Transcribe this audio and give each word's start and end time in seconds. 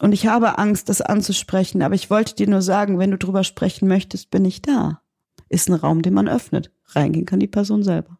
Und 0.00 0.12
ich 0.12 0.26
habe 0.26 0.58
Angst, 0.58 0.88
das 0.88 1.02
anzusprechen, 1.02 1.82
aber 1.82 1.94
ich 1.94 2.08
wollte 2.08 2.34
dir 2.34 2.48
nur 2.48 2.62
sagen, 2.62 2.98
wenn 2.98 3.10
du 3.10 3.18
drüber 3.18 3.44
sprechen 3.44 3.86
möchtest, 3.86 4.30
bin 4.30 4.46
ich 4.46 4.62
da. 4.62 5.02
Ist 5.50 5.68
ein 5.68 5.74
Raum, 5.74 6.00
den 6.00 6.14
man 6.14 6.28
öffnet. 6.28 6.72
Reingehen 6.86 7.26
kann 7.26 7.38
die 7.38 7.46
Person 7.46 7.82
selber. 7.82 8.19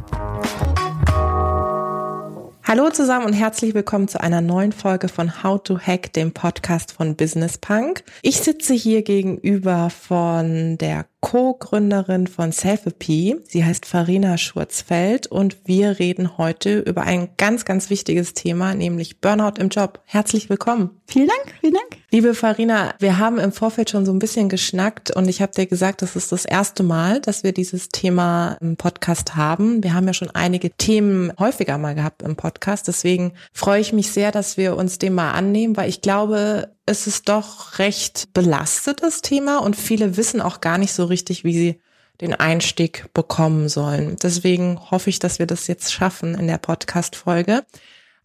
Hallo 2.71 2.89
zusammen 2.89 3.25
und 3.25 3.33
herzlich 3.33 3.73
willkommen 3.73 4.07
zu 4.07 4.21
einer 4.21 4.39
neuen 4.39 4.71
Folge 4.71 5.09
von 5.09 5.43
How 5.43 5.61
to 5.61 5.77
Hack, 5.77 6.13
dem 6.13 6.31
Podcast 6.31 6.93
von 6.93 7.17
Business 7.17 7.57
Punk. 7.57 8.05
Ich 8.21 8.37
sitze 8.39 8.73
hier 8.73 9.01
gegenüber 9.01 9.89
von 9.89 10.77
der 10.77 11.05
Co-Gründerin 11.21 12.27
von 12.27 12.51
Selfie. 12.51 13.37
Sie 13.43 13.63
heißt 13.63 13.85
Farina 13.85 14.37
Schurzfeld 14.37 15.27
und 15.27 15.57
wir 15.65 15.99
reden 15.99 16.37
heute 16.37 16.79
über 16.79 17.03
ein 17.03 17.29
ganz, 17.37 17.63
ganz 17.63 17.89
wichtiges 17.89 18.33
Thema, 18.33 18.73
nämlich 18.73 19.21
Burnout 19.21 19.59
im 19.59 19.69
Job. 19.69 20.01
Herzlich 20.05 20.49
willkommen. 20.49 21.01
Vielen 21.07 21.27
Dank, 21.27 21.55
vielen 21.61 21.75
Dank. 21.75 21.97
Liebe 22.09 22.33
Farina, 22.33 22.95
wir 22.99 23.19
haben 23.19 23.37
im 23.37 23.51
Vorfeld 23.51 23.89
schon 23.89 24.05
so 24.05 24.11
ein 24.11 24.19
bisschen 24.19 24.49
geschnackt 24.49 25.15
und 25.15 25.29
ich 25.29 25.41
habe 25.41 25.53
dir 25.53 25.67
gesagt, 25.67 26.01
das 26.01 26.15
ist 26.15 26.31
das 26.31 26.43
erste 26.43 26.83
Mal, 26.83 27.21
dass 27.21 27.43
wir 27.43 27.53
dieses 27.53 27.89
Thema 27.89 28.57
im 28.59 28.75
Podcast 28.75 29.35
haben. 29.35 29.83
Wir 29.83 29.93
haben 29.93 30.07
ja 30.07 30.13
schon 30.13 30.31
einige 30.31 30.71
Themen 30.71 31.31
häufiger 31.37 31.77
mal 31.77 31.95
gehabt 31.95 32.23
im 32.23 32.35
Podcast. 32.35 32.87
Deswegen 32.87 33.33
freue 33.53 33.79
ich 33.79 33.93
mich 33.93 34.11
sehr, 34.11 34.31
dass 34.31 34.57
wir 34.57 34.75
uns 34.75 34.97
dem 34.97 35.13
mal 35.13 35.31
annehmen, 35.31 35.77
weil 35.77 35.87
ich 35.87 36.01
glaube, 36.01 36.69
es 36.91 37.07
ist 37.07 37.29
doch 37.29 37.79
recht 37.79 38.33
belastetes 38.33 39.21
Thema 39.21 39.57
und 39.59 39.75
viele 39.75 40.17
wissen 40.17 40.41
auch 40.41 40.61
gar 40.61 40.77
nicht 40.77 40.93
so 40.93 41.05
richtig, 41.05 41.43
wie 41.43 41.53
sie 41.53 41.81
den 42.19 42.35
Einstieg 42.35 43.11
bekommen 43.13 43.67
sollen. 43.67 44.17
Deswegen 44.21 44.79
hoffe 44.91 45.09
ich, 45.09 45.17
dass 45.17 45.39
wir 45.39 45.47
das 45.47 45.67
jetzt 45.67 45.91
schaffen 45.91 46.35
in 46.35 46.47
der 46.47 46.59
Podcast-Folge. 46.59 47.65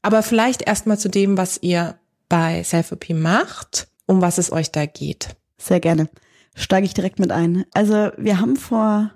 Aber 0.02 0.22
vielleicht 0.22 0.62
erstmal 0.62 0.98
zu 0.98 1.08
dem, 1.08 1.38
was 1.38 1.58
ihr 1.62 1.98
bei 2.28 2.62
Self-OP 2.62 3.10
macht, 3.10 3.88
um 4.06 4.20
was 4.20 4.36
es 4.38 4.52
euch 4.52 4.70
da 4.70 4.84
geht. 4.84 5.36
Sehr 5.56 5.80
gerne. 5.80 6.08
Steige 6.54 6.86
ich 6.86 6.94
direkt 6.94 7.18
mit 7.18 7.30
ein. 7.30 7.64
Also 7.72 8.10
wir 8.18 8.38
haben 8.40 8.56
vor 8.56 9.12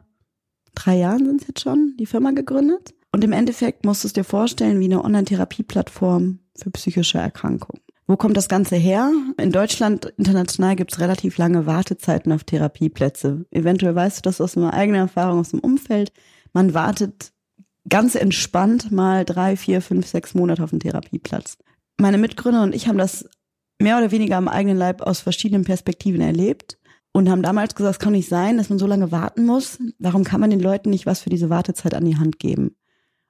drei 0.75 0.97
Jahren 0.97 1.27
sind 1.27 1.43
es 1.43 1.49
jetzt 1.49 1.61
schon 1.61 1.95
die 1.99 2.07
Firma 2.07 2.31
gegründet. 2.31 2.95
Und 3.13 3.25
im 3.25 3.33
Endeffekt 3.33 3.85
musst 3.85 4.05
du 4.05 4.07
es 4.07 4.13
dir 4.13 4.25
vorstellen 4.25 4.81
wie 4.81 4.85
eine 4.85 5.05
Online-Therapie-Plattform 5.05 6.39
für 6.57 6.71
psychische 6.71 7.19
Erkrankungen. 7.19 7.83
Wo 8.11 8.17
kommt 8.17 8.37
das 8.37 8.49
Ganze 8.49 8.75
her? 8.75 9.13
In 9.37 9.53
Deutschland, 9.53 10.13
international 10.17 10.75
gibt 10.75 10.93
es 10.93 10.99
relativ 10.99 11.39
lange 11.39 11.67
Wartezeiten 11.67 12.33
auf 12.33 12.43
Therapieplätze. 12.43 13.47
Eventuell 13.53 13.95
weißt 13.95 14.19
du 14.19 14.23
das 14.23 14.41
aus 14.41 14.57
einer 14.57 14.75
eigenen 14.75 15.03
Erfahrung 15.03 15.39
aus 15.39 15.51
dem 15.51 15.61
Umfeld. 15.61 16.13
Man 16.53 16.75
wartet 16.75 17.31
ganz 17.89 18.17
entspannt 18.17 18.91
mal 18.91 19.25
drei, 19.25 19.57
vier, 19.57 19.81
fünf, 19.81 20.09
sechs 20.09 20.35
Monate 20.35 20.65
auf 20.65 20.73
einen 20.73 20.81
Therapieplatz. 20.81 21.57
Meine 21.99 22.19
Mitgründer 22.19 22.65
und 22.65 22.75
ich 22.75 22.89
haben 22.89 22.99
das 22.99 23.31
mehr 23.79 23.97
oder 23.97 24.11
weniger 24.11 24.39
am 24.39 24.49
eigenen 24.49 24.77
Leib 24.77 25.03
aus 25.03 25.21
verschiedenen 25.21 25.63
Perspektiven 25.63 26.21
erlebt 26.21 26.79
und 27.13 27.31
haben 27.31 27.45
damals 27.45 27.77
gesagt, 27.77 27.95
es 27.95 28.01
kann 28.01 28.15
nicht 28.15 28.29
sein, 28.29 28.57
dass 28.57 28.71
man 28.71 28.81
so 28.81 28.89
lange 28.89 29.13
warten 29.13 29.47
muss. 29.47 29.79
Warum 30.01 30.25
kann 30.25 30.41
man 30.41 30.51
den 30.51 30.59
Leuten 30.59 30.91
nicht 30.91 31.07
was 31.07 31.21
für 31.21 31.31
diese 31.31 31.49
Wartezeit 31.49 31.95
an 31.95 32.07
die 32.07 32.17
Hand 32.17 32.41
geben? 32.41 32.75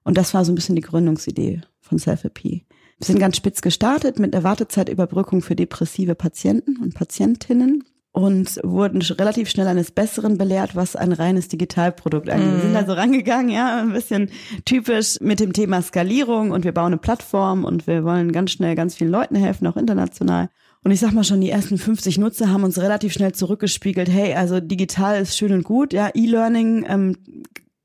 Und 0.05 0.17
das 0.17 0.33
war 0.33 0.46
so 0.46 0.52
ein 0.52 0.55
bisschen 0.55 0.77
die 0.77 0.80
Gründungsidee 0.80 1.61
von 1.80 1.98
Self-AP. 1.98 2.63
Wir 3.00 3.06
sind 3.06 3.18
ganz 3.18 3.38
spitz 3.38 3.62
gestartet 3.62 4.18
mit 4.18 4.34
der 4.34 4.44
Wartezeitüberbrückung 4.44 5.40
für 5.40 5.56
depressive 5.56 6.14
Patienten 6.14 6.77
und 6.77 6.94
Patientinnen 6.94 7.83
und 8.12 8.61
wurden 8.62 9.00
relativ 9.00 9.48
schnell 9.48 9.68
eines 9.68 9.90
Besseren 9.90 10.36
belehrt, 10.36 10.77
was 10.77 10.96
ein 10.96 11.12
reines 11.12 11.48
Digitalprodukt 11.48 12.28
angeht. 12.28 12.46
Mm. 12.46 12.52
Wir 12.52 12.60
sind 12.60 12.70
mhm. 12.72 12.77
also 12.77 12.92
rangegangen, 12.92 13.48
ja, 13.48 13.80
ein 13.80 13.94
bisschen 13.94 14.30
typisch 14.66 15.16
mit 15.22 15.40
dem 15.40 15.55
Thema 15.55 15.80
Skalierung 15.80 16.50
und 16.50 16.64
wir 16.64 16.72
bauen 16.72 16.89
eine 16.89 16.98
Plattform 16.98 17.64
und 17.64 17.86
wir 17.86 18.05
wollen 18.05 18.33
ganz 18.33 18.50
schnell 18.50 18.74
ganz 18.74 18.96
vielen 18.96 19.10
Leuten 19.12 19.34
helfen, 19.34 19.66
auch 19.66 19.78
international. 19.78 20.50
Und 20.84 20.90
ich 20.90 21.00
sag 21.00 21.12
mal 21.12 21.24
schon, 21.24 21.40
die 21.40 21.50
ersten 21.50 21.78
50 21.78 22.18
Nutzer 22.18 22.50
haben 22.50 22.64
uns 22.64 22.78
relativ 22.78 23.14
schnell 23.14 23.33
zurückgespiegelt, 23.33 24.10
hey, 24.10 24.34
also 24.34 24.60
digital 24.60 25.22
ist 25.22 25.39
schön 25.39 25.52
und 25.52 25.64
gut, 25.64 25.94
ja, 25.94 26.10
E-Learning, 26.12 26.84
ähm, 26.86 27.16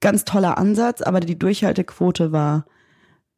ganz 0.02 0.26
toller 0.26 0.58
Ansatz, 0.58 1.02
aber 1.02 1.22
die 1.22 1.40
Durchhaltequote 1.40 2.34
war 2.34 2.66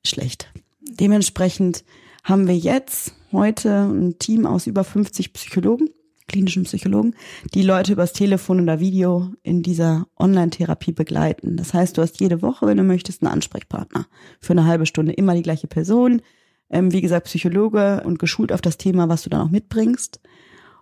schlecht. 0.04 0.52
Dementsprechend 0.92 1.84
haben 2.24 2.48
wir 2.48 2.58
jetzt 2.58 3.14
heute 3.32 3.88
ein 3.88 4.20
Team 4.20 4.46
aus 4.46 4.68
über 4.68 4.84
50 4.84 5.34
Psychologen, 5.34 5.90
klinischen 6.28 6.64
Psychologen, 6.64 7.16
die 7.54 7.62
Leute 7.62 7.94
übers 7.94 8.14
Telefon 8.14 8.62
oder 8.62 8.80
Video 8.80 9.32
in 9.44 9.64
dieser 9.64 10.08
Online-Therapie 10.18 10.92
begleiten. 10.92 11.58
Das 11.58 11.74
heißt, 11.74 11.98
du 11.98 12.02
hast 12.02 12.20
jede 12.20 12.42
Woche, 12.42 12.68
wenn 12.68 12.78
du 12.78 12.84
möchtest, 12.84 13.22
einen 13.22 13.32
Ansprechpartner 13.32 14.08
für 14.40 14.54
eine 14.54 14.66
halbe 14.66 14.86
Stunde, 14.86 15.14
immer 15.14 15.36
die 15.36 15.44
gleiche 15.44 15.68
Person. 15.68 16.22
Ähm, 16.70 16.92
wie 16.92 17.02
gesagt, 17.02 17.28
Psychologe 17.28 18.04
und 18.06 18.20
geschult 18.20 18.52
auf 18.52 18.62
das 18.62 18.78
Thema, 18.78 19.08
was 19.08 19.24
du 19.24 19.30
dann 19.30 19.42
auch 19.42 19.52
mitbringst. 19.52 20.20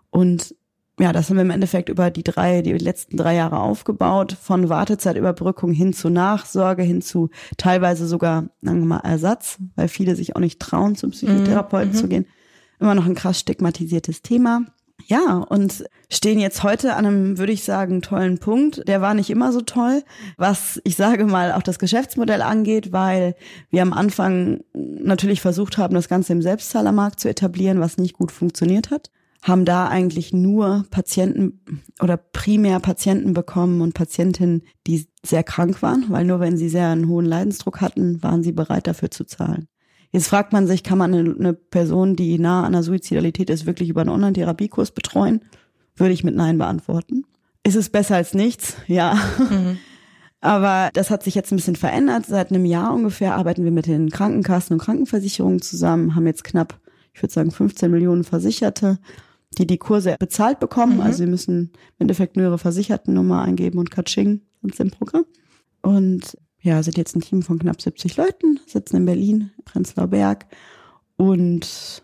Und 0.09 0.55
ja, 0.99 1.11
das 1.11 1.29
haben 1.29 1.35
wir 1.35 1.41
im 1.41 1.49
Endeffekt 1.49 1.89
über 1.89 2.09
die 2.09 2.23
drei, 2.23 2.61
die 2.61 2.71
letzten 2.71 3.17
drei 3.17 3.35
Jahre 3.35 3.59
aufgebaut, 3.59 4.37
von 4.41 4.69
Wartezeitüberbrückung 4.69 5.71
hin 5.71 5.91
zu 5.91 6.09
Nachsorge, 6.09 6.83
hin 6.83 7.01
zu 7.01 7.29
teilweise 7.57 8.07
sogar, 8.07 8.45
sagen 8.61 8.79
wir 8.79 8.85
mal, 8.85 8.99
Ersatz, 8.99 9.57
weil 9.75 9.89
viele 9.89 10.15
sich 10.15 10.35
auch 10.35 10.39
nicht 10.39 10.61
trauen, 10.61 10.95
zum 10.95 11.11
Psychotherapeuten 11.11 11.91
mhm. 11.91 11.97
zu 11.97 12.07
gehen. 12.07 12.25
Immer 12.79 12.95
noch 12.95 13.05
ein 13.05 13.15
krass 13.15 13.39
stigmatisiertes 13.39 14.21
Thema. 14.21 14.61
Ja, 15.07 15.37
und 15.49 15.83
stehen 16.09 16.39
jetzt 16.39 16.63
heute 16.63 16.95
an 16.95 17.05
einem, 17.05 17.37
würde 17.37 17.51
ich 17.51 17.65
sagen, 17.65 18.01
tollen 18.01 18.37
Punkt. 18.37 18.87
Der 18.87 19.01
war 19.01 19.13
nicht 19.13 19.29
immer 19.29 19.51
so 19.51 19.59
toll, 19.59 20.01
was 20.37 20.79
ich 20.85 20.95
sage 20.95 21.25
mal 21.25 21.51
auch 21.51 21.61
das 21.61 21.77
Geschäftsmodell 21.77 22.41
angeht, 22.41 22.93
weil 22.93 23.35
wir 23.69 23.81
am 23.81 23.91
Anfang 23.91 24.61
natürlich 24.73 25.41
versucht 25.41 25.77
haben, 25.77 25.93
das 25.93 26.07
Ganze 26.07 26.31
im 26.31 26.41
Selbstzahlermarkt 26.41 27.19
zu 27.19 27.29
etablieren, 27.29 27.81
was 27.81 27.97
nicht 27.97 28.13
gut 28.13 28.31
funktioniert 28.31 28.91
hat 28.91 29.11
haben 29.45 29.63
da 29.63 29.87
eigentlich 29.87 30.33
nur 30.33 30.85
Patienten 30.89 31.61
oder 32.01 32.17
primär 32.17 32.79
Patienten 32.79 33.33
bekommen 33.33 33.81
und 33.81 33.93
Patientinnen, 33.93 34.63
die 34.87 35.07
sehr 35.23 35.43
krank 35.43 35.83
waren, 35.83 36.05
weil 36.09 36.25
nur 36.25 36.39
wenn 36.39 36.57
sie 36.57 36.67
sehr 36.67 36.87
einen 36.87 37.07
hohen 37.07 37.27
Leidensdruck 37.27 37.79
hatten, 37.79 38.23
waren 38.23 38.41
sie 38.41 38.51
bereit 38.51 38.87
dafür 38.87 39.11
zu 39.11 39.23
zahlen. 39.23 39.67
Jetzt 40.11 40.29
fragt 40.29 40.51
man 40.51 40.65
sich, 40.65 40.81
kann 40.81 40.97
man 40.97 41.13
eine, 41.13 41.35
eine 41.37 41.53
Person, 41.53 42.15
die 42.15 42.39
nah 42.39 42.63
an 42.63 42.73
der 42.73 42.81
Suizidalität 42.81 43.51
ist, 43.51 43.67
wirklich 43.67 43.89
über 43.89 44.01
einen 44.01 44.09
Online-Therapiekurs 44.09 44.91
betreuen? 44.91 45.41
Würde 45.95 46.13
ich 46.13 46.23
mit 46.23 46.35
Nein 46.35 46.57
beantworten. 46.57 47.23
Ist 47.63 47.75
es 47.75 47.89
besser 47.89 48.15
als 48.15 48.33
nichts? 48.33 48.77
Ja. 48.87 49.15
Mhm. 49.37 49.77
Aber 50.41 50.89
das 50.93 51.11
hat 51.11 51.21
sich 51.21 51.35
jetzt 51.35 51.51
ein 51.51 51.57
bisschen 51.57 51.75
verändert. 51.75 52.25
Seit 52.25 52.49
einem 52.49 52.65
Jahr 52.65 52.93
ungefähr 52.93 53.35
arbeiten 53.35 53.63
wir 53.63 53.71
mit 53.71 53.85
den 53.85 54.09
Krankenkassen 54.09 54.73
und 54.73 54.81
Krankenversicherungen 54.81 55.61
zusammen, 55.61 56.15
haben 56.15 56.25
jetzt 56.25 56.43
knapp, 56.43 56.79
ich 57.13 57.21
würde 57.21 57.33
sagen, 57.33 57.51
15 57.51 57.91
Millionen 57.91 58.23
Versicherte 58.23 58.97
die 59.55 59.67
die 59.67 59.77
Kurse 59.77 60.15
bezahlt 60.19 60.59
bekommen. 60.59 60.95
Mhm. 60.95 61.01
Also 61.01 61.19
sie 61.19 61.29
müssen 61.29 61.71
im 61.97 61.99
Endeffekt 61.99 62.35
nur 62.35 62.45
ihre 62.45 62.57
Versichertennummer 62.57 63.41
eingeben 63.41 63.79
und 63.79 63.91
Katsching 63.91 64.41
sind 64.61 64.75
sie 64.75 64.83
im 64.83 64.91
Programm. 64.91 65.25
Und 65.81 66.37
ja, 66.61 66.81
sind 66.81 66.97
jetzt 66.97 67.15
ein 67.15 67.21
Team 67.21 67.43
von 67.43 67.59
knapp 67.59 67.81
70 67.81 68.17
Leuten, 68.17 68.59
sitzen 68.65 68.97
in 68.97 69.05
Berlin, 69.05 69.51
Prenzlauer 69.65 70.07
Berg. 70.07 70.47
Und 71.15 72.03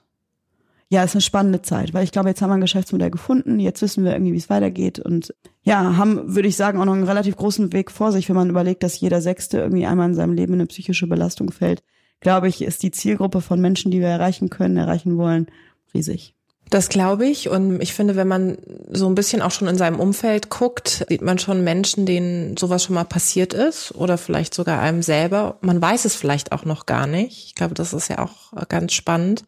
ja, 0.92 1.04
ist 1.04 1.16
eine 1.16 1.22
spannende 1.22 1.62
Zeit, 1.62 1.94
weil 1.94 2.04
ich 2.04 2.12
glaube, 2.12 2.28
jetzt 2.28 2.42
haben 2.42 2.50
wir 2.50 2.56
ein 2.56 2.62
Geschäftsmodell 2.62 3.12
gefunden, 3.12 3.62
jetzt 3.62 3.82
wissen 3.82 4.04
wir 4.04 4.12
irgendwie, 4.12 4.34
wie 4.34 4.38
es 4.38 4.50
weitergeht 4.50 5.00
und 5.00 5.34
ja, 5.64 5.96
haben, 5.96 6.36
würde 6.36 6.50
ich 6.50 6.58
sagen, 6.58 6.80
auch 6.80 6.86
noch 6.86 6.94
einen 6.94 7.06
relativ 7.06 7.38
großen 7.38 7.72
Weg 7.72 7.92
vor 7.92 8.12
sich, 8.12 8.28
wenn 8.28 8.36
man 8.36 8.50
überlegt, 8.50 8.84
dass 8.84 9.00
jeder 9.00 9.22
Sechste 9.22 9.60
irgendwie 9.60 9.86
einmal 9.86 10.10
in 10.10 10.16
seinem 10.16 10.34
Leben 10.34 10.54
in 10.54 10.60
eine 10.60 10.68
psychische 10.68 11.08
Belastung 11.08 11.50
fällt. 11.52 11.82
Glaube 12.20 12.50
ich, 12.50 12.62
ist 12.62 12.84
die 12.84 12.92
Zielgruppe 12.92 13.40
von 13.40 13.62
Menschen, 13.62 13.90
die 13.90 14.02
wir 14.02 14.10
erreichen 14.10 14.50
können, 14.50 14.76
erreichen 14.76 15.18
wollen, 15.18 15.48
riesig. 15.94 16.36
Das 16.72 16.88
glaube 16.88 17.28
ich. 17.28 17.50
Und 17.50 17.82
ich 17.82 17.94
finde, 17.94 18.16
wenn 18.16 18.30
man 18.30 18.58
so 18.90 19.06
ein 19.06 19.14
bisschen 19.14 19.42
auch 19.42 19.52
schon 19.52 19.68
in 19.68 19.78
seinem 19.78 20.00
Umfeld 20.00 20.50
guckt, 20.50 21.06
sieht 21.10 21.22
man 21.22 21.38
schon 21.38 21.66
Menschen, 21.66 22.06
denen 22.06 22.56
sowas 22.56 22.86
schon 22.86 22.96
mal 22.96 23.04
passiert 23.04 23.54
ist 23.54 23.94
oder 23.94 24.18
vielleicht 24.18 24.54
sogar 24.54 24.80
einem 24.80 25.04
selber. 25.04 25.58
Man 25.60 25.82
weiß 25.82 26.06
es 26.06 26.16
vielleicht 26.16 26.54
auch 26.54 26.64
noch 26.64 26.86
gar 26.86 27.08
nicht. 27.08 27.46
Ich 27.48 27.56
glaube, 27.56 27.74
das 27.74 27.92
ist 27.92 28.08
ja 28.08 28.20
auch 28.20 28.54
ganz 28.70 28.94
spannend. 28.94 29.44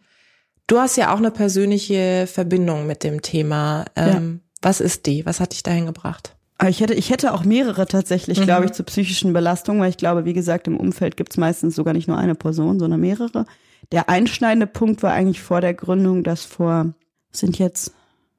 Du 0.68 0.80
hast 0.80 0.98
ja 0.98 1.14
auch 1.14 1.18
eine 1.18 1.32
persönliche 1.32 2.28
Verbindung 2.28 2.88
mit 2.88 3.06
dem 3.06 3.22
Thema. 3.22 3.86
Ähm, 3.96 4.42
ja. 4.44 4.60
Was 4.62 4.82
ist 4.82 5.06
die? 5.06 5.26
Was 5.26 5.40
hat 5.40 5.54
dich 5.54 5.64
dahin 5.64 5.86
gebracht? 5.86 6.36
Ich 6.68 6.82
hätte, 6.82 6.94
ich 6.94 7.10
hätte 7.10 7.34
auch 7.34 7.46
mehrere 7.46 7.88
tatsächlich, 7.88 8.42
mhm. 8.42 8.44
glaube 8.44 8.66
ich, 8.66 8.74
zu 8.74 8.84
psychischen 8.84 9.32
Belastungen, 9.32 9.82
weil 9.82 9.90
ich 9.90 9.98
glaube, 9.98 10.26
wie 10.26 10.34
gesagt, 10.34 10.68
im 10.68 10.76
Umfeld 10.76 11.16
gibt 11.16 11.32
es 11.32 11.38
meistens 11.38 11.74
sogar 11.76 11.94
nicht 11.94 12.10
nur 12.10 12.18
eine 12.18 12.36
Person, 12.36 12.80
sondern 12.80 13.00
mehrere. 13.00 13.46
Der 13.94 14.10
einschneidende 14.10 14.68
Punkt 14.68 15.04
war 15.04 15.14
eigentlich 15.14 15.42
vor 15.42 15.62
der 15.62 15.74
Gründung, 15.74 16.24
dass 16.24 16.44
vor 16.44 16.94
sind 17.34 17.60
jetzt 17.60 17.94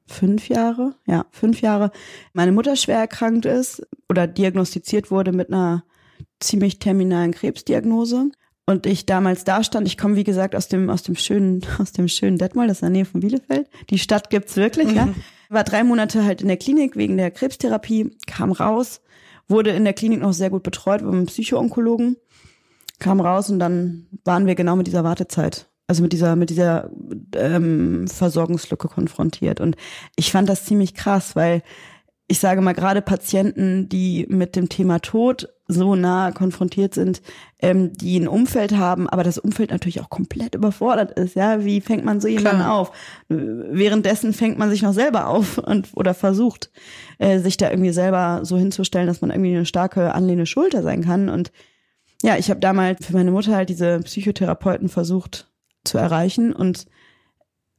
fünf 0.07 0.49
Jahre, 0.49 0.95
ja, 1.07 1.25
fünf 1.31 1.61
Jahre, 1.61 1.91
meine 2.33 2.51
Mutter 2.51 2.75
schwer 2.75 2.99
erkrankt 2.99 3.45
ist 3.45 3.85
oder 4.09 4.27
diagnostiziert 4.27 5.11
wurde 5.11 5.31
mit 5.31 5.49
einer 5.51 5.83
ziemlich 6.39 6.79
terminalen 6.79 7.31
Krebsdiagnose. 7.31 8.31
Und 8.67 8.87
ich 8.87 9.05
damals 9.05 9.43
da 9.43 9.63
stand, 9.63 9.87
ich 9.87 9.97
komme 9.97 10.15
wie 10.15 10.23
gesagt 10.23 10.55
aus 10.55 10.67
dem, 10.67 10.89
aus 10.89 11.03
dem 11.03 11.15
schönen, 11.15 11.61
aus 11.79 11.91
dem 11.91 12.07
schönen 12.07 12.37
Detmold, 12.37 12.69
das 12.69 12.77
ist 12.77 12.81
in 12.81 12.93
der 12.93 13.03
Nähe 13.03 13.05
von 13.05 13.21
Bielefeld. 13.21 13.69
Die 13.89 13.99
Stadt 13.99 14.29
gibt's 14.29 14.55
wirklich, 14.55 14.89
mhm. 14.89 14.95
ja. 14.95 15.13
War 15.49 15.63
drei 15.63 15.83
Monate 15.83 16.23
halt 16.23 16.41
in 16.41 16.47
der 16.47 16.57
Klinik 16.57 16.95
wegen 16.95 17.17
der 17.17 17.29
Krebstherapie, 17.29 18.17
kam 18.25 18.51
raus, 18.51 19.01
wurde 19.47 19.69
in 19.69 19.83
der 19.83 19.93
Klinik 19.93 20.21
noch 20.21 20.33
sehr 20.33 20.49
gut 20.49 20.63
betreut 20.63 21.03
beim 21.03 21.27
Psychoonkologen, 21.27 22.17
kam 22.97 23.19
raus 23.19 23.51
und 23.51 23.59
dann 23.59 24.07
waren 24.23 24.47
wir 24.47 24.55
genau 24.55 24.75
mit 24.75 24.87
dieser 24.87 25.03
Wartezeit 25.03 25.67
also 25.87 26.01
mit 26.01 26.13
dieser 26.13 26.35
mit 26.35 26.49
dieser 26.49 26.89
ähm, 27.35 28.07
Versorgungslücke 28.07 28.87
konfrontiert 28.87 29.61
und 29.61 29.75
ich 30.15 30.31
fand 30.31 30.49
das 30.49 30.65
ziemlich 30.65 30.93
krass, 30.95 31.35
weil 31.35 31.61
ich 32.27 32.39
sage 32.39 32.61
mal 32.61 32.73
gerade 32.73 33.01
Patienten, 33.01 33.87
die 33.87 34.25
mit 34.29 34.55
dem 34.55 34.67
Thema 34.67 34.99
Tod 34.99 35.49
so 35.67 35.95
nah 35.95 36.31
konfrontiert 36.31 36.93
sind, 36.93 37.21
ähm, 37.59 37.93
die 37.93 38.19
ein 38.19 38.27
Umfeld 38.27 38.75
haben, 38.75 39.09
aber 39.09 39.23
das 39.23 39.37
Umfeld 39.37 39.71
natürlich 39.71 40.01
auch 40.01 40.09
komplett 40.09 40.55
überfordert 40.55 41.17
ist. 41.19 41.35
Ja, 41.35 41.63
wie 41.63 41.81
fängt 41.81 42.05
man 42.05 42.21
so 42.21 42.27
jemanden 42.27 42.61
Klar. 42.61 42.73
auf? 42.73 42.91
Währenddessen 43.29 44.33
fängt 44.33 44.57
man 44.57 44.69
sich 44.69 44.81
noch 44.81 44.93
selber 44.93 45.27
auf 45.27 45.57
und 45.57 45.89
oder 45.95 46.13
versucht 46.13 46.71
äh, 47.19 47.39
sich 47.39 47.57
da 47.57 47.69
irgendwie 47.69 47.91
selber 47.91 48.41
so 48.43 48.57
hinzustellen, 48.57 49.07
dass 49.07 49.21
man 49.21 49.31
irgendwie 49.31 49.55
eine 49.55 49.65
starke 49.65 50.13
anlehnende 50.13 50.45
Schulter 50.45 50.81
sein 50.83 51.03
kann. 51.03 51.29
Und 51.29 51.51
ja, 52.23 52.37
ich 52.37 52.49
habe 52.49 52.59
damals 52.59 53.05
für 53.05 53.13
meine 53.13 53.31
Mutter 53.31 53.55
halt 53.55 53.69
diese 53.69 53.99
Psychotherapeuten 53.99 54.89
versucht 54.89 55.51
zu 55.85 55.97
erreichen 55.97 56.53
und 56.53 56.85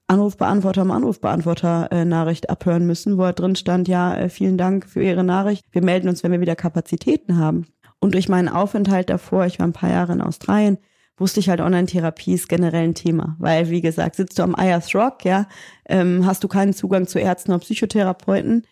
Anrufbeantworter 0.09 0.83
um 0.83 0.91
Anrufbeantworter 0.93 1.89
äh, 1.91 2.05
Nachricht 2.05 2.49
abhören 2.49 2.87
müssen, 2.87 3.19
wo 3.19 3.25
er 3.25 3.33
drin 3.33 3.57
stand, 3.57 3.89
ja, 3.89 4.17
äh, 4.17 4.29
vielen 4.29 4.57
Dank 4.57 4.87
für 4.87 5.03
Ihre 5.03 5.25
Nachricht. 5.25 5.65
Wir 5.73 5.83
melden 5.83 6.09
uns, 6.09 6.23
wenn 6.23 6.33
wir 6.33 6.41
wieder 6.41 6.55
Kapazitäten 6.55 7.39
haben. 7.39 7.67
Und 7.99 8.15
durch 8.15 8.29
meinen 8.29 8.49
Aufenthalt 8.49 9.11
davor, 9.11 9.47
ich 9.47 9.59
war 9.59 9.67
ein 9.67 9.73
paar 9.73 9.91
Jahre 9.91 10.13
in 10.13 10.21
Australien, 10.21 10.79
wusste 11.17 11.41
ich 11.41 11.49
halt, 11.49 11.61
Online-Therapie 11.61 12.35
ist 12.35 12.49
generell 12.49 12.85
ein 12.85 12.95
Thema. 12.95 13.37
Weil, 13.39 13.71
wie 13.71 13.81
gesagt, 13.81 14.17
sitzt 14.17 14.39
du 14.39 14.43
am 14.43 14.55
Ayers 14.55 14.95
Rock, 14.95 15.25
ja, 15.25 15.49
ähm, 15.89 16.25
hast 16.25 16.45
du 16.45 16.49
keinen 16.49 16.75
Zugang 16.75 17.07
zu 17.09 17.19
Ärzten 17.19 17.51
oder 17.51 17.61
Psychotherapeuten 17.61 18.65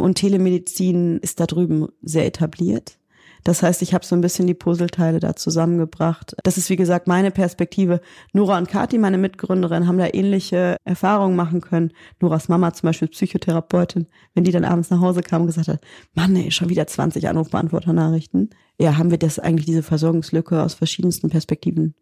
und 0.00 0.16
Telemedizin 0.16 1.18
ist 1.18 1.40
da 1.40 1.46
drüben 1.46 1.88
sehr 2.02 2.26
etabliert. 2.26 2.98
Das 3.44 3.62
heißt, 3.62 3.82
ich 3.82 3.94
habe 3.94 4.04
so 4.04 4.14
ein 4.14 4.20
bisschen 4.20 4.46
die 4.46 4.54
Puzzleteile 4.54 5.20
da 5.20 5.34
zusammengebracht. 5.34 6.34
Das 6.44 6.58
ist, 6.58 6.70
wie 6.70 6.76
gesagt, 6.76 7.08
meine 7.08 7.30
Perspektive. 7.30 8.00
Nora 8.32 8.58
und 8.58 8.68
Kati, 8.68 8.98
meine 8.98 9.18
Mitgründerin, 9.18 9.86
haben 9.86 9.98
da 9.98 10.08
ähnliche 10.12 10.76
Erfahrungen 10.84 11.36
machen 11.36 11.60
können. 11.60 11.92
Noras 12.20 12.48
Mama 12.48 12.72
zum 12.72 12.88
Beispiel 12.88 13.08
Psychotherapeutin, 13.08 14.06
wenn 14.34 14.44
die 14.44 14.52
dann 14.52 14.64
abends 14.64 14.90
nach 14.90 15.00
Hause 15.00 15.22
kam 15.22 15.42
und 15.42 15.48
gesagt 15.48 15.68
hat, 15.68 15.80
Mann, 16.14 16.36
ey, 16.36 16.50
schon 16.50 16.68
wieder 16.68 16.86
20 16.86 17.28
Anrufbeantworter-Nachrichten. 17.28 18.50
Ja, 18.78 18.96
haben 18.96 19.10
wir 19.10 19.18
das 19.18 19.38
eigentlich, 19.38 19.66
diese 19.66 19.82
Versorgungslücke 19.82 20.62
aus 20.62 20.74
verschiedensten 20.74 21.28
Perspektiven 21.28 21.94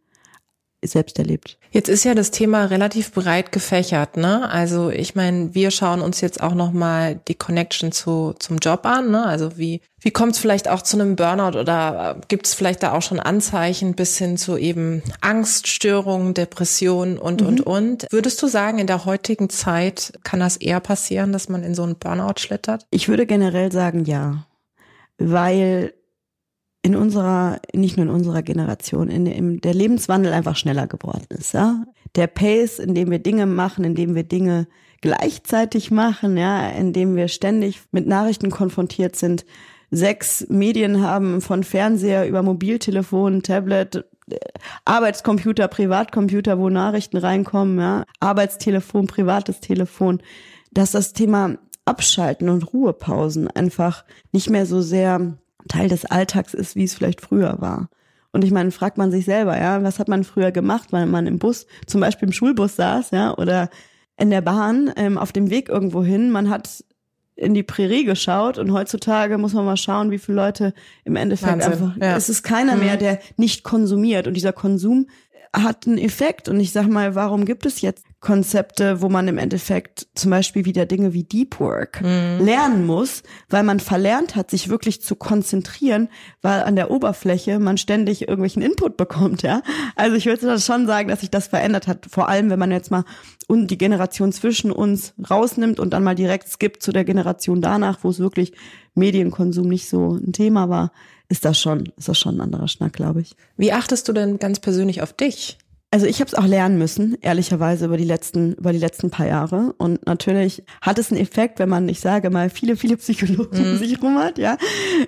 selbst 0.82 1.18
erlebt. 1.18 1.58
Jetzt 1.70 1.88
ist 1.88 2.04
ja 2.04 2.14
das 2.14 2.30
Thema 2.30 2.64
relativ 2.64 3.12
breit 3.12 3.52
gefächert, 3.52 4.16
ne? 4.16 4.50
Also 4.50 4.90
ich 4.90 5.14
meine, 5.14 5.54
wir 5.54 5.70
schauen 5.70 6.00
uns 6.00 6.20
jetzt 6.20 6.42
auch 6.42 6.54
noch 6.54 6.72
mal 6.72 7.20
die 7.28 7.34
Connection 7.34 7.92
zu 7.92 8.34
zum 8.38 8.58
Job 8.58 8.86
an, 8.86 9.10
ne? 9.10 9.24
Also 9.26 9.58
wie 9.58 9.82
wie 10.00 10.10
kommt 10.10 10.32
es 10.32 10.38
vielleicht 10.38 10.68
auch 10.68 10.80
zu 10.82 10.98
einem 10.98 11.16
Burnout 11.16 11.58
oder 11.58 12.16
äh, 12.16 12.20
gibt 12.28 12.46
es 12.46 12.54
vielleicht 12.54 12.82
da 12.82 12.92
auch 12.92 13.02
schon 13.02 13.20
Anzeichen 13.20 13.94
bis 13.94 14.16
hin 14.16 14.38
zu 14.38 14.56
eben 14.56 15.02
Angststörungen, 15.20 16.32
Depressionen 16.32 17.18
und 17.18 17.42
mhm. 17.42 17.46
und 17.46 17.60
und? 17.60 18.06
Würdest 18.10 18.40
du 18.42 18.46
sagen, 18.46 18.78
in 18.78 18.86
der 18.86 19.04
heutigen 19.04 19.50
Zeit 19.50 20.14
kann 20.24 20.40
das 20.40 20.56
eher 20.56 20.80
passieren, 20.80 21.32
dass 21.32 21.48
man 21.48 21.62
in 21.62 21.74
so 21.74 21.82
einen 21.82 21.96
Burnout 21.96 22.38
schlittert? 22.38 22.86
Ich 22.90 23.08
würde 23.08 23.26
generell 23.26 23.70
sagen, 23.70 24.06
ja, 24.06 24.46
weil 25.18 25.92
in 26.82 26.96
unserer, 26.96 27.60
nicht 27.74 27.96
nur 27.96 28.06
in 28.06 28.12
unserer 28.12 28.42
Generation, 28.42 29.08
in, 29.08 29.26
in 29.26 29.60
der 29.60 29.74
Lebenswandel 29.74 30.32
einfach 30.32 30.56
schneller 30.56 30.86
geworden 30.86 31.26
ist, 31.30 31.52
ja. 31.52 31.84
Der 32.16 32.26
Pace, 32.26 32.78
in 32.78 32.94
dem 32.94 33.10
wir 33.10 33.20
Dinge 33.20 33.46
machen, 33.46 33.84
in 33.84 33.94
dem 33.94 34.14
wir 34.14 34.24
Dinge 34.24 34.66
gleichzeitig 35.00 35.90
machen, 35.90 36.36
ja, 36.36 36.68
in 36.70 36.92
dem 36.92 37.16
wir 37.16 37.28
ständig 37.28 37.80
mit 37.92 38.06
Nachrichten 38.06 38.50
konfrontiert 38.50 39.16
sind, 39.16 39.44
sechs 39.90 40.46
Medien 40.48 41.02
haben, 41.02 41.40
von 41.40 41.64
Fernseher 41.64 42.26
über 42.26 42.42
Mobiltelefon, 42.42 43.42
Tablet, 43.42 44.04
Arbeitscomputer, 44.84 45.68
Privatcomputer, 45.68 46.58
wo 46.58 46.68
Nachrichten 46.68 47.16
reinkommen, 47.16 47.78
ja, 47.78 48.04
Arbeitstelefon, 48.20 49.06
privates 49.06 49.60
Telefon, 49.60 50.22
dass 50.72 50.92
das 50.92 51.12
Thema 51.12 51.58
Abschalten 51.84 52.48
und 52.48 52.72
Ruhepausen 52.72 53.48
einfach 53.48 54.04
nicht 54.32 54.50
mehr 54.50 54.66
so 54.66 54.80
sehr 54.80 55.38
Teil 55.68 55.88
des 55.88 56.04
Alltags 56.04 56.54
ist, 56.54 56.76
wie 56.76 56.84
es 56.84 56.94
vielleicht 56.94 57.20
früher 57.20 57.60
war. 57.60 57.88
Und 58.32 58.44
ich 58.44 58.52
meine, 58.52 58.70
fragt 58.70 58.96
man 58.96 59.10
sich 59.10 59.24
selber, 59.24 59.58
ja, 59.58 59.82
was 59.82 59.98
hat 59.98 60.08
man 60.08 60.24
früher 60.24 60.52
gemacht, 60.52 60.92
weil 60.92 61.06
man 61.06 61.26
im 61.26 61.38
Bus, 61.38 61.66
zum 61.86 62.00
Beispiel 62.00 62.28
im 62.28 62.32
Schulbus 62.32 62.76
saß, 62.76 63.10
ja, 63.10 63.36
oder 63.36 63.70
in 64.16 64.30
der 64.30 64.40
Bahn 64.40 64.92
ähm, 64.96 65.18
auf 65.18 65.32
dem 65.32 65.50
Weg 65.50 65.68
irgendwo 65.68 66.04
hin. 66.04 66.30
Man 66.30 66.50
hat 66.50 66.84
in 67.34 67.54
die 67.54 67.62
Prärie 67.62 68.04
geschaut 68.04 68.58
und 68.58 68.70
heutzutage 68.72 69.38
muss 69.38 69.54
man 69.54 69.64
mal 69.64 69.78
schauen, 69.78 70.10
wie 70.10 70.18
viele 70.18 70.36
Leute 70.36 70.74
im 71.04 71.16
Endeffekt 71.16 71.52
Wahnsinn, 71.52 71.72
einfach, 71.72 71.96
ja. 71.96 72.16
es 72.16 72.28
ist 72.28 72.42
keiner 72.42 72.76
mehr, 72.76 72.94
mhm. 72.94 72.98
der 72.98 73.18
nicht 73.36 73.64
konsumiert 73.64 74.26
und 74.26 74.34
dieser 74.34 74.52
Konsum 74.52 75.08
hat 75.52 75.86
einen 75.86 75.98
Effekt 75.98 76.48
und 76.48 76.60
ich 76.60 76.70
sag 76.70 76.86
mal, 76.86 77.14
warum 77.14 77.44
gibt 77.44 77.66
es 77.66 77.80
jetzt 77.80 78.04
Konzepte, 78.20 79.00
wo 79.00 79.08
man 79.08 79.26
im 79.28 79.38
Endeffekt 79.38 80.06
zum 80.14 80.30
Beispiel 80.30 80.64
wieder 80.64 80.84
Dinge 80.86 81.12
wie 81.12 81.24
Deep 81.24 81.58
Work 81.58 82.02
mhm. 82.02 82.44
lernen 82.44 82.86
muss, 82.86 83.22
weil 83.48 83.62
man 83.62 83.80
verlernt 83.80 84.36
hat, 84.36 84.50
sich 84.50 84.68
wirklich 84.68 85.02
zu 85.02 85.16
konzentrieren, 85.16 86.08
weil 86.42 86.62
an 86.62 86.76
der 86.76 86.90
Oberfläche 86.90 87.58
man 87.58 87.78
ständig 87.78 88.22
irgendwelchen 88.22 88.62
Input 88.62 88.96
bekommt, 88.96 89.42
ja. 89.42 89.62
Also 89.96 90.16
ich 90.16 90.26
würde 90.26 90.60
schon 90.60 90.86
sagen, 90.86 91.08
dass 91.08 91.20
sich 91.20 91.30
das 91.30 91.48
verändert 91.48 91.88
hat, 91.88 92.06
vor 92.10 92.28
allem 92.28 92.50
wenn 92.50 92.58
man 92.58 92.70
jetzt 92.70 92.90
mal 92.90 93.04
die 93.48 93.78
Generation 93.78 94.32
zwischen 94.32 94.70
uns 94.70 95.14
rausnimmt 95.28 95.80
und 95.80 95.90
dann 95.92 96.04
mal 96.04 96.14
direkt 96.14 96.48
skippt 96.48 96.82
zu 96.82 96.92
der 96.92 97.04
Generation 97.04 97.60
danach, 97.60 97.98
wo 98.02 98.10
es 98.10 98.20
wirklich 98.20 98.52
Medienkonsum 98.94 99.66
nicht 99.66 99.88
so 99.88 100.14
ein 100.14 100.32
Thema 100.32 100.68
war, 100.68 100.92
ist 101.30 101.44
das 101.44 101.58
schon, 101.58 101.92
ist 101.96 102.08
das 102.08 102.18
schon 102.18 102.36
ein 102.36 102.40
anderer 102.42 102.68
Schnack, 102.68 102.92
glaube 102.92 103.22
ich. 103.22 103.36
Wie 103.56 103.72
achtest 103.72 104.06
du 104.08 104.12
denn 104.12 104.38
ganz 104.38 104.58
persönlich 104.58 105.00
auf 105.00 105.12
dich? 105.14 105.56
Also 105.92 106.06
ich 106.06 106.20
habe 106.20 106.28
es 106.28 106.34
auch 106.34 106.46
lernen 106.46 106.78
müssen, 106.78 107.16
ehrlicherweise 107.20 107.86
über 107.86 107.96
die 107.96 108.04
letzten 108.04 108.54
über 108.54 108.72
die 108.72 108.78
letzten 108.78 109.10
paar 109.10 109.26
Jahre. 109.26 109.74
Und 109.78 110.06
natürlich 110.06 110.62
hat 110.82 110.98
es 110.98 111.10
einen 111.10 111.20
Effekt, 111.20 111.58
wenn 111.58 111.68
man, 111.68 111.88
ich 111.88 112.00
sage 112.00 112.30
mal, 112.30 112.50
viele 112.50 112.76
viele 112.76 112.96
Psychologen 112.96 113.58
um 113.58 113.72
mhm. 113.72 113.78
sich 113.78 114.00
rum 114.02 114.18
hat, 114.18 114.38
ja, 114.38 114.56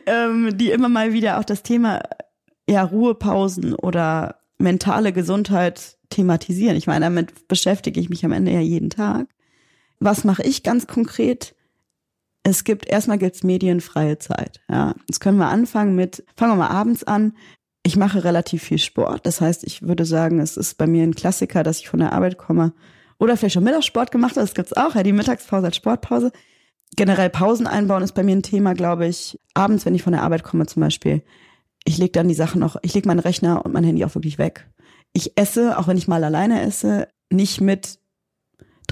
ähm, 0.07 0.57
die 0.57 0.71
immer 0.71 0.89
mal 0.89 1.13
wieder 1.13 1.39
auch 1.39 1.45
das 1.45 1.63
Thema 1.63 2.03
ja 2.69 2.83
Ruhepausen 2.83 3.75
oder 3.75 4.37
mentale 4.59 5.13
Gesundheit 5.13 5.99
thematisieren. 6.11 6.77
Ich 6.77 6.87
meine, 6.87 7.07
damit 7.07 7.49
beschäftige 7.49 8.01
ich 8.01 8.11
mich 8.11 8.25
am 8.25 8.33
Ende 8.33 8.53
ja 8.53 8.61
jeden 8.61 8.91
Tag. 8.91 9.27
Was 9.99 10.25
mache 10.25 10.43
ich 10.43 10.63
ganz 10.63 10.87
konkret? 10.87 11.55
Es 12.43 12.65
gibt 12.65 12.89
erstmal 12.89 13.19
gibt's 13.19 13.43
medienfreie 13.43 14.19
Zeit. 14.19 14.61
Ja, 14.69 14.95
jetzt 15.09 15.21
können 15.21 15.39
wir 15.39 15.49
anfangen 15.49 15.95
mit 15.95 16.25
fangen 16.37 16.53
wir 16.53 16.57
mal 16.57 16.69
abends 16.69 17.05
an. 17.05 17.37
Ich 17.85 17.97
mache 17.97 18.25
relativ 18.25 18.63
viel 18.63 18.79
Sport. 18.79 19.27
Das 19.27 19.41
heißt, 19.41 19.65
ich 19.65 19.83
würde 19.83 20.05
sagen, 20.05 20.39
es 20.41 20.57
ist 20.57 20.79
bei 20.79 20.87
mir 20.87 21.03
ein 21.03 21.15
Klassiker, 21.15 21.63
dass 21.63 21.79
ich 21.79 21.89
von 21.89 22.01
der 22.01 22.13
Arbeit 22.13 22.39
komme 22.39 22.73
oder 23.19 23.37
vielleicht 23.37 23.55
schon 23.55 23.65
Mittagssport 23.65 24.11
gemacht 24.11 24.33
habe. 24.33 24.47
Das 24.47 24.55
gibt's 24.55 24.73
auch. 24.73 24.95
Ja, 24.95 25.03
die 25.03 25.13
Mittagspause 25.13 25.67
als 25.67 25.77
Sportpause. 25.77 26.33
Generell 26.97 27.31
Pausen 27.31 27.67
einbauen 27.67 28.03
ist 28.03 28.13
bei 28.13 28.23
mir 28.23 28.37
ein 28.37 28.43
Thema, 28.43 28.75
glaube 28.75 29.07
ich. 29.07 29.39
Abends, 29.55 29.87
wenn 29.87 29.95
ich 29.95 30.03
von 30.03 30.13
der 30.13 30.23
Arbeit 30.23 30.43
komme 30.43 30.67
zum 30.67 30.81
Beispiel, 30.81 31.23
ich 31.85 31.99
lege 31.99 32.13
dann 32.13 32.29
die 32.29 32.35
Sachen 32.35 32.61
noch, 32.61 32.77
ich 32.83 32.95
lege 32.95 33.09
meinen 33.09 33.19
Rechner 33.19 33.65
und 33.65 33.73
mein 33.73 33.85
Handy 33.85 34.05
auch 34.05 34.15
wirklich 34.15 34.39
weg. 34.39 34.69
Ich 35.13 35.33
esse, 35.37 35.79
auch 35.79 35.89
wenn 35.89 35.97
ich 35.97 36.09
mal 36.09 36.23
alleine 36.23 36.63
esse, 36.63 37.09
nicht 37.31 37.61
mit 37.61 37.99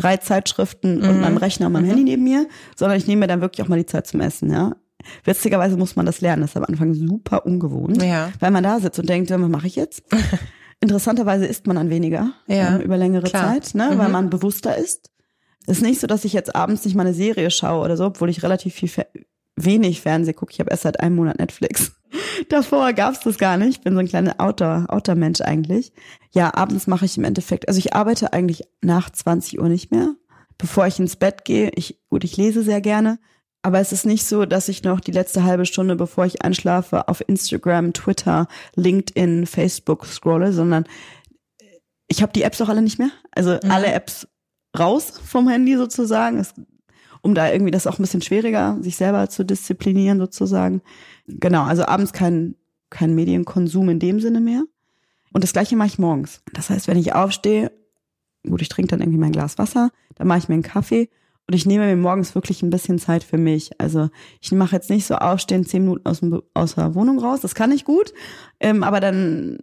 drei 0.00 0.16
Zeitschriften 0.16 0.98
mhm. 0.98 1.08
und 1.08 1.20
meinem 1.20 1.36
Rechner 1.36 1.66
und 1.66 1.72
meinem 1.72 1.84
mhm. 1.84 1.90
Handy 1.90 2.04
neben 2.04 2.24
mir, 2.24 2.48
sondern 2.76 2.98
ich 2.98 3.06
nehme 3.06 3.20
mir 3.20 3.26
dann 3.26 3.40
wirklich 3.40 3.64
auch 3.64 3.68
mal 3.68 3.78
die 3.78 3.86
Zeit 3.86 4.06
zum 4.06 4.20
Essen, 4.20 4.50
ja. 4.50 4.76
Witzigerweise 5.24 5.76
muss 5.76 5.96
man 5.96 6.04
das 6.04 6.20
lernen. 6.20 6.42
Das 6.42 6.50
ist 6.50 6.56
am 6.58 6.64
Anfang 6.64 6.92
super 6.92 7.46
ungewohnt, 7.46 8.02
ja. 8.02 8.30
weil 8.38 8.50
man 8.50 8.62
da 8.62 8.80
sitzt 8.80 8.98
und 8.98 9.08
denkt, 9.08 9.30
was 9.30 9.38
mache 9.38 9.66
ich 9.66 9.76
jetzt? 9.76 10.02
Interessanterweise 10.80 11.46
isst 11.46 11.66
man 11.66 11.76
dann 11.76 11.90
weniger 11.90 12.32
ja, 12.46 12.76
ähm, 12.76 12.80
über 12.80 12.96
längere 12.96 13.24
klar. 13.24 13.54
Zeit, 13.54 13.74
ne, 13.74 13.90
mhm. 13.92 13.98
weil 13.98 14.08
man 14.08 14.30
bewusster 14.30 14.76
ist. 14.76 15.10
Es 15.66 15.78
ist 15.78 15.82
nicht 15.82 16.00
so, 16.00 16.06
dass 16.06 16.24
ich 16.24 16.32
jetzt 16.32 16.54
abends 16.56 16.84
nicht 16.84 16.94
mal 16.94 17.06
eine 17.06 17.14
Serie 17.14 17.50
schaue 17.50 17.84
oder 17.84 17.96
so, 17.96 18.06
obwohl 18.06 18.30
ich 18.30 18.42
relativ 18.42 18.74
viel 18.74 18.88
wenig 19.64 20.00
Fernseh 20.00 20.32
gucke. 20.32 20.52
Ich 20.52 20.60
habe 20.60 20.70
erst 20.70 20.82
seit 20.82 21.00
einem 21.00 21.16
Monat 21.16 21.38
Netflix. 21.38 21.92
Davor 22.48 22.92
gab's 22.92 23.20
das 23.20 23.38
gar 23.38 23.56
nicht. 23.56 23.78
Ich 23.78 23.80
bin 23.80 23.94
so 23.94 24.00
ein 24.00 24.08
kleiner 24.08 24.34
Outdoor, 24.38 24.86
Outdoor-Mensch 24.88 25.40
eigentlich. 25.40 25.92
Ja, 26.32 26.54
abends 26.54 26.86
mache 26.86 27.04
ich 27.04 27.16
im 27.16 27.24
Endeffekt, 27.24 27.68
also 27.68 27.78
ich 27.78 27.94
arbeite 27.94 28.32
eigentlich 28.32 28.64
nach 28.80 29.10
20 29.10 29.60
Uhr 29.60 29.68
nicht 29.68 29.90
mehr. 29.90 30.14
Bevor 30.58 30.86
ich 30.86 30.98
ins 30.98 31.16
Bett 31.16 31.44
gehe, 31.44 31.70
ich, 31.74 31.98
gut, 32.10 32.24
ich 32.24 32.36
lese 32.36 32.62
sehr 32.62 32.80
gerne, 32.80 33.18
aber 33.62 33.80
es 33.80 33.92
ist 33.92 34.06
nicht 34.06 34.24
so, 34.24 34.46
dass 34.46 34.68
ich 34.68 34.82
noch 34.84 35.00
die 35.00 35.12
letzte 35.12 35.44
halbe 35.44 35.66
Stunde, 35.66 35.96
bevor 35.96 36.24
ich 36.24 36.42
einschlafe, 36.42 37.08
auf 37.08 37.22
Instagram, 37.26 37.92
Twitter, 37.92 38.46
LinkedIn, 38.74 39.46
Facebook 39.46 40.06
scrolle, 40.06 40.52
sondern 40.52 40.84
ich 42.08 42.22
habe 42.22 42.32
die 42.32 42.42
Apps 42.42 42.60
auch 42.60 42.68
alle 42.68 42.82
nicht 42.82 42.98
mehr. 42.98 43.10
Also 43.32 43.58
mhm. 43.62 43.70
alle 43.70 43.92
Apps 43.92 44.26
raus 44.78 45.12
vom 45.24 45.48
Handy 45.48 45.76
sozusagen. 45.76 46.38
Es, 46.38 46.54
um 47.22 47.34
da 47.34 47.52
irgendwie 47.52 47.70
das 47.70 47.86
auch 47.86 47.98
ein 47.98 48.02
bisschen 48.02 48.22
schwieriger, 48.22 48.78
sich 48.80 48.96
selber 48.96 49.28
zu 49.28 49.44
disziplinieren 49.44 50.18
sozusagen. 50.18 50.82
Genau, 51.26 51.62
also 51.64 51.84
abends 51.84 52.12
kein, 52.12 52.56
kein 52.88 53.14
Medienkonsum 53.14 53.88
in 53.88 53.98
dem 53.98 54.20
Sinne 54.20 54.40
mehr. 54.40 54.64
Und 55.32 55.44
das 55.44 55.52
gleiche 55.52 55.76
mache 55.76 55.88
ich 55.88 55.98
morgens. 55.98 56.42
Das 56.52 56.70
heißt, 56.70 56.88
wenn 56.88 56.98
ich 56.98 57.14
aufstehe, 57.14 57.72
gut, 58.48 58.62
ich 58.62 58.68
trinke 58.68 58.90
dann 58.90 59.00
irgendwie 59.00 59.18
mein 59.18 59.32
Glas 59.32 59.58
Wasser, 59.58 59.90
dann 60.16 60.26
mache 60.26 60.38
ich 60.38 60.48
mir 60.48 60.54
einen 60.54 60.62
Kaffee 60.62 61.08
und 61.46 61.54
ich 61.54 61.66
nehme 61.66 61.86
mir 61.86 61.96
morgens 61.96 62.34
wirklich 62.34 62.62
ein 62.62 62.70
bisschen 62.70 62.98
Zeit 62.98 63.24
für 63.24 63.38
mich. 63.38 63.70
Also 63.80 64.08
ich 64.40 64.52
mache 64.52 64.76
jetzt 64.76 64.90
nicht 64.90 65.06
so 65.06 65.16
aufstehen, 65.16 65.64
zehn 65.64 65.82
Minuten 65.82 66.06
aus, 66.06 66.20
dem, 66.20 66.40
aus 66.54 66.76
der 66.76 66.94
Wohnung 66.94 67.18
raus. 67.18 67.40
Das 67.40 67.54
kann 67.54 67.72
ich 67.72 67.84
gut. 67.84 68.12
Ähm, 68.60 68.82
aber 68.82 69.00
dann 69.00 69.58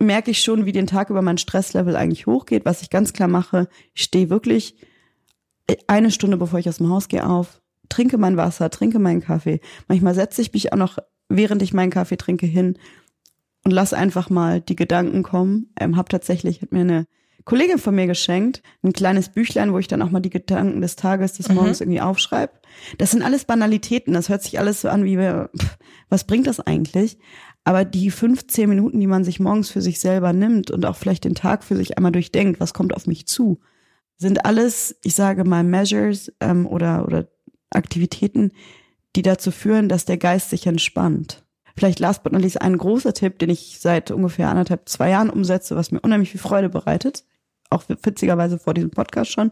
merke 0.00 0.32
ich 0.32 0.40
schon, 0.40 0.66
wie 0.66 0.72
den 0.72 0.88
Tag 0.88 1.10
über 1.10 1.22
mein 1.22 1.38
Stresslevel 1.38 1.94
eigentlich 1.94 2.26
hochgeht. 2.26 2.64
Was 2.64 2.82
ich 2.82 2.90
ganz 2.90 3.12
klar 3.12 3.28
mache, 3.28 3.68
ich 3.94 4.02
stehe 4.02 4.30
wirklich 4.30 4.74
eine 5.86 6.10
Stunde, 6.10 6.36
bevor 6.36 6.58
ich 6.58 6.68
aus 6.68 6.78
dem 6.78 6.88
Haus 6.88 7.08
gehe, 7.08 7.26
auf, 7.26 7.60
trinke 7.88 8.18
mein 8.18 8.36
Wasser, 8.36 8.70
trinke 8.70 8.98
meinen 8.98 9.20
Kaffee. 9.20 9.60
Manchmal 9.88 10.14
setze 10.14 10.42
ich 10.42 10.52
mich 10.52 10.72
auch 10.72 10.78
noch, 10.78 10.98
während 11.28 11.62
ich 11.62 11.74
meinen 11.74 11.90
Kaffee 11.90 12.16
trinke, 12.16 12.46
hin 12.46 12.78
und 13.64 13.70
lass 13.70 13.92
einfach 13.92 14.30
mal 14.30 14.60
die 14.60 14.76
Gedanken 14.76 15.22
kommen. 15.22 15.72
Ähm, 15.78 15.96
hab 15.96 16.08
tatsächlich, 16.08 16.62
hat 16.62 16.72
mir 16.72 16.80
eine 16.80 17.06
Kollegin 17.44 17.78
von 17.78 17.94
mir 17.94 18.06
geschenkt, 18.06 18.62
ein 18.82 18.92
kleines 18.92 19.28
Büchlein, 19.28 19.72
wo 19.72 19.78
ich 19.78 19.88
dann 19.88 20.02
auch 20.02 20.10
mal 20.10 20.20
die 20.20 20.30
Gedanken 20.30 20.80
des 20.80 20.96
Tages, 20.96 21.34
des 21.34 21.48
mhm. 21.48 21.56
Morgens 21.56 21.80
mhm. 21.80 21.84
irgendwie 21.84 22.00
aufschreibe. 22.00 22.52
Das 22.98 23.10
sind 23.10 23.22
alles 23.22 23.44
Banalitäten, 23.44 24.14
das 24.14 24.28
hört 24.28 24.42
sich 24.42 24.58
alles 24.58 24.80
so 24.80 24.88
an 24.88 25.04
wie, 25.04 25.16
pff, 25.16 25.78
was 26.08 26.24
bringt 26.24 26.46
das 26.46 26.60
eigentlich? 26.60 27.18
Aber 27.64 27.84
die 27.84 28.10
15 28.10 28.68
Minuten, 28.68 28.98
die 28.98 29.06
man 29.06 29.24
sich 29.24 29.38
morgens 29.38 29.70
für 29.70 29.80
sich 29.82 30.00
selber 30.00 30.32
nimmt 30.32 30.70
und 30.70 30.84
auch 30.84 30.96
vielleicht 30.96 31.24
den 31.24 31.34
Tag 31.34 31.62
für 31.62 31.76
sich 31.76 31.96
einmal 31.96 32.12
durchdenkt, 32.12 32.60
was 32.60 32.74
kommt 32.74 32.94
auf 32.94 33.06
mich 33.06 33.26
zu, 33.26 33.60
sind 34.22 34.46
alles, 34.46 34.96
ich 35.02 35.14
sage 35.14 35.44
mal, 35.44 35.64
Measures 35.64 36.32
ähm, 36.40 36.66
oder, 36.66 37.04
oder 37.04 37.28
Aktivitäten, 37.70 38.52
die 39.14 39.22
dazu 39.22 39.50
führen, 39.50 39.88
dass 39.88 40.06
der 40.06 40.16
Geist 40.16 40.50
sich 40.50 40.66
entspannt. 40.66 41.44
Vielleicht 41.76 42.00
last 42.00 42.22
but 42.22 42.32
not 42.32 42.42
least 42.42 42.60
ein 42.60 42.78
großer 42.78 43.12
Tipp, 43.14 43.38
den 43.38 43.50
ich 43.50 43.78
seit 43.80 44.10
ungefähr 44.10 44.48
anderthalb, 44.48 44.88
zwei 44.88 45.10
Jahren 45.10 45.30
umsetze, 45.30 45.76
was 45.76 45.90
mir 45.90 46.00
unheimlich 46.00 46.30
viel 46.30 46.40
Freude 46.40 46.68
bereitet, 46.68 47.24
auch 47.70 47.84
witzigerweise 47.88 48.58
vor 48.58 48.74
diesem 48.74 48.90
Podcast 48.90 49.32
schon, 49.32 49.50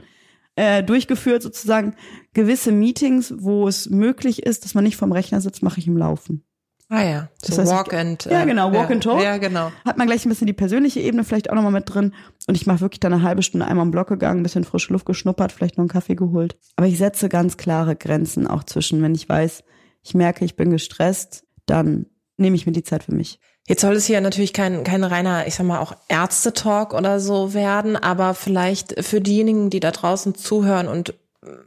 äh, 0.56 0.82
durchgeführt 0.82 1.42
sozusagen 1.42 1.94
gewisse 2.34 2.72
Meetings, 2.72 3.34
wo 3.38 3.68
es 3.68 3.88
möglich 3.88 4.42
ist, 4.42 4.64
dass 4.64 4.74
man 4.74 4.84
nicht 4.84 4.96
vom 4.96 5.12
Rechner 5.12 5.40
sitzt, 5.40 5.62
mache 5.62 5.80
ich 5.80 5.86
im 5.86 5.96
Laufen. 5.96 6.44
Ah 6.92 7.04
ja, 7.04 7.28
so 7.40 7.50
das 7.50 7.58
heißt, 7.58 7.72
Walk 7.72 7.94
and 7.94 8.24
ja 8.24 8.44
genau 8.44 8.72
Walk 8.72 8.88
ja, 8.88 8.94
and 8.96 9.02
Talk. 9.04 9.22
Ja 9.22 9.36
genau. 9.38 9.70
Hat 9.84 9.96
man 9.96 10.08
gleich 10.08 10.26
ein 10.26 10.28
bisschen 10.28 10.48
die 10.48 10.52
persönliche 10.52 10.98
Ebene 10.98 11.22
vielleicht 11.22 11.48
auch 11.48 11.54
nochmal 11.54 11.70
mit 11.70 11.88
drin 11.88 12.14
und 12.48 12.56
ich 12.56 12.66
mache 12.66 12.80
wirklich 12.80 12.98
dann 12.98 13.12
eine 13.12 13.22
halbe 13.22 13.44
Stunde 13.44 13.66
einmal 13.66 13.86
im 13.86 13.92
Block 13.92 14.08
gegangen, 14.08 14.40
ein 14.40 14.42
bisschen 14.42 14.64
frische 14.64 14.92
Luft 14.92 15.06
geschnuppert, 15.06 15.52
vielleicht 15.52 15.78
noch 15.78 15.82
einen 15.82 15.88
Kaffee 15.88 16.16
geholt. 16.16 16.56
Aber 16.74 16.88
ich 16.88 16.98
setze 16.98 17.28
ganz 17.28 17.56
klare 17.56 17.94
Grenzen 17.94 18.48
auch 18.48 18.64
zwischen, 18.64 19.02
wenn 19.02 19.14
ich 19.14 19.28
weiß, 19.28 19.62
ich 20.02 20.14
merke, 20.14 20.44
ich 20.44 20.56
bin 20.56 20.70
gestresst, 20.70 21.44
dann 21.64 22.06
nehme 22.36 22.56
ich 22.56 22.66
mir 22.66 22.72
die 22.72 22.82
Zeit 22.82 23.04
für 23.04 23.14
mich. 23.14 23.38
Jetzt 23.68 23.82
soll 23.82 23.94
es 23.94 24.06
hier 24.06 24.20
natürlich 24.20 24.52
kein, 24.52 24.82
kein 24.82 25.04
reiner, 25.04 25.46
ich 25.46 25.54
sag 25.54 25.66
mal, 25.66 25.78
auch 25.78 25.94
Ärztetalk 26.08 26.92
oder 26.92 27.20
so 27.20 27.54
werden, 27.54 27.94
aber 27.94 28.34
vielleicht 28.34 29.04
für 29.04 29.20
diejenigen, 29.20 29.70
die 29.70 29.78
da 29.78 29.92
draußen 29.92 30.34
zuhören 30.34 30.88
und 30.88 31.14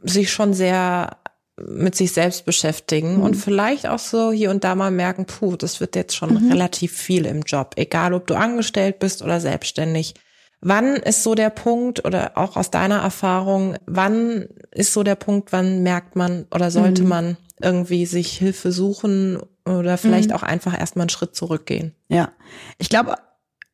sich 0.02 0.30
schon 0.30 0.52
sehr 0.52 1.16
mit 1.56 1.94
sich 1.94 2.12
selbst 2.12 2.44
beschäftigen 2.44 3.16
mhm. 3.16 3.22
und 3.22 3.34
vielleicht 3.34 3.86
auch 3.86 3.98
so 3.98 4.32
hier 4.32 4.50
und 4.50 4.64
da 4.64 4.74
mal 4.74 4.90
merken, 4.90 5.26
puh, 5.26 5.56
das 5.56 5.80
wird 5.80 5.94
jetzt 5.94 6.16
schon 6.16 6.34
mhm. 6.34 6.50
relativ 6.50 6.92
viel 6.92 7.26
im 7.26 7.42
Job, 7.42 7.74
egal 7.76 8.12
ob 8.12 8.26
du 8.26 8.34
angestellt 8.34 8.98
bist 8.98 9.22
oder 9.22 9.40
selbstständig. 9.40 10.14
Wann 10.60 10.96
ist 10.96 11.22
so 11.22 11.34
der 11.34 11.50
Punkt 11.50 12.04
oder 12.04 12.32
auch 12.36 12.56
aus 12.56 12.70
deiner 12.70 13.00
Erfahrung, 13.00 13.76
wann 13.86 14.48
ist 14.72 14.92
so 14.92 15.02
der 15.02 15.14
Punkt, 15.14 15.52
wann 15.52 15.82
merkt 15.82 16.16
man 16.16 16.46
oder 16.52 16.70
sollte 16.70 17.02
mhm. 17.02 17.08
man 17.08 17.36
irgendwie 17.62 18.06
sich 18.06 18.36
Hilfe 18.36 18.72
suchen 18.72 19.38
oder 19.64 19.96
vielleicht 19.96 20.30
mhm. 20.30 20.36
auch 20.36 20.42
einfach 20.42 20.78
erstmal 20.78 21.04
einen 21.04 21.10
Schritt 21.10 21.36
zurückgehen? 21.36 21.94
Ja, 22.08 22.32
ich 22.78 22.88
glaube, 22.88 23.16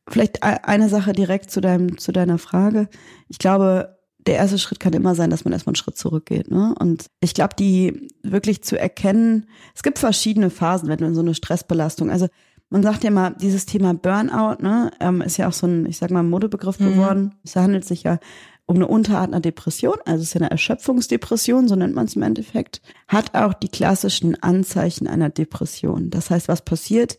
vielleicht 0.07 0.39
e-, 0.39 0.63
eine 0.63 0.89
Sache 0.89 1.13
direkt 1.13 1.49
zu 1.49 1.61
deinem, 1.61 1.97
zu 1.97 2.11
deiner 2.11 2.37
Frage. 2.37 2.89
Ich 3.27 3.39
glaube, 3.39 3.97
der 4.27 4.35
erste 4.35 4.59
Schritt 4.59 4.79
kann 4.79 4.93
immer 4.93 5.15
sein, 5.15 5.29
dass 5.29 5.45
man 5.45 5.53
erstmal 5.53 5.71
einen 5.71 5.77
Schritt 5.77 5.97
zurückgeht. 5.97 6.51
Ne? 6.51 6.75
Und 6.79 7.07
ich 7.21 7.33
glaube, 7.33 7.55
die 7.57 8.07
wirklich 8.23 8.63
zu 8.63 8.79
erkennen, 8.79 9.47
es 9.75 9.83
gibt 9.83 9.99
verschiedene 9.99 10.49
Phasen, 10.49 10.89
wenn 10.89 10.99
du 10.99 11.05
in 11.05 11.15
so 11.15 11.21
eine 11.21 11.33
Stressbelastung, 11.33 12.09
also 12.09 12.27
man 12.69 12.83
sagt 12.83 13.03
ja 13.03 13.11
mal, 13.11 13.35
dieses 13.41 13.65
Thema 13.65 13.93
Burnout, 13.93 14.63
ne, 14.63 14.91
ähm, 15.01 15.21
ist 15.21 15.37
ja 15.37 15.49
auch 15.49 15.53
so 15.53 15.67
ein, 15.67 15.85
ich 15.87 15.97
sag 15.97 16.09
mal, 16.09 16.23
Modebegriff 16.23 16.79
mhm. 16.79 16.85
geworden. 16.85 17.35
Es 17.43 17.55
handelt 17.57 17.83
sich 17.83 18.03
ja 18.03 18.17
um 18.65 18.77
eine 18.77 18.87
Unterart 18.87 19.27
einer 19.27 19.41
Depression, 19.41 19.97
also 20.05 20.21
es 20.21 20.29
ist 20.29 20.33
ja 20.35 20.41
eine 20.41 20.51
Erschöpfungsdepression, 20.51 21.67
so 21.67 21.75
nennt 21.75 21.93
man 21.93 22.05
es 22.05 22.15
im 22.15 22.21
Endeffekt, 22.21 22.81
hat 23.09 23.35
auch 23.35 23.53
die 23.53 23.67
klassischen 23.67 24.41
Anzeichen 24.41 25.07
einer 25.07 25.29
Depression. 25.29 26.09
Das 26.09 26.29
heißt, 26.29 26.47
was 26.47 26.63
passiert, 26.63 27.17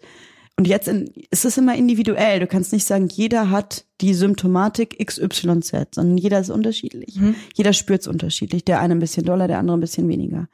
und 0.59 0.69
jetzt 0.69 0.89
in, 0.89 1.07
ist 1.31 1.45
es 1.45 1.57
immer 1.57 1.75
individuell. 1.75 2.41
Du 2.41 2.47
kannst 2.47 2.73
nicht 2.73 2.87
sagen, 2.87 3.09
jeder 3.09 3.51
hat 3.51 3.87
die 4.01 4.15
Symptomatik 4.15 5.05
XYZ, 5.05 5.95
sondern 5.95 6.19
jeder 6.19 6.41
ist 6.41 6.51
unterschiedlich. 6.51 7.17
Mhm. 7.17 7.35
Jeder 7.55 7.73
spürt 7.73 8.03
es 8.03 8.07
unterschiedlich. 8.07 8.65
Der 8.65 8.81
eine 8.81 8.95
ein 8.95 9.01
bisschen 9.01 9.25
doller, 9.25 9.49
der 9.49 9.59
andere 9.59 9.79
ein 9.79 9.81
bisschen 9.81 10.09
weniger. 10.09 10.49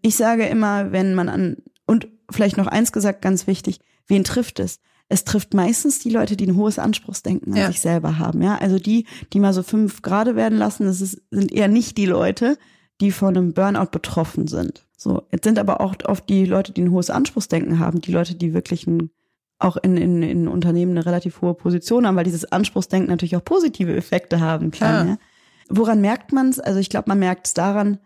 Ich 0.00 0.16
sage 0.16 0.46
immer, 0.46 0.92
wenn 0.92 1.14
man 1.14 1.28
an, 1.28 1.56
und 1.86 2.08
vielleicht 2.30 2.56
noch 2.56 2.66
eins 2.66 2.92
gesagt, 2.92 3.22
ganz 3.22 3.46
wichtig, 3.46 3.80
wen 4.06 4.24
trifft 4.24 4.58
es? 4.58 4.80
Es 5.08 5.24
trifft 5.24 5.52
meistens 5.52 5.98
die 5.98 6.10
Leute, 6.10 6.36
die 6.36 6.46
ein 6.46 6.56
hohes 6.56 6.78
Anspruchsdenken 6.78 7.52
an 7.52 7.58
ja. 7.58 7.66
sich 7.66 7.80
selber 7.80 8.18
haben. 8.18 8.40
Ja, 8.40 8.56
also 8.56 8.78
die, 8.78 9.06
die 9.34 9.40
mal 9.40 9.52
so 9.52 9.62
fünf 9.62 10.00
Grade 10.00 10.36
werden 10.36 10.56
lassen, 10.58 10.86
das 10.86 11.02
ist, 11.02 11.20
sind 11.30 11.52
eher 11.52 11.68
nicht 11.68 11.98
die 11.98 12.06
Leute, 12.06 12.56
die 13.02 13.10
von 13.10 13.36
einem 13.36 13.52
Burnout 13.52 13.90
betroffen 13.90 14.46
sind. 14.46 14.86
So, 14.96 15.22
jetzt 15.30 15.44
sind 15.44 15.58
aber 15.58 15.82
auch 15.82 15.94
oft 16.06 16.28
die 16.30 16.46
Leute, 16.46 16.72
die 16.72 16.82
ein 16.82 16.92
hohes 16.92 17.10
Anspruchsdenken 17.10 17.78
haben, 17.78 18.00
die 18.00 18.12
Leute, 18.12 18.34
die 18.34 18.54
wirklich 18.54 18.86
ein 18.86 19.10
auch 19.62 19.76
in, 19.76 19.96
in, 19.96 20.22
in 20.22 20.48
Unternehmen 20.48 20.92
eine 20.92 21.06
relativ 21.06 21.40
hohe 21.40 21.54
Position 21.54 22.06
haben, 22.06 22.16
weil 22.16 22.24
dieses 22.24 22.50
Anspruchsdenken 22.50 23.08
natürlich 23.08 23.36
auch 23.36 23.44
positive 23.44 23.94
Effekte 23.94 24.40
haben 24.40 24.70
kann. 24.70 25.08
Ja. 25.08 25.18
Woran 25.68 26.00
merkt 26.00 26.32
man 26.32 26.48
es? 26.48 26.58
Also 26.58 26.80
ich 26.80 26.90
glaube, 26.90 27.08
man 27.08 27.18
merkt 27.18 27.46
es 27.46 27.54
daran, 27.54 27.98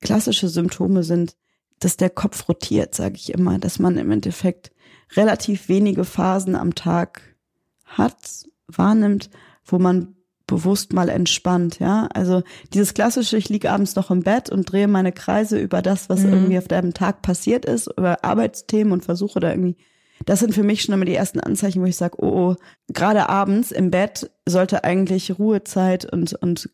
klassische 0.00 0.48
Symptome 0.48 1.02
sind, 1.02 1.36
dass 1.78 1.96
der 1.96 2.10
Kopf 2.10 2.48
rotiert, 2.48 2.94
sage 2.94 3.16
ich 3.16 3.32
immer, 3.32 3.58
dass 3.58 3.78
man 3.78 3.98
im 3.98 4.10
Endeffekt 4.10 4.70
relativ 5.16 5.68
wenige 5.68 6.04
Phasen 6.04 6.56
am 6.56 6.74
Tag 6.74 7.36
hat, 7.84 8.46
wahrnimmt, 8.66 9.30
wo 9.64 9.78
man 9.78 10.14
bewusst 10.46 10.92
mal 10.92 11.08
entspannt, 11.08 11.78
ja. 11.78 12.06
Also 12.12 12.42
dieses 12.72 12.92
klassische, 12.92 13.36
ich 13.36 13.48
liege 13.48 13.70
abends 13.70 13.96
noch 13.96 14.10
im 14.10 14.22
Bett 14.22 14.50
und 14.50 14.70
drehe 14.70 14.88
meine 14.88 15.12
Kreise 15.12 15.58
über 15.58 15.80
das, 15.80 16.08
was 16.08 16.20
mhm. 16.20 16.32
irgendwie 16.32 16.58
auf 16.58 16.68
deinem 16.68 16.92
Tag 16.92 17.22
passiert 17.22 17.64
ist, 17.64 17.88
über 17.96 18.24
Arbeitsthemen 18.24 18.92
und 18.92 19.04
versuche 19.04 19.40
da 19.40 19.50
irgendwie 19.50 19.76
das 20.24 20.40
sind 20.40 20.54
für 20.54 20.62
mich 20.62 20.82
schon 20.82 20.94
immer 20.94 21.04
die 21.04 21.14
ersten 21.14 21.40
Anzeichen, 21.40 21.82
wo 21.82 21.86
ich 21.86 21.96
sage, 21.96 22.16
oh, 22.22 22.52
oh, 22.52 22.56
gerade 22.88 23.28
abends 23.28 23.70
im 23.72 23.90
Bett 23.90 24.30
sollte 24.46 24.84
eigentlich 24.84 25.38
Ruhezeit 25.38 26.10
und, 26.10 26.34
und 26.34 26.70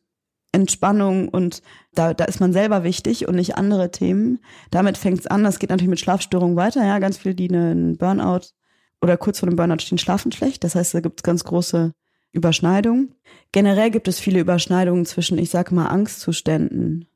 Entspannung 0.53 1.29
und 1.29 1.63
da, 1.95 2.13
da 2.13 2.25
ist 2.25 2.41
man 2.41 2.53
selber 2.53 2.83
wichtig 2.83 3.29
und 3.29 3.37
nicht 3.37 3.57
andere 3.57 3.91
Themen. 3.91 4.41
Damit 4.71 4.99
fängt 4.99 5.21
es 5.21 5.27
an. 5.27 5.45
Das 5.45 5.59
geht 5.59 5.71
natürlich 5.71 5.91
mit 5.91 6.01
Schlafstörungen 6.01 6.57
weiter. 6.57 6.85
Ja, 6.85 6.99
ganz 6.99 7.19
viele, 7.19 7.35
die 7.35 7.49
einen 7.49 7.97
Burnout 7.97 8.47
oder 9.01 9.17
kurz 9.17 9.39
vor 9.39 9.49
dem 9.49 9.57
Burnout 9.57 9.79
stehen, 9.81 9.99
schlafen 9.99 10.33
schlecht. 10.33 10.65
Das 10.65 10.75
heißt, 10.75 10.95
da 10.95 11.01
gibt 11.01 11.21
es 11.21 11.23
ganz 11.23 11.45
große 11.45 11.93
Überschneidungen. 12.33 13.15
Generell 13.53 13.91
gibt 13.91 14.09
es 14.09 14.21
viele 14.21 14.41
Überschneidungen 14.41 15.07
zwischen, 15.07 15.39
ich 15.39 15.51
sage 15.51 15.75
mal, 15.75 15.87
Angstzuständen, 15.87 17.07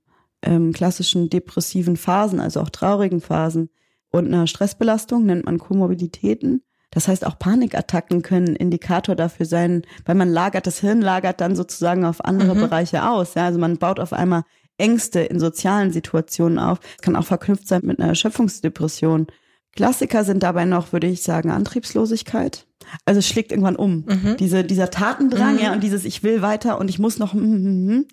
ähm, 0.42 0.72
klassischen 0.72 1.30
depressiven 1.30 1.96
Phasen, 1.96 2.40
also 2.40 2.60
auch 2.60 2.70
traurigen 2.70 3.20
Phasen, 3.20 3.70
und 4.14 4.28
einer 4.28 4.46
Stressbelastung 4.46 5.26
nennt 5.26 5.44
man 5.44 5.58
Komorbiditäten. 5.58 6.62
Das 6.90 7.08
heißt, 7.08 7.26
auch 7.26 7.36
Panikattacken 7.36 8.22
können 8.22 8.54
Indikator 8.54 9.16
dafür 9.16 9.44
sein, 9.44 9.82
weil 10.04 10.14
man 10.14 10.28
lagert, 10.28 10.68
das 10.68 10.78
Hirn 10.78 11.00
lagert 11.00 11.40
dann 11.40 11.56
sozusagen 11.56 12.04
auf 12.04 12.24
andere 12.24 12.54
mhm. 12.54 12.60
Bereiche 12.60 13.08
aus. 13.08 13.34
Ja, 13.34 13.46
also 13.46 13.58
man 13.58 13.78
baut 13.78 13.98
auf 13.98 14.12
einmal 14.12 14.44
Ängste 14.78 15.18
in 15.20 15.40
sozialen 15.40 15.92
Situationen 15.92 16.60
auf. 16.60 16.78
Das 16.78 17.02
kann 17.02 17.16
auch 17.16 17.24
verknüpft 17.24 17.66
sein 17.66 17.80
mit 17.82 17.98
einer 17.98 18.10
Erschöpfungsdepression. 18.10 19.26
Klassiker 19.72 20.22
sind 20.22 20.44
dabei 20.44 20.64
noch, 20.64 20.92
würde 20.92 21.08
ich 21.08 21.22
sagen, 21.22 21.50
Antriebslosigkeit. 21.50 22.68
Also 23.04 23.18
es 23.18 23.26
schlägt 23.26 23.50
irgendwann 23.50 23.74
um. 23.74 24.04
Mhm. 24.06 24.36
Diese, 24.38 24.62
dieser 24.62 24.90
Tatendrang, 24.90 25.54
mhm. 25.54 25.60
ja, 25.60 25.72
und 25.72 25.82
dieses 25.82 26.04
Ich 26.04 26.22
will 26.22 26.40
weiter 26.40 26.78
und 26.78 26.88
ich 26.88 27.00
muss 27.00 27.18
noch, 27.18 27.34
mm, 27.34 27.40
mm, 27.40 27.86
mm, 27.86 28.06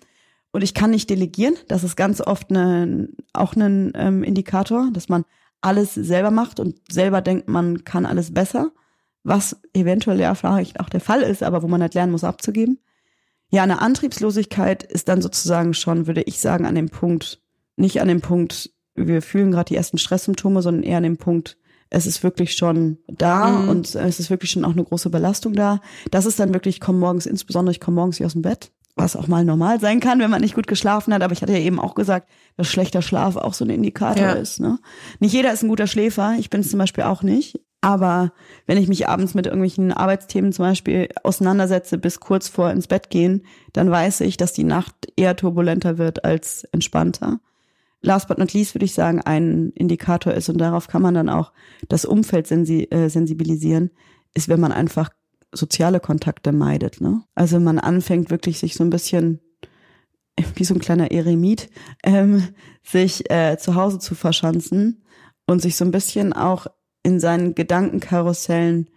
und 0.50 0.62
ich 0.62 0.74
kann 0.74 0.90
nicht 0.90 1.08
delegieren. 1.08 1.54
Das 1.68 1.84
ist 1.84 1.94
ganz 1.94 2.20
oft 2.20 2.50
eine, 2.50 3.08
auch 3.32 3.54
ein 3.54 3.92
ähm, 3.94 4.24
Indikator, 4.24 4.88
dass 4.92 5.08
man 5.08 5.24
alles 5.62 5.94
selber 5.94 6.30
macht 6.30 6.60
und 6.60 6.76
selber 6.90 7.20
denkt, 7.20 7.48
man 7.48 7.84
kann 7.84 8.04
alles 8.04 8.34
besser, 8.34 8.72
was 9.24 9.56
eventuell 9.72 10.20
ja 10.20 10.34
vielleicht 10.34 10.80
auch 10.80 10.88
der 10.88 11.00
Fall 11.00 11.22
ist, 11.22 11.42
aber 11.42 11.62
wo 11.62 11.68
man 11.68 11.80
halt 11.80 11.94
lernen 11.94 12.12
muss 12.12 12.24
abzugeben. 12.24 12.78
Ja, 13.50 13.62
eine 13.62 13.80
Antriebslosigkeit 13.80 14.82
ist 14.82 15.08
dann 15.08 15.22
sozusagen 15.22 15.74
schon, 15.74 16.06
würde 16.06 16.22
ich 16.22 16.40
sagen, 16.40 16.66
an 16.66 16.74
dem 16.74 16.88
Punkt, 16.88 17.40
nicht 17.76 18.00
an 18.00 18.08
dem 18.08 18.20
Punkt, 18.20 18.70
wir 18.94 19.22
fühlen 19.22 19.52
gerade 19.52 19.68
die 19.68 19.76
ersten 19.76 19.98
Stresssymptome, 19.98 20.62
sondern 20.62 20.82
eher 20.82 20.98
an 20.98 21.02
dem 21.02 21.16
Punkt, 21.16 21.56
es 21.90 22.06
ist 22.06 22.22
wirklich 22.22 22.54
schon 22.54 22.98
da 23.06 23.50
mhm. 23.50 23.68
und 23.68 23.94
es 23.94 24.18
ist 24.18 24.30
wirklich 24.30 24.50
schon 24.50 24.64
auch 24.64 24.72
eine 24.72 24.84
große 24.84 25.10
Belastung 25.10 25.52
da. 25.52 25.80
Das 26.10 26.24
ist 26.24 26.40
dann 26.40 26.54
wirklich, 26.54 26.76
ich 26.76 26.80
komme 26.80 26.98
morgens, 26.98 27.26
insbesondere 27.26 27.72
ich 27.72 27.80
komme 27.80 27.96
morgens 27.96 28.18
nicht 28.18 28.26
aus 28.26 28.32
dem 28.32 28.42
Bett. 28.42 28.72
Was 28.94 29.16
auch 29.16 29.26
mal 29.26 29.44
normal 29.44 29.80
sein 29.80 30.00
kann, 30.00 30.20
wenn 30.20 30.30
man 30.30 30.42
nicht 30.42 30.54
gut 30.54 30.66
geschlafen 30.66 31.14
hat. 31.14 31.22
Aber 31.22 31.32
ich 31.32 31.42
hatte 31.42 31.52
ja 31.52 31.58
eben 31.58 31.80
auch 31.80 31.94
gesagt, 31.94 32.28
dass 32.56 32.68
schlechter 32.68 33.02
Schlaf 33.02 33.36
auch 33.36 33.54
so 33.54 33.64
ein 33.64 33.70
Indikator 33.70 34.26
ja. 34.26 34.32
ist. 34.32 34.60
Ne? 34.60 34.78
Nicht 35.18 35.32
jeder 35.32 35.52
ist 35.52 35.62
ein 35.62 35.68
guter 35.68 35.86
Schläfer. 35.86 36.36
Ich 36.38 36.50
bin 36.50 36.60
es 36.60 36.70
zum 36.70 36.78
Beispiel 36.78 37.04
auch 37.04 37.22
nicht. 37.22 37.60
Aber 37.80 38.32
wenn 38.66 38.78
ich 38.78 38.88
mich 38.88 39.08
abends 39.08 39.34
mit 39.34 39.46
irgendwelchen 39.46 39.92
Arbeitsthemen 39.92 40.52
zum 40.52 40.66
Beispiel 40.66 41.08
auseinandersetze 41.24 41.98
bis 41.98 42.20
kurz 42.20 42.48
vor 42.48 42.70
ins 42.70 42.86
Bett 42.86 43.10
gehen, 43.10 43.44
dann 43.72 43.90
weiß 43.90 44.20
ich, 44.20 44.36
dass 44.36 44.52
die 44.52 44.62
Nacht 44.62 44.94
eher 45.16 45.34
turbulenter 45.34 45.98
wird 45.98 46.24
als 46.24 46.62
entspannter. 46.70 47.40
Last 48.00 48.28
but 48.28 48.38
not 48.38 48.52
least 48.52 48.74
würde 48.74 48.84
ich 48.84 48.94
sagen, 48.94 49.20
ein 49.20 49.72
Indikator 49.74 50.32
ist, 50.32 50.48
und 50.48 50.58
darauf 50.58 50.86
kann 50.86 51.02
man 51.02 51.14
dann 51.14 51.28
auch 51.28 51.52
das 51.88 52.04
Umfeld 52.04 52.46
sensi 52.46 52.84
äh, 52.90 53.08
sensibilisieren, 53.08 53.90
ist, 54.34 54.48
wenn 54.48 54.60
man 54.60 54.72
einfach 54.72 55.10
soziale 55.52 56.00
Kontakte 56.00 56.52
meidet. 56.52 57.00
Ne? 57.00 57.22
Also 57.34 57.60
man 57.60 57.78
anfängt 57.78 58.30
wirklich 58.30 58.58
sich 58.58 58.74
so 58.74 58.84
ein 58.84 58.90
bisschen 58.90 59.40
wie 60.54 60.64
so 60.64 60.74
ein 60.74 60.80
kleiner 60.80 61.10
Eremit, 61.10 61.68
ähm, 62.02 62.48
sich 62.82 63.30
äh, 63.30 63.58
zu 63.58 63.74
Hause 63.74 63.98
zu 63.98 64.14
verschanzen 64.14 65.04
und 65.46 65.60
sich 65.62 65.76
so 65.76 65.84
ein 65.84 65.90
bisschen 65.90 66.32
auch 66.32 66.66
in 67.02 67.20
seinen 67.20 67.54
Gedankenkarussellen 67.54 68.88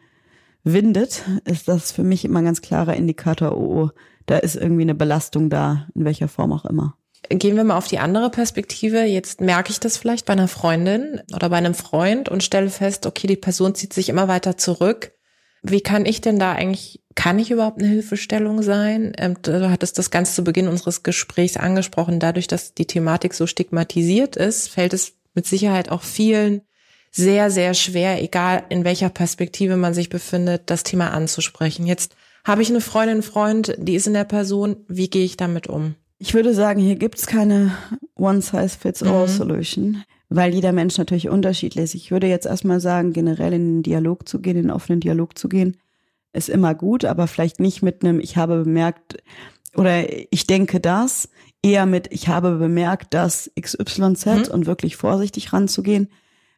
windet, 0.64 1.24
ist 1.46 1.68
das 1.68 1.92
für 1.92 2.04
mich 2.04 2.26
immer 2.26 2.40
ein 2.40 2.46
ganz 2.46 2.62
klarer 2.62 2.96
Indikator, 2.96 3.58
oh, 3.58 3.84
oh, 3.84 3.90
da 4.26 4.38
ist 4.38 4.56
irgendwie 4.56 4.82
eine 4.82 4.96
Belastung 4.96 5.50
da, 5.50 5.88
in 5.94 6.06
welcher 6.06 6.28
Form 6.28 6.52
auch 6.52 6.66
immer. 6.66 6.98
Gehen 7.30 7.56
wir 7.56 7.64
mal 7.64 7.78
auf 7.78 7.88
die 7.88 8.00
andere 8.00 8.30
Perspektive. 8.30 9.04
Jetzt 9.04 9.42
merke 9.42 9.72
ich 9.72 9.80
das 9.80 9.98
vielleicht 9.98 10.26
bei 10.26 10.34
einer 10.34 10.48
Freundin 10.48 11.22
oder 11.34 11.50
bei 11.50 11.58
einem 11.58 11.74
Freund 11.74 12.30
und 12.30 12.44
stelle 12.44 12.70
fest, 12.70 13.08
okay, 13.08 13.28
die 13.28 13.36
Person 13.36 13.74
zieht 13.74 13.94
sich 13.94 14.10
immer 14.10 14.28
weiter 14.28 14.58
zurück. 14.58 15.12
Wie 15.68 15.82
kann 15.82 16.06
ich 16.06 16.22
denn 16.22 16.38
da 16.38 16.54
eigentlich, 16.54 17.02
kann 17.16 17.40
ich 17.40 17.50
überhaupt 17.50 17.80
eine 17.80 17.90
Hilfestellung 17.90 18.62
sein? 18.62 19.14
Ähm, 19.18 19.36
du 19.42 19.70
hattest 19.72 19.98
das 19.98 20.12
ganz 20.12 20.36
zu 20.36 20.44
Beginn 20.44 20.68
unseres 20.68 21.04
Gesprächs 21.04 21.58
angesprochen. 21.58 22.20
Dadurch, 22.20 22.48
dass 22.48 22.74
die 22.74 22.86
Thematik 22.86 23.34
so 23.34 23.48
stigmatisiert 23.48 24.36
ist, 24.36 24.70
fällt 24.70 24.94
es 24.94 25.14
mit 25.34 25.46
Sicherheit 25.46 25.90
auch 25.90 26.04
vielen 26.04 26.62
sehr, 27.12 27.50
sehr 27.50 27.74
schwer, 27.74 28.22
egal 28.22 28.64
in 28.70 28.84
welcher 28.84 29.10
Perspektive 29.10 29.78
man 29.78 29.94
sich 29.94 30.10
befindet, 30.10 30.64
das 30.66 30.84
Thema 30.84 31.12
anzusprechen. 31.12 31.88
Jetzt 31.88 32.16
habe 32.44 32.62
ich 32.62 32.70
eine 32.70 32.82
Freundin, 32.82 33.24
Freund, 33.24 33.74
die 33.78 33.96
ist 33.96 34.08
in 34.08 34.14
der 34.14 34.26
Person. 34.26 34.78
Wie 34.88 35.10
gehe 35.10 35.24
ich 35.24 35.38
damit 35.38 35.68
um? 35.68 35.96
Ich 36.20 36.34
würde 36.34 36.54
sagen, 36.54 36.80
hier 36.80 36.96
gibt 36.96 37.18
es 37.18 37.26
keine 37.26 37.72
One-Size-Fits-All-Solution, 38.16 39.86
mhm. 39.86 40.04
Weil 40.30 40.54
jeder 40.54 40.72
Mensch 40.72 40.98
natürlich 40.98 41.30
unterschiedlich 41.30 41.84
ist. 41.84 41.96
Ich 41.96 42.12
würde 42.12 42.28
jetzt 42.28 42.46
erstmal 42.46 42.80
sagen, 42.80 43.14
generell 43.14 43.54
in 43.54 43.66
den 43.66 43.84
Dialog 43.84 44.28
zu 44.28 44.40
gehen, 44.40 44.58
in 44.58 44.64
den 44.64 44.72
offenen 44.72 45.00
Dialog 45.00 45.38
zu 45.38 45.50
gehen, 45.50 45.78
ist 46.34 46.50
immer 46.50 46.76
gut, 46.76 47.06
aber 47.06 47.28
vielleicht 47.28 47.60
nicht 47.60 47.82
mit 47.82 48.04
einem, 48.04 48.20
ich 48.20 48.38
habe 48.38 48.64
bemerkt, 48.64 49.18
oder 49.76 50.06
ich 50.32 50.48
denke 50.48 50.80
das, 50.80 51.30
eher 51.62 51.86
mit, 51.86 52.12
ich 52.12 52.28
habe 52.28 52.56
bemerkt, 52.56 53.14
dass 53.14 53.52
XYZ 53.60 54.26
mhm. 54.26 54.44
und 54.52 54.66
wirklich 54.66 54.96
vorsichtig 54.96 55.54
ranzugehen 55.54 56.10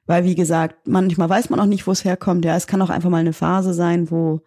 weil, 0.08 0.24
wie 0.24 0.36
gesagt, 0.36 0.88
manchmal 0.88 1.30
weiß 1.30 1.50
man 1.50 1.60
auch 1.60 1.66
nicht, 1.66 1.86
wo 1.86 1.92
es 1.92 2.06
herkommt. 2.06 2.46
Ja, 2.46 2.56
es 2.56 2.66
kann 2.66 2.82
auch 2.82 2.90
einfach 2.90 3.10
mal 3.10 3.18
eine 3.18 3.34
Phase 3.34 3.74
sein, 3.74 4.10
wo, 4.10 4.42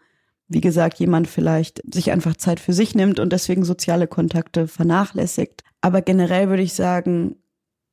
wie 0.48 0.62
gesagt, 0.62 0.98
jemand 0.98 1.28
vielleicht 1.28 1.82
sich 1.94 2.10
einfach 2.10 2.34
Zeit 2.34 2.58
für 2.58 2.72
sich 2.72 2.94
nimmt 2.94 3.20
und 3.20 3.30
deswegen 3.30 3.62
soziale 3.64 4.08
Kontakte 4.08 4.66
vernachlässigt. 4.66 5.62
Aber 5.82 6.00
generell 6.00 6.48
würde 6.48 6.62
ich 6.62 6.72
sagen, 6.72 7.36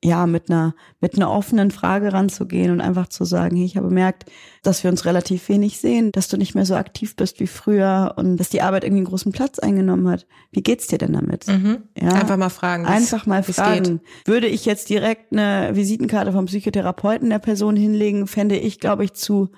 ja, 0.03 0.27
mit 0.27 0.49
einer, 0.49 0.75
mit 0.99 1.15
einer 1.15 1.31
offenen 1.31 1.71
Frage 1.71 2.13
ranzugehen 2.13 2.71
und 2.71 2.81
einfach 2.81 3.07
zu 3.07 3.25
sagen, 3.25 3.55
hey, 3.55 3.65
ich 3.65 3.77
habe 3.77 3.87
bemerkt, 3.87 4.25
dass 4.61 4.83
wir 4.83 4.91
uns 4.91 5.05
relativ 5.05 5.49
wenig 5.49 5.79
sehen, 5.79 6.11
dass 6.11 6.27
du 6.27 6.37
nicht 6.37 6.53
mehr 6.53 6.65
so 6.65 6.75
aktiv 6.75 7.15
bist 7.15 7.39
wie 7.39 7.47
früher 7.47 8.13
und 8.15 8.37
dass 8.37 8.49
die 8.49 8.61
Arbeit 8.61 8.83
irgendwie 8.83 8.99
einen 8.99 9.07
großen 9.07 9.31
Platz 9.31 9.57
eingenommen 9.57 10.07
hat. 10.07 10.27
Wie 10.51 10.61
geht's 10.61 10.85
dir 10.85 10.99
denn 10.99 11.13
damit? 11.13 11.47
Mhm. 11.47 11.79
Ja, 11.99 12.09
einfach 12.09 12.37
mal 12.37 12.49
fragen. 12.49 12.85
Einfach 12.85 13.25
mal 13.25 13.41
fragen. 13.41 14.01
Würde 14.25 14.47
ich 14.47 14.65
jetzt 14.65 14.89
direkt 14.89 15.31
eine 15.31 15.75
Visitenkarte 15.75 16.31
vom 16.31 16.45
Psychotherapeuten 16.45 17.31
der 17.31 17.39
Person 17.39 17.75
hinlegen, 17.75 18.27
fände 18.27 18.55
ich, 18.55 18.79
glaube 18.79 19.03
ich, 19.03 19.13
zu, 19.13 19.49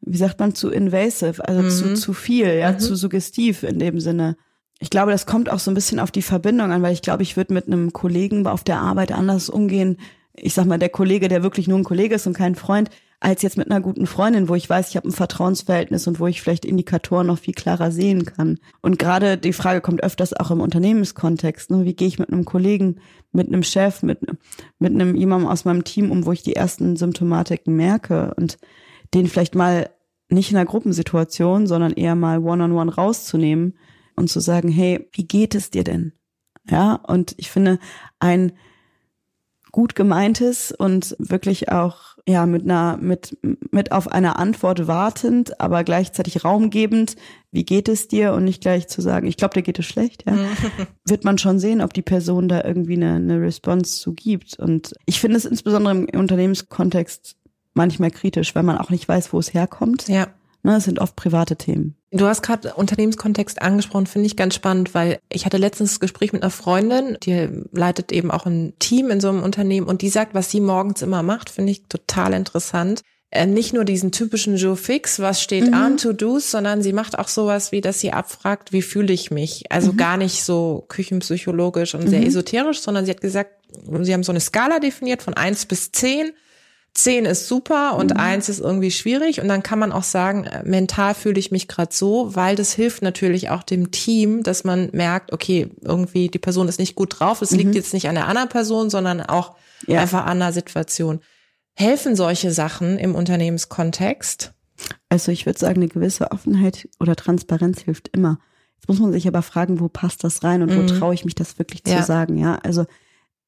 wie 0.00 0.16
sagt 0.16 0.40
man, 0.40 0.54
zu 0.54 0.70
invasive, 0.70 1.46
also 1.46 1.62
mhm. 1.62 1.70
zu, 1.70 1.94
zu 1.94 2.12
viel, 2.14 2.54
ja, 2.54 2.72
mhm. 2.72 2.78
zu 2.78 2.96
suggestiv 2.96 3.62
in 3.64 3.78
dem 3.78 4.00
Sinne. 4.00 4.36
Ich 4.80 4.90
glaube, 4.90 5.12
das 5.12 5.26
kommt 5.26 5.50
auch 5.50 5.58
so 5.58 5.70
ein 5.70 5.74
bisschen 5.74 6.00
auf 6.00 6.10
die 6.10 6.22
Verbindung 6.22 6.72
an, 6.72 6.82
weil 6.82 6.92
ich 6.92 7.02
glaube, 7.02 7.22
ich 7.22 7.36
würde 7.36 7.54
mit 7.54 7.66
einem 7.66 7.92
Kollegen 7.92 8.46
auf 8.46 8.64
der 8.64 8.80
Arbeit 8.80 9.12
anders 9.12 9.48
umgehen. 9.48 9.98
Ich 10.34 10.54
sag 10.54 10.66
mal, 10.66 10.78
der 10.78 10.88
Kollege, 10.88 11.28
der 11.28 11.42
wirklich 11.42 11.68
nur 11.68 11.78
ein 11.78 11.84
Kollege 11.84 12.16
ist 12.16 12.26
und 12.26 12.36
kein 12.36 12.54
Freund, 12.56 12.90
als 13.24 13.40
jetzt 13.40 13.56
mit 13.56 13.70
einer 13.70 13.80
guten 13.80 14.06
Freundin, 14.06 14.48
wo 14.48 14.54
ich 14.54 14.68
weiß, 14.68 14.90
ich 14.90 14.96
habe 14.96 15.08
ein 15.08 15.12
Vertrauensverhältnis 15.12 16.06
und 16.06 16.20
wo 16.20 16.26
ich 16.26 16.42
vielleicht 16.42 16.66
Indikatoren 16.66 17.26
noch 17.26 17.38
viel 17.38 17.54
klarer 17.54 17.90
sehen 17.90 18.26
kann. 18.26 18.58
Und 18.82 18.98
gerade 18.98 19.38
die 19.38 19.54
Frage 19.54 19.80
kommt 19.80 20.02
öfters 20.02 20.34
auch 20.34 20.50
im 20.50 20.60
Unternehmenskontext. 20.60 21.70
Ne? 21.70 21.84
Wie 21.86 21.94
gehe 21.94 22.08
ich 22.08 22.18
mit 22.18 22.30
einem 22.30 22.44
Kollegen, 22.44 23.00
mit 23.32 23.48
einem 23.48 23.62
Chef, 23.62 24.02
mit, 24.02 24.20
mit 24.78 24.92
einem 24.92 25.14
jemandem 25.14 25.48
aus 25.48 25.64
meinem 25.64 25.84
Team 25.84 26.10
um, 26.10 26.26
wo 26.26 26.32
ich 26.32 26.42
die 26.42 26.56
ersten 26.56 26.96
Symptomatiken 26.96 27.74
merke 27.74 28.34
und 28.36 28.58
den 29.14 29.26
vielleicht 29.26 29.54
mal 29.54 29.88
nicht 30.28 30.50
in 30.50 30.58
einer 30.58 30.66
Gruppensituation, 30.66 31.66
sondern 31.66 31.92
eher 31.92 32.16
mal 32.16 32.40
one-on-one 32.40 32.90
-on 32.90 32.90
-one 32.90 32.94
rauszunehmen 32.94 33.74
und 34.16 34.28
zu 34.28 34.40
sagen, 34.40 34.68
hey, 34.68 35.08
wie 35.12 35.26
geht 35.26 35.54
es 35.54 35.70
dir 35.70 35.84
denn? 35.84 36.12
Ja, 36.68 36.94
und 36.94 37.34
ich 37.36 37.50
finde, 37.50 37.78
ein 38.18 38.52
gut 39.74 39.96
gemeintes 39.96 40.70
und 40.70 41.16
wirklich 41.18 41.72
auch 41.72 42.16
ja 42.28 42.46
mit 42.46 42.62
einer 42.62 42.96
mit 42.96 43.36
mit 43.42 43.90
auf 43.90 44.06
eine 44.06 44.36
Antwort 44.36 44.86
wartend, 44.86 45.60
aber 45.60 45.82
gleichzeitig 45.82 46.44
raumgebend, 46.44 47.16
wie 47.50 47.64
geht 47.64 47.88
es 47.88 48.06
dir 48.06 48.34
und 48.34 48.44
nicht 48.44 48.62
gleich 48.62 48.86
zu 48.86 49.02
sagen, 49.02 49.26
ich 49.26 49.36
glaube, 49.36 49.54
dir 49.54 49.62
geht 49.62 49.80
es 49.80 49.86
schlecht, 49.86 50.24
ja, 50.28 50.36
wird 51.04 51.24
man 51.24 51.38
schon 51.38 51.58
sehen, 51.58 51.80
ob 51.80 51.92
die 51.92 52.02
Person 52.02 52.48
da 52.48 52.62
irgendwie 52.62 52.94
eine, 52.94 53.14
eine 53.14 53.40
Response 53.40 54.00
zu 54.00 54.14
gibt 54.14 54.56
und 54.60 54.94
ich 55.06 55.20
finde 55.20 55.38
es 55.38 55.44
insbesondere 55.44 55.92
im 55.92 56.20
Unternehmenskontext 56.20 57.36
manchmal 57.74 58.12
kritisch, 58.12 58.54
weil 58.54 58.62
man 58.62 58.78
auch 58.78 58.90
nicht 58.90 59.08
weiß, 59.08 59.32
wo 59.32 59.40
es 59.40 59.52
herkommt. 59.52 60.06
Ja. 60.08 60.28
Ne, 60.64 60.76
es 60.76 60.84
sind 60.84 60.98
oft 60.98 61.14
private 61.14 61.56
Themen. 61.56 61.94
Du 62.10 62.26
hast 62.26 62.42
gerade 62.42 62.72
Unternehmenskontext 62.72 63.60
angesprochen, 63.60 64.06
finde 64.06 64.26
ich 64.26 64.34
ganz 64.34 64.54
spannend, 64.54 64.94
weil 64.94 65.18
ich 65.28 65.44
hatte 65.44 65.58
letztens 65.58 65.90
das 65.90 66.00
Gespräch 66.00 66.32
mit 66.32 66.42
einer 66.42 66.50
Freundin, 66.50 67.18
die 67.22 67.50
leitet 67.72 68.12
eben 68.12 68.30
auch 68.30 68.46
ein 68.46 68.72
Team 68.78 69.10
in 69.10 69.20
so 69.20 69.28
einem 69.28 69.42
Unternehmen 69.42 69.86
und 69.86 70.00
die 70.00 70.08
sagt, 70.08 70.32
was 70.32 70.50
sie 70.50 70.62
morgens 70.62 71.02
immer 71.02 71.22
macht, 71.22 71.50
finde 71.50 71.72
ich 71.72 71.82
total 71.84 72.32
interessant. 72.32 73.02
Äh, 73.30 73.44
nicht 73.44 73.74
nur 73.74 73.84
diesen 73.84 74.10
typischen 74.10 74.56
Joe 74.56 74.76
Fix, 74.76 75.20
was 75.20 75.42
steht 75.42 75.66
mhm. 75.66 75.74
an 75.74 75.96
To-Dos, 75.98 76.50
sondern 76.50 76.80
sie 76.80 76.94
macht 76.94 77.18
auch 77.18 77.28
sowas 77.28 77.70
wie, 77.70 77.82
dass 77.82 78.00
sie 78.00 78.12
abfragt, 78.12 78.72
wie 78.72 78.82
fühle 78.82 79.12
ich 79.12 79.30
mich? 79.30 79.70
Also 79.70 79.92
mhm. 79.92 79.98
gar 79.98 80.16
nicht 80.16 80.44
so 80.44 80.86
küchenpsychologisch 80.88 81.94
und 81.94 82.08
sehr 82.08 82.20
mhm. 82.20 82.28
esoterisch, 82.28 82.80
sondern 82.80 83.04
sie 83.04 83.10
hat 83.10 83.20
gesagt, 83.20 83.50
sie 84.00 84.14
haben 84.14 84.22
so 84.22 84.32
eine 84.32 84.40
Skala 84.40 84.78
definiert 84.78 85.22
von 85.22 85.34
eins 85.34 85.66
bis 85.66 85.92
zehn 85.92 86.32
zehn 86.94 87.24
ist 87.24 87.48
super 87.48 87.96
und 87.96 88.12
mhm. 88.12 88.20
eins 88.20 88.48
ist 88.48 88.60
irgendwie 88.60 88.92
schwierig. 88.92 89.40
Und 89.40 89.48
dann 89.48 89.62
kann 89.62 89.78
man 89.78 89.92
auch 89.92 90.04
sagen, 90.04 90.44
äh, 90.44 90.62
mental 90.64 91.14
fühle 91.14 91.38
ich 91.38 91.50
mich 91.50 91.68
gerade 91.68 91.92
so, 91.92 92.34
weil 92.34 92.56
das 92.56 92.72
hilft 92.72 93.02
natürlich 93.02 93.50
auch 93.50 93.64
dem 93.64 93.90
Team, 93.90 94.42
dass 94.42 94.64
man 94.64 94.90
merkt, 94.92 95.32
okay, 95.32 95.68
irgendwie 95.82 96.28
die 96.28 96.38
Person 96.38 96.68
ist 96.68 96.78
nicht 96.78 96.94
gut 96.94 97.18
drauf. 97.18 97.42
Es 97.42 97.50
mhm. 97.50 97.58
liegt 97.58 97.74
jetzt 97.74 97.92
nicht 97.92 98.08
an 98.08 98.14
der 98.14 98.28
anderen 98.28 98.48
Person, 98.48 98.90
sondern 98.90 99.20
auch 99.20 99.56
ja. 99.86 100.00
einfach 100.00 100.24
an 100.24 100.38
der 100.38 100.52
Situation. 100.52 101.20
Helfen 101.74 102.14
solche 102.14 102.52
Sachen 102.52 102.98
im 102.98 103.16
Unternehmenskontext? 103.16 104.52
Also 105.08 105.32
ich 105.32 105.46
würde 105.46 105.58
sagen, 105.58 105.76
eine 105.76 105.88
gewisse 105.88 106.30
Offenheit 106.30 106.88
oder 107.00 107.16
Transparenz 107.16 107.82
hilft 107.82 108.08
immer. 108.08 108.38
Jetzt 108.76 108.88
muss 108.88 109.00
man 109.00 109.12
sich 109.12 109.26
aber 109.26 109.42
fragen, 109.42 109.80
wo 109.80 109.88
passt 109.88 110.22
das 110.22 110.44
rein 110.44 110.62
und 110.62 110.76
wo 110.76 110.82
mhm. 110.82 110.86
traue 110.86 111.14
ich 111.14 111.24
mich 111.24 111.34
das 111.34 111.58
wirklich 111.58 111.82
zu 111.82 111.92
ja. 111.92 112.02
sagen, 112.02 112.36
ja? 112.36 112.56
Also 112.62 112.86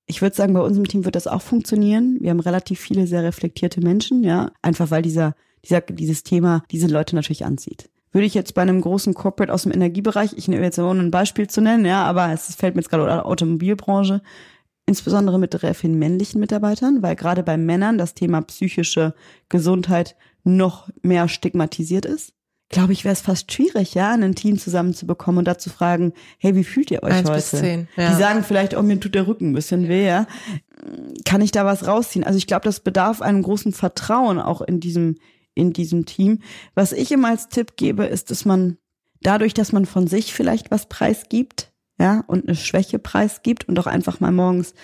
ich 0.06 0.22
würde 0.22 0.36
sagen, 0.36 0.54
bei 0.54 0.60
unserem 0.60 0.86
Team 0.86 1.04
wird 1.04 1.16
das 1.16 1.26
auch 1.26 1.42
funktionieren. 1.42 2.18
Wir 2.20 2.30
haben 2.30 2.40
relativ 2.40 2.80
viele 2.80 3.06
sehr 3.06 3.22
reflektierte 3.22 3.80
Menschen, 3.80 4.22
ja, 4.22 4.52
einfach 4.62 4.90
weil 4.90 5.02
dieser, 5.02 5.34
dieser, 5.64 5.80
dieses 5.80 6.22
Thema 6.22 6.62
diese 6.70 6.86
Leute 6.86 7.16
natürlich 7.16 7.44
anzieht. 7.44 7.90
Würde 8.12 8.26
ich 8.26 8.34
jetzt 8.34 8.54
bei 8.54 8.62
einem 8.62 8.80
großen 8.80 9.14
Corporate 9.14 9.52
aus 9.52 9.64
dem 9.64 9.72
Energiebereich, 9.72 10.32
ich 10.36 10.48
nehme 10.48 10.62
jetzt 10.62 10.78
ohne 10.78 11.00
ein 11.00 11.10
Beispiel 11.10 11.48
zu 11.48 11.60
nennen, 11.60 11.84
ja, 11.84 12.04
aber 12.04 12.32
es 12.32 12.54
fällt 12.54 12.76
mir 12.76 12.80
jetzt 12.80 12.88
gerade 12.88 13.02
oder 13.02 13.26
Automobilbranche, 13.26 14.22
insbesondere 14.86 15.38
mit 15.38 15.58
sehr 15.58 15.74
vielen 15.74 15.98
männlichen 15.98 16.40
Mitarbeitern, 16.40 17.02
weil 17.02 17.16
gerade 17.16 17.42
bei 17.42 17.56
Männern 17.56 17.98
das 17.98 18.14
Thema 18.14 18.40
psychische 18.42 19.14
Gesundheit 19.48 20.16
noch 20.44 20.88
mehr 21.02 21.28
stigmatisiert 21.28 22.06
ist 22.06 22.36
glaube 22.68 22.92
ich, 22.92 23.05
wäre 23.05 23.12
es 23.12 23.20
fast 23.20 23.52
schwierig, 23.52 23.94
ja, 23.94 24.12
ein 24.12 24.35
Team 24.35 24.59
zusammenzubekommen 24.59 25.38
und 25.38 25.44
da 25.44 25.57
zu 25.59 25.70
fragen, 25.70 26.12
hey, 26.38 26.55
wie 26.57 26.64
fühlt 26.64 26.90
ihr 26.90 27.02
euch 27.02 27.12
Eins 27.12 27.29
heute? 27.29 27.37
Bis 27.37 27.50
zehn, 27.50 27.88
ja. 27.96 28.11
Die 28.11 28.16
sagen 28.16 28.42
vielleicht, 28.42 28.76
oh, 28.76 28.83
mir 28.83 28.98
tut 28.98 29.14
der 29.14 29.26
Rücken 29.26 29.50
ein 29.50 29.55
bisschen 29.55 29.88
weh, 29.88 30.07
ja. 30.07 30.26
Kann 31.24 31.40
ich 31.40 31.52
da 31.52 31.64
was 31.64 31.87
rausziehen? 31.87 32.24
Also 32.24 32.38
ich 32.38 32.46
glaube, 32.46 32.64
das 32.64 32.81
bedarf 32.81 33.22
einem 33.22 33.42
großen 33.42 33.72
Vertrauen 33.72 34.38
auch 34.38 34.61
in 34.61 34.81
diesem, 34.81 35.16
in 35.55 35.72
diesem 35.72 36.07
Team. 36.07 36.40
Was 36.74 36.92
ich 36.92 37.12
immer 37.12 37.29
als 37.29 37.48
Tipp 37.48 37.76
gebe, 37.76 38.05
ist, 38.05 38.31
dass 38.31 38.44
man 38.44 38.79
dadurch, 39.22 39.55
dass 39.55 39.72
man 39.72 39.87
von 39.87 40.07
sich 40.07 40.35
vielleicht 40.35 40.70
was 40.70 40.87
preisgibt, 40.87 41.72
ja, 41.98 42.24
und 42.26 42.46
eine 42.46 42.57
Schwäche 42.57 42.98
preisgibt 42.98 43.68
und 43.68 43.79
auch 43.79 43.87
einfach 43.87 44.20
mal 44.20 44.33
morgens, 44.33 44.74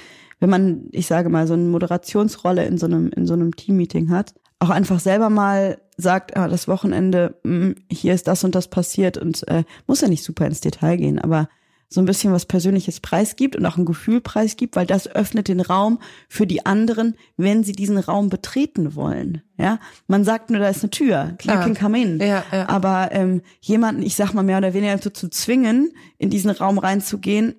wenn 0.41 0.51
man, 0.51 0.89
ich 0.93 1.07
sage 1.07 1.29
mal, 1.29 1.47
so 1.47 1.55
eine 1.55 1.65
Moderationsrolle 1.65 2.65
in 2.65 2.79
so 2.79 2.87
einem, 2.87 3.11
in 3.11 3.27
so 3.27 3.35
einem 3.35 3.55
Teammeeting 3.55 4.11
hat, 4.11 4.35
auch 4.63 4.71
einfach 4.71 5.01
selber 5.01 5.29
mal 5.29 5.79
sagt, 5.97 6.37
ah, 6.37 6.49
das 6.49 6.69
Wochenende, 6.69 7.35
mh, 7.43 7.65
hm, 7.65 7.75
hier 7.91 8.15
ist 8.15 8.29
das 8.29 8.45
und 8.45 8.55
das 8.55 8.69
passiert 8.69 9.19
und 9.19 9.47
äh, 9.49 9.65
muss 9.87 10.01
ja 10.01 10.09
nicht 10.09 10.25
super 10.25 10.47
ins 10.47 10.61
Detail 10.61 10.97
gehen, 10.97 11.19
aber 11.19 11.49
so 11.89 12.01
ein 12.01 12.07
bisschen 12.07 12.33
was 12.33 12.47
Persönliches 12.47 13.01
preisgibt 13.01 13.55
und 13.55 13.67
auch 13.67 13.77
ein 13.77 13.85
Gefühl 13.85 14.21
preisgibt, 14.21 14.77
weil 14.77 14.87
das 14.87 15.09
öffnet 15.09 15.49
den 15.49 15.61
Raum 15.61 15.99
für 16.29 16.47
die 16.47 16.65
anderen, 16.65 17.17
wenn 17.37 17.65
sie 17.65 17.73
diesen 17.73 17.99
Raum 17.99 18.31
betreten 18.31 18.95
wollen. 18.95 19.43
Ja, 19.59 19.79
man 20.07 20.25
sagt 20.25 20.51
nur, 20.51 20.61
da 20.61 20.69
ist 20.69 20.83
eine 20.83 20.91
Tür, 20.91 21.35
Klar. 21.39 21.57
you 21.57 21.63
can 21.63 21.75
come 21.75 22.01
in. 22.01 22.19
Ja, 22.19 22.45
ja. 22.51 22.69
Aber 22.69 23.11
ähm, 23.13 23.43
jemanden, 23.61 24.03
ich 24.03 24.17
sag 24.17 24.33
mal 24.33 24.43
mehr 24.43 24.59
oder 24.59 24.73
weniger 24.73 24.97
so 24.99 25.11
zu 25.11 25.29
zwingen, 25.29 25.93
in 26.19 26.31
diesen 26.31 26.51
Raum 26.51 26.79
reinzugehen, 26.79 27.57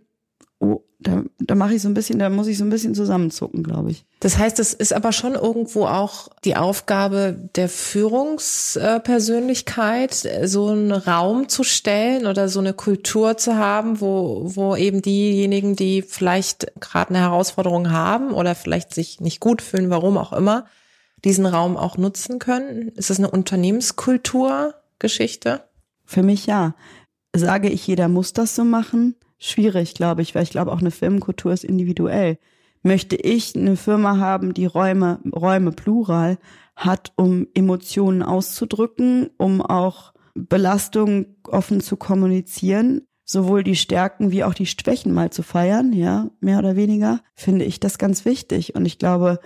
da, 1.03 1.23
da 1.39 1.55
mache 1.55 1.75
ich 1.75 1.81
so 1.81 1.87
ein 1.87 1.93
bisschen, 1.93 2.19
da 2.19 2.29
muss 2.29 2.47
ich 2.47 2.57
so 2.57 2.63
ein 2.63 2.69
bisschen 2.69 2.95
zusammenzucken, 2.95 3.63
glaube 3.63 3.91
ich. 3.91 4.05
Das 4.19 4.37
heißt, 4.37 4.59
es 4.59 4.73
ist 4.73 4.93
aber 4.93 5.11
schon 5.11 5.35
irgendwo 5.35 5.85
auch 5.85 6.29
die 6.45 6.55
Aufgabe 6.55 7.35
der 7.55 7.67
Führungspersönlichkeit, 7.69 10.27
so 10.43 10.69
einen 10.69 10.91
Raum 10.91 11.49
zu 11.49 11.63
stellen 11.63 12.25
oder 12.25 12.49
so 12.49 12.59
eine 12.59 12.73
Kultur 12.73 13.37
zu 13.37 13.57
haben, 13.57 14.01
wo, 14.01 14.41
wo 14.55 14.75
eben 14.75 15.01
diejenigen, 15.01 15.75
die 15.75 16.01
vielleicht 16.01 16.71
gerade 16.79 17.09
eine 17.09 17.19
Herausforderung 17.19 17.91
haben 17.91 18.31
oder 18.31 18.55
vielleicht 18.55 18.93
sich 18.93 19.19
nicht 19.19 19.39
gut 19.39 19.61
fühlen, 19.61 19.89
warum 19.89 20.17
auch 20.17 20.33
immer, 20.33 20.65
diesen 21.23 21.45
Raum 21.45 21.77
auch 21.77 21.97
nutzen 21.97 22.39
können. 22.39 22.89
Ist 22.89 23.09
das 23.09 23.19
eine 23.19 23.29
Unternehmenskulturgeschichte? 23.29 25.61
Für 26.05 26.23
mich 26.23 26.45
ja. 26.45 26.75
Sage 27.35 27.69
ich, 27.69 27.87
jeder 27.87 28.09
muss 28.09 28.33
das 28.33 28.55
so 28.55 28.63
machen? 28.63 29.15
Schwierig, 29.43 29.93
glaube 29.93 30.21
ich, 30.21 30.33
weil 30.35 30.43
ich 30.43 30.51
glaube, 30.51 30.71
auch 30.71 30.79
eine 30.79 30.91
Firmenkultur 30.91 31.51
ist 31.51 31.63
individuell. 31.63 32.37
Möchte 32.81 33.15
ich 33.15 33.55
eine 33.55 33.75
Firma 33.75 34.17
haben, 34.17 34.53
die 34.53 34.65
Räume, 34.65 35.19
Räume 35.33 35.71
plural 35.71 36.37
hat, 36.75 37.13
um 37.15 37.47
Emotionen 37.53 38.23
auszudrücken, 38.23 39.29
um 39.37 39.61
auch 39.61 40.13
Belastung 40.33 41.27
offen 41.47 41.81
zu 41.81 41.97
kommunizieren, 41.97 43.01
sowohl 43.25 43.63
die 43.63 43.75
Stärken 43.75 44.31
wie 44.31 44.43
auch 44.43 44.53
die 44.53 44.65
Schwächen 44.65 45.13
mal 45.13 45.29
zu 45.29 45.43
feiern, 45.43 45.93
ja, 45.93 46.29
mehr 46.39 46.59
oder 46.59 46.75
weniger, 46.75 47.21
finde 47.35 47.65
ich 47.65 47.79
das 47.79 47.97
ganz 47.97 48.25
wichtig. 48.25 48.75
Und 48.75 48.85
ich 48.85 48.97
glaube, 48.97 49.39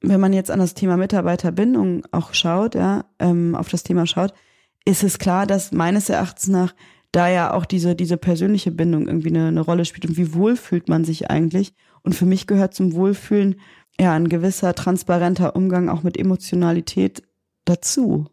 wenn 0.00 0.20
man 0.20 0.32
jetzt 0.32 0.50
an 0.50 0.58
das 0.58 0.74
Thema 0.74 0.96
Mitarbeiterbindung 0.96 2.04
auch 2.10 2.34
schaut, 2.34 2.74
ja, 2.74 3.04
ähm, 3.18 3.54
auf 3.54 3.68
das 3.68 3.82
Thema 3.82 4.06
schaut, 4.06 4.32
ist 4.84 5.04
es 5.04 5.18
klar, 5.18 5.46
dass 5.46 5.72
meines 5.72 6.08
Erachtens 6.08 6.48
nach 6.48 6.74
da 7.12 7.28
ja 7.28 7.52
auch 7.52 7.66
diese, 7.66 7.94
diese 7.94 8.16
persönliche 8.16 8.70
Bindung 8.70 9.06
irgendwie 9.06 9.28
eine, 9.28 9.48
eine 9.48 9.60
Rolle 9.60 9.84
spielt 9.84 10.06
und 10.06 10.16
wie 10.16 10.34
wohl 10.34 10.56
fühlt 10.56 10.88
man 10.88 11.04
sich 11.04 11.30
eigentlich. 11.30 11.74
Und 12.02 12.14
für 12.14 12.26
mich 12.26 12.46
gehört 12.46 12.74
zum 12.74 12.94
Wohlfühlen 12.94 13.60
ja 14.00 14.14
ein 14.14 14.28
gewisser 14.28 14.74
transparenter 14.74 15.54
Umgang 15.54 15.88
auch 15.88 16.02
mit 16.02 16.16
Emotionalität 16.16 17.22
dazu. 17.66 18.26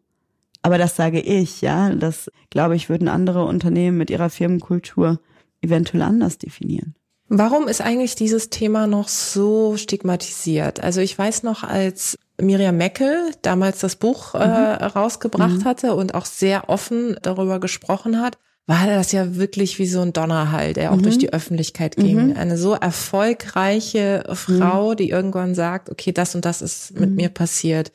Aber 0.62 0.78
das 0.78 0.96
sage 0.96 1.20
ich, 1.20 1.62
ja. 1.62 1.94
Das 1.94 2.32
glaube 2.50 2.76
ich, 2.76 2.90
würden 2.90 3.08
andere 3.08 3.46
Unternehmen 3.46 3.98
mit 3.98 4.10
ihrer 4.10 4.30
Firmenkultur 4.30 5.20
eventuell 5.62 6.02
anders 6.02 6.38
definieren. 6.38 6.96
Warum 7.28 7.68
ist 7.68 7.82
eigentlich 7.82 8.16
dieses 8.16 8.50
Thema 8.50 8.88
noch 8.88 9.08
so 9.08 9.78
stigmatisiert? 9.78 10.82
Also 10.82 11.00
ich 11.00 11.18
weiß 11.18 11.44
noch, 11.44 11.64
als 11.64 12.18
Miriam 12.42 12.76
Meckel 12.76 13.32
damals 13.44 13.80
das 13.80 13.98
Buch 13.98 14.34
äh, 14.34 14.48
mhm. 14.48 14.84
rausgebracht 14.88 15.60
mhm. 15.60 15.64
hatte 15.66 15.94
und 15.94 16.16
auch 16.16 16.26
sehr 16.26 16.70
offen 16.70 17.18
darüber 17.22 17.60
gesprochen 17.60 18.20
hat, 18.20 18.40
war 18.70 18.86
das 18.86 19.12
ja 19.12 19.36
wirklich 19.36 19.80
wie 19.80 19.88
so 19.88 20.02
ein 20.02 20.14
Donnerhall, 20.14 20.74
der 20.74 20.92
auch 20.92 20.98
mhm. 20.98 21.02
durch 21.02 21.18
die 21.18 21.34
Öffentlichkeit 21.34 21.96
ging. 21.96 22.28
Mhm. 22.28 22.38
Eine 22.38 22.56
so 22.56 22.76
erfolgreiche 22.76 24.24
Frau, 24.34 24.92
mhm. 24.92 24.98
die 24.98 25.10
irgendwann 25.10 25.56
sagt, 25.56 25.90
okay, 25.90 26.12
das 26.12 26.36
und 26.36 26.46
das 26.46 26.62
ist 26.62 26.92
mit 26.94 27.10
mhm. 27.10 27.16
mir 27.16 27.30
passiert. 27.30 27.92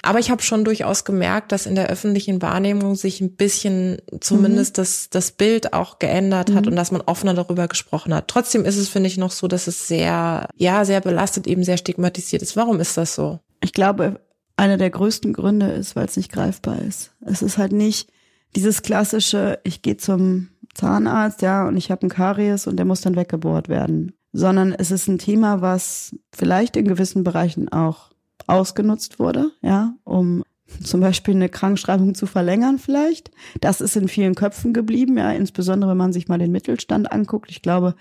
Aber 0.00 0.20
ich 0.20 0.30
habe 0.30 0.42
schon 0.42 0.64
durchaus 0.64 1.04
gemerkt, 1.04 1.52
dass 1.52 1.66
in 1.66 1.74
der 1.74 1.88
öffentlichen 1.90 2.40
Wahrnehmung 2.40 2.94
sich 2.94 3.20
ein 3.20 3.36
bisschen 3.36 3.98
zumindest 4.18 4.78
mhm. 4.78 4.80
das, 4.80 5.10
das 5.10 5.30
Bild 5.32 5.74
auch 5.74 5.98
geändert 5.98 6.54
hat 6.54 6.62
mhm. 6.62 6.70
und 6.70 6.76
dass 6.76 6.90
man 6.90 7.02
offener 7.02 7.34
darüber 7.34 7.68
gesprochen 7.68 8.14
hat. 8.14 8.26
Trotzdem 8.28 8.64
ist 8.64 8.78
es, 8.78 8.88
finde 8.88 9.08
ich, 9.08 9.18
noch 9.18 9.30
so, 9.30 9.46
dass 9.46 9.66
es 9.66 9.88
sehr, 9.88 10.48
ja, 10.56 10.86
sehr 10.86 11.02
belastet, 11.02 11.46
eben 11.46 11.64
sehr 11.64 11.76
stigmatisiert 11.76 12.40
ist. 12.40 12.56
Warum 12.56 12.80
ist 12.80 12.96
das 12.96 13.14
so? 13.14 13.40
Ich 13.60 13.74
glaube, 13.74 14.20
einer 14.56 14.78
der 14.78 14.88
größten 14.88 15.34
Gründe 15.34 15.66
ist, 15.66 15.96
weil 15.96 16.06
es 16.06 16.16
nicht 16.16 16.32
greifbar 16.32 16.80
ist. 16.80 17.10
Es 17.20 17.42
ist 17.42 17.58
halt 17.58 17.72
nicht, 17.72 18.08
dieses 18.56 18.82
klassische, 18.82 19.58
ich 19.64 19.82
gehe 19.82 19.96
zum 19.96 20.48
Zahnarzt, 20.74 21.42
ja, 21.42 21.66
und 21.66 21.76
ich 21.76 21.90
habe 21.90 22.02
einen 22.02 22.10
Karies 22.10 22.66
und 22.66 22.76
der 22.76 22.86
muss 22.86 23.00
dann 23.00 23.16
weggebohrt 23.16 23.68
werden. 23.68 24.12
Sondern 24.32 24.72
es 24.72 24.90
ist 24.90 25.06
ein 25.06 25.18
Thema, 25.18 25.60
was 25.60 26.16
vielleicht 26.32 26.76
in 26.76 26.88
gewissen 26.88 27.22
Bereichen 27.22 27.68
auch 27.68 28.10
ausgenutzt 28.46 29.18
wurde, 29.18 29.52
ja, 29.62 29.94
um 30.04 30.42
zum 30.82 31.00
Beispiel 31.00 31.34
eine 31.34 31.48
Krankschreibung 31.48 32.14
zu 32.14 32.26
verlängern 32.26 32.78
vielleicht. 32.78 33.30
Das 33.60 33.80
ist 33.80 33.96
in 33.96 34.08
vielen 34.08 34.34
Köpfen 34.34 34.72
geblieben, 34.72 35.16
ja, 35.18 35.30
insbesondere 35.30 35.90
wenn 35.90 35.96
man 35.96 36.12
sich 36.12 36.26
mal 36.26 36.38
den 36.38 36.50
Mittelstand 36.50 37.12
anguckt. 37.12 37.50
Ich 37.50 37.62
glaube, 37.62 37.94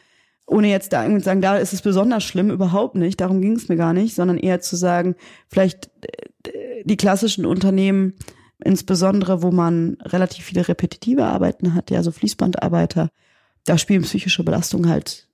ohne 0.48 0.70
jetzt 0.70 0.94
da 0.94 1.04
irgendwie 1.04 1.22
zu 1.22 1.26
sagen, 1.26 1.42
da 1.42 1.58
ist 1.58 1.74
es 1.74 1.82
besonders 1.82 2.24
schlimm, 2.24 2.50
überhaupt 2.50 2.96
nicht, 2.96 3.22
darum 3.22 3.42
ging 3.42 3.56
es 3.56 3.70
mir 3.70 3.76
gar 3.76 3.94
nicht, 3.94 4.16
sondern 4.16 4.38
eher 4.38 4.60
zu 4.60 4.76
sagen, 4.76 5.16
vielleicht 5.48 5.92
äh, 6.02 6.84
die 6.84 6.98
klassischen 6.98 7.46
Unternehmen 7.46 8.14
insbesondere 8.64 9.42
wo 9.42 9.52
man 9.52 9.98
relativ 10.02 10.46
viele 10.46 10.68
repetitive 10.68 11.26
Arbeiten 11.26 11.76
hat, 11.76 11.92
ja, 11.92 12.04
so 12.04 12.12
Fließbandarbeiter, 12.12 13.10
da 13.66 13.78
spielen 13.78 14.04
psychische 14.04 14.44
Belastungen 14.44 14.90
halt 14.90 15.28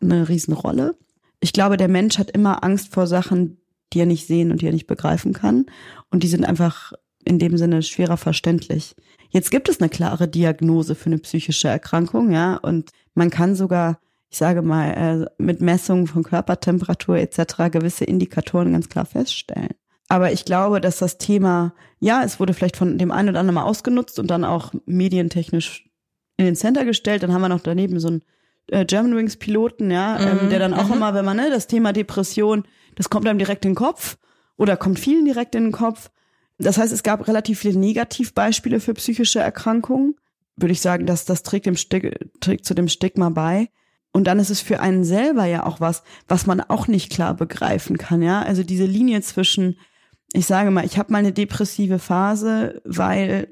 eine 0.00 0.28
Riesenrolle. 0.28 0.96
Ich 1.40 1.52
glaube, 1.52 1.76
der 1.76 1.88
Mensch 1.88 2.18
hat 2.18 2.30
immer 2.30 2.64
Angst 2.64 2.92
vor 2.92 3.06
Sachen, 3.06 3.58
die 3.92 4.00
er 4.00 4.06
nicht 4.06 4.26
sehen 4.26 4.50
und 4.50 4.62
die 4.62 4.66
er 4.66 4.72
nicht 4.72 4.86
begreifen 4.86 5.32
kann. 5.32 5.66
Und 6.10 6.22
die 6.22 6.28
sind 6.28 6.44
einfach 6.44 6.92
in 7.24 7.38
dem 7.38 7.56
Sinne 7.56 7.82
schwerer 7.82 8.16
verständlich. 8.16 8.94
Jetzt 9.30 9.50
gibt 9.50 9.68
es 9.68 9.80
eine 9.80 9.88
klare 9.88 10.28
Diagnose 10.28 10.94
für 10.94 11.06
eine 11.06 11.18
psychische 11.18 11.68
Erkrankung, 11.68 12.32
ja, 12.32 12.56
und 12.56 12.90
man 13.14 13.30
kann 13.30 13.54
sogar, 13.54 13.98
ich 14.28 14.38
sage 14.38 14.62
mal, 14.62 14.90
äh, 14.90 15.42
mit 15.42 15.60
Messungen 15.60 16.06
von 16.06 16.22
Körpertemperatur 16.22 17.16
etc. 17.18 17.70
gewisse 17.70 18.04
Indikatoren 18.04 18.72
ganz 18.72 18.88
klar 18.88 19.06
feststellen. 19.06 19.74
Aber 20.12 20.30
ich 20.30 20.44
glaube, 20.44 20.82
dass 20.82 20.98
das 20.98 21.16
Thema, 21.16 21.72
ja, 21.98 22.22
es 22.22 22.38
wurde 22.38 22.52
vielleicht 22.52 22.76
von 22.76 22.98
dem 22.98 23.10
einen 23.10 23.30
oder 23.30 23.40
anderen 23.40 23.54
mal 23.54 23.62
ausgenutzt 23.64 24.18
und 24.18 24.26
dann 24.30 24.44
auch 24.44 24.74
medientechnisch 24.84 25.88
in 26.36 26.44
den 26.44 26.54
Center 26.54 26.84
gestellt. 26.84 27.22
Dann 27.22 27.32
haben 27.32 27.40
wir 27.40 27.48
noch 27.48 27.62
daneben 27.62 27.98
so 27.98 28.08
einen 28.08 28.22
äh, 28.66 28.84
Germanwings 28.84 29.38
Piloten, 29.38 29.90
ja, 29.90 30.20
ähm, 30.20 30.24
mhm. 30.24 30.40
ähm, 30.40 30.50
der 30.50 30.58
dann 30.58 30.74
auch 30.74 30.88
mhm. 30.88 30.96
immer, 30.96 31.14
wenn 31.14 31.24
man, 31.24 31.38
ne, 31.38 31.48
das 31.48 31.66
Thema 31.66 31.94
Depression, 31.94 32.64
das 32.94 33.08
kommt 33.08 33.26
einem 33.26 33.38
direkt 33.38 33.64
in 33.64 33.70
den 33.70 33.74
Kopf 33.74 34.18
oder 34.58 34.76
kommt 34.76 34.98
vielen 34.98 35.24
direkt 35.24 35.54
in 35.54 35.64
den 35.64 35.72
Kopf. 35.72 36.10
Das 36.58 36.76
heißt, 36.76 36.92
es 36.92 37.02
gab 37.02 37.26
relativ 37.26 37.60
viele 37.60 37.78
Negativbeispiele 37.78 38.80
für 38.80 38.92
psychische 38.92 39.40
Erkrankungen. 39.40 40.16
Würde 40.56 40.72
ich 40.72 40.82
sagen, 40.82 41.06
dass 41.06 41.24
das 41.24 41.42
trägt, 41.42 41.64
dem 41.64 41.76
Stig 41.76 42.18
trägt 42.40 42.66
zu 42.66 42.74
dem 42.74 42.88
Stigma 42.88 43.30
bei. 43.30 43.70
Und 44.12 44.26
dann 44.26 44.38
ist 44.38 44.50
es 44.50 44.60
für 44.60 44.80
einen 44.80 45.04
selber 45.04 45.46
ja 45.46 45.64
auch 45.64 45.80
was, 45.80 46.02
was 46.28 46.46
man 46.46 46.60
auch 46.60 46.86
nicht 46.86 47.10
klar 47.10 47.32
begreifen 47.32 47.96
kann, 47.96 48.20
ja. 48.20 48.42
Also 48.42 48.62
diese 48.62 48.84
Linie 48.84 49.22
zwischen 49.22 49.78
ich 50.32 50.46
sage 50.46 50.70
mal, 50.70 50.84
ich 50.84 50.98
habe 50.98 51.12
mal 51.12 51.18
eine 51.18 51.32
depressive 51.32 51.98
Phase, 51.98 52.80
weil 52.84 53.48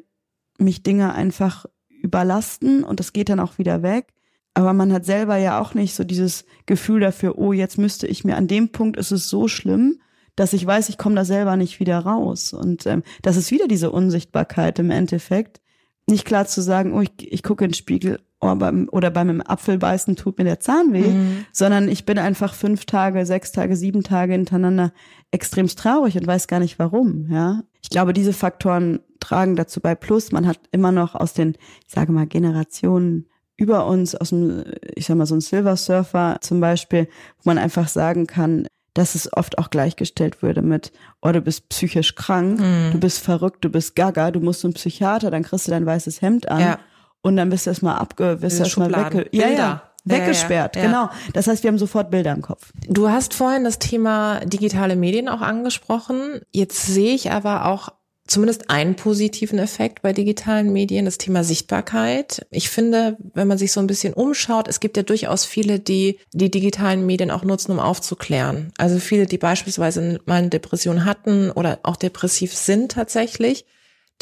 mich 0.58 0.82
Dinge 0.82 1.14
einfach 1.14 1.66
überlasten 1.88 2.84
und 2.84 3.00
das 3.00 3.12
geht 3.12 3.28
dann 3.28 3.40
auch 3.40 3.58
wieder 3.58 3.82
weg. 3.82 4.12
Aber 4.54 4.72
man 4.72 4.92
hat 4.92 5.04
selber 5.04 5.36
ja 5.36 5.60
auch 5.60 5.74
nicht 5.74 5.94
so 5.94 6.04
dieses 6.04 6.44
Gefühl 6.66 7.00
dafür, 7.00 7.38
oh, 7.38 7.52
jetzt 7.52 7.78
müsste 7.78 8.06
ich 8.06 8.24
mir, 8.24 8.36
an 8.36 8.48
dem 8.48 8.72
Punkt 8.72 8.96
ist 8.96 9.12
es 9.12 9.28
so 9.28 9.46
schlimm, 9.46 10.00
dass 10.36 10.52
ich 10.52 10.66
weiß, 10.66 10.88
ich 10.88 10.98
komme 10.98 11.14
da 11.14 11.24
selber 11.24 11.56
nicht 11.56 11.80
wieder 11.80 11.98
raus. 11.98 12.52
Und 12.52 12.86
ähm, 12.86 13.02
das 13.22 13.36
ist 13.36 13.50
wieder 13.50 13.68
diese 13.68 13.90
Unsichtbarkeit 13.90 14.78
im 14.78 14.90
Endeffekt. 14.90 15.60
Nicht 16.06 16.24
klar 16.24 16.46
zu 16.46 16.62
sagen, 16.62 16.94
oh, 16.94 17.02
ich, 17.02 17.10
ich 17.18 17.42
gucke 17.42 17.64
in 17.64 17.70
den 17.70 17.76
Spiegel, 17.76 18.20
oh, 18.40 18.54
beim, 18.54 18.88
oder 18.90 19.10
beim 19.10 19.40
Apfelbeißen 19.40 20.16
tut 20.16 20.38
mir 20.38 20.44
der 20.44 20.60
Zahn 20.60 20.92
weh, 20.92 21.08
mhm. 21.08 21.44
sondern 21.52 21.88
ich 21.88 22.06
bin 22.06 22.18
einfach 22.18 22.54
fünf 22.54 22.86
Tage, 22.86 23.26
sechs 23.26 23.52
Tage, 23.52 23.76
sieben 23.76 24.02
Tage 24.02 24.32
hintereinander 24.32 24.92
extremst 25.30 25.78
traurig 25.78 26.16
und 26.16 26.26
weiß 26.26 26.48
gar 26.48 26.60
nicht 26.60 26.78
warum, 26.78 27.28
ja. 27.30 27.62
Ich 27.82 27.90
glaube, 27.90 28.12
diese 28.12 28.32
Faktoren 28.32 29.00
tragen 29.20 29.56
dazu 29.56 29.80
bei. 29.80 29.94
Plus, 29.94 30.32
man 30.32 30.46
hat 30.46 30.58
immer 30.70 30.92
noch 30.92 31.14
aus 31.14 31.32
den, 31.32 31.56
ich 31.86 31.92
sage 31.92 32.12
mal, 32.12 32.26
Generationen 32.26 33.26
über 33.56 33.86
uns, 33.86 34.14
aus 34.14 34.30
dem, 34.30 34.64
ich 34.94 35.06
sag 35.06 35.16
mal, 35.16 35.26
so 35.26 35.34
ein 35.34 35.40
Silver 35.40 35.76
Surfer 35.76 36.38
zum 36.40 36.60
Beispiel, 36.60 37.08
wo 37.38 37.50
man 37.50 37.58
einfach 37.58 37.88
sagen 37.88 38.26
kann, 38.26 38.66
dass 38.94 39.14
es 39.14 39.32
oft 39.32 39.58
auch 39.58 39.70
gleichgestellt 39.70 40.42
würde 40.42 40.62
mit, 40.62 40.92
oh, 41.22 41.30
du 41.30 41.40
bist 41.40 41.68
psychisch 41.68 42.16
krank, 42.16 42.60
mhm. 42.60 42.92
du 42.92 42.98
bist 42.98 43.20
verrückt, 43.20 43.64
du 43.64 43.70
bist 43.70 43.94
gaga, 43.96 44.30
du 44.30 44.40
musst 44.40 44.60
zum 44.60 44.72
Psychiater, 44.72 45.30
dann 45.30 45.42
kriegst 45.42 45.66
du 45.66 45.70
dein 45.70 45.86
weißes 45.86 46.22
Hemd 46.22 46.48
an. 46.48 46.60
Ja 46.60 46.78
und 47.22 47.36
dann 47.36 47.50
bist 47.50 47.66
du 47.66 47.70
erstmal 47.70 47.98
abge, 47.98 48.38
bist 48.40 48.58
du 48.58 48.64
erstmal 48.64 48.92
wegge 48.92 49.28
ja, 49.32 49.48
ja, 49.48 49.82
weggesperrt, 50.04 50.76
ja, 50.76 50.82
ja, 50.82 50.88
genau. 50.88 51.10
Das 51.34 51.46
heißt, 51.46 51.62
wir 51.62 51.68
haben 51.68 51.78
sofort 51.78 52.10
Bilder 52.10 52.32
im 52.32 52.42
Kopf. 52.42 52.72
Du 52.88 53.08
hast 53.08 53.34
vorhin 53.34 53.64
das 53.64 53.78
Thema 53.78 54.40
digitale 54.44 54.96
Medien 54.96 55.28
auch 55.28 55.40
angesprochen. 55.40 56.40
Jetzt 56.52 56.86
sehe 56.86 57.14
ich 57.14 57.30
aber 57.30 57.66
auch 57.66 57.90
zumindest 58.30 58.70
einen 58.70 58.94
positiven 58.94 59.58
Effekt 59.58 60.02
bei 60.02 60.12
digitalen 60.12 60.72
Medien, 60.72 61.04
das 61.04 61.18
Thema 61.18 61.42
Sichtbarkeit. 61.42 62.46
Ich 62.50 62.70
finde, 62.70 63.16
wenn 63.34 63.48
man 63.48 63.58
sich 63.58 63.72
so 63.72 63.80
ein 63.80 63.88
bisschen 63.88 64.14
umschaut, 64.14 64.68
es 64.68 64.78
gibt 64.78 64.96
ja 64.96 65.02
durchaus 65.02 65.44
viele, 65.44 65.80
die 65.80 66.18
die 66.32 66.50
digitalen 66.50 67.04
Medien 67.04 67.32
auch 67.32 67.42
nutzen, 67.42 67.72
um 67.72 67.80
aufzuklären. 67.80 68.72
Also 68.78 69.00
viele, 69.00 69.26
die 69.26 69.38
beispielsweise 69.38 70.20
mal 70.26 70.36
eine 70.36 70.48
Depression 70.48 71.04
hatten 71.04 71.50
oder 71.50 71.80
auch 71.82 71.96
depressiv 71.96 72.54
sind 72.54 72.92
tatsächlich, 72.92 73.66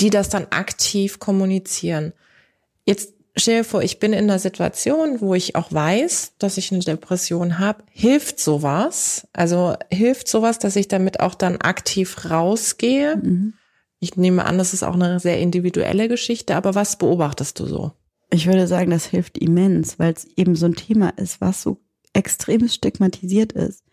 die 0.00 0.10
das 0.10 0.30
dann 0.30 0.46
aktiv 0.50 1.18
kommunizieren. 1.18 2.14
Jetzt 2.88 3.12
stell 3.36 3.58
dir 3.58 3.64
vor, 3.64 3.82
ich 3.82 3.98
bin 3.98 4.14
in 4.14 4.24
einer 4.24 4.38
Situation, 4.38 5.20
wo 5.20 5.34
ich 5.34 5.56
auch 5.56 5.70
weiß, 5.70 6.36
dass 6.38 6.56
ich 6.56 6.72
eine 6.72 6.80
Depression 6.80 7.58
habe. 7.58 7.84
Hilft 7.90 8.40
sowas? 8.40 9.28
Also 9.34 9.74
hilft 9.92 10.26
sowas, 10.26 10.58
dass 10.58 10.74
ich 10.74 10.88
damit 10.88 11.20
auch 11.20 11.34
dann 11.34 11.58
aktiv 11.58 12.30
rausgehe? 12.30 13.16
Mhm. 13.16 13.52
Ich 14.00 14.16
nehme 14.16 14.46
an, 14.46 14.56
das 14.56 14.72
ist 14.72 14.84
auch 14.84 14.94
eine 14.94 15.20
sehr 15.20 15.38
individuelle 15.38 16.08
Geschichte, 16.08 16.56
aber 16.56 16.74
was 16.74 16.96
beobachtest 16.96 17.60
du 17.60 17.66
so? 17.66 17.92
Ich 18.30 18.46
würde 18.46 18.66
sagen, 18.66 18.90
das 18.90 19.04
hilft 19.04 19.36
immens, 19.36 19.98
weil 19.98 20.14
es 20.14 20.26
eben 20.36 20.56
so 20.56 20.64
ein 20.64 20.74
Thema 20.74 21.10
ist, 21.10 21.42
was 21.42 21.60
so 21.60 21.82
extrem 22.14 22.68
stigmatisiert 22.68 23.52
ist 23.52 23.84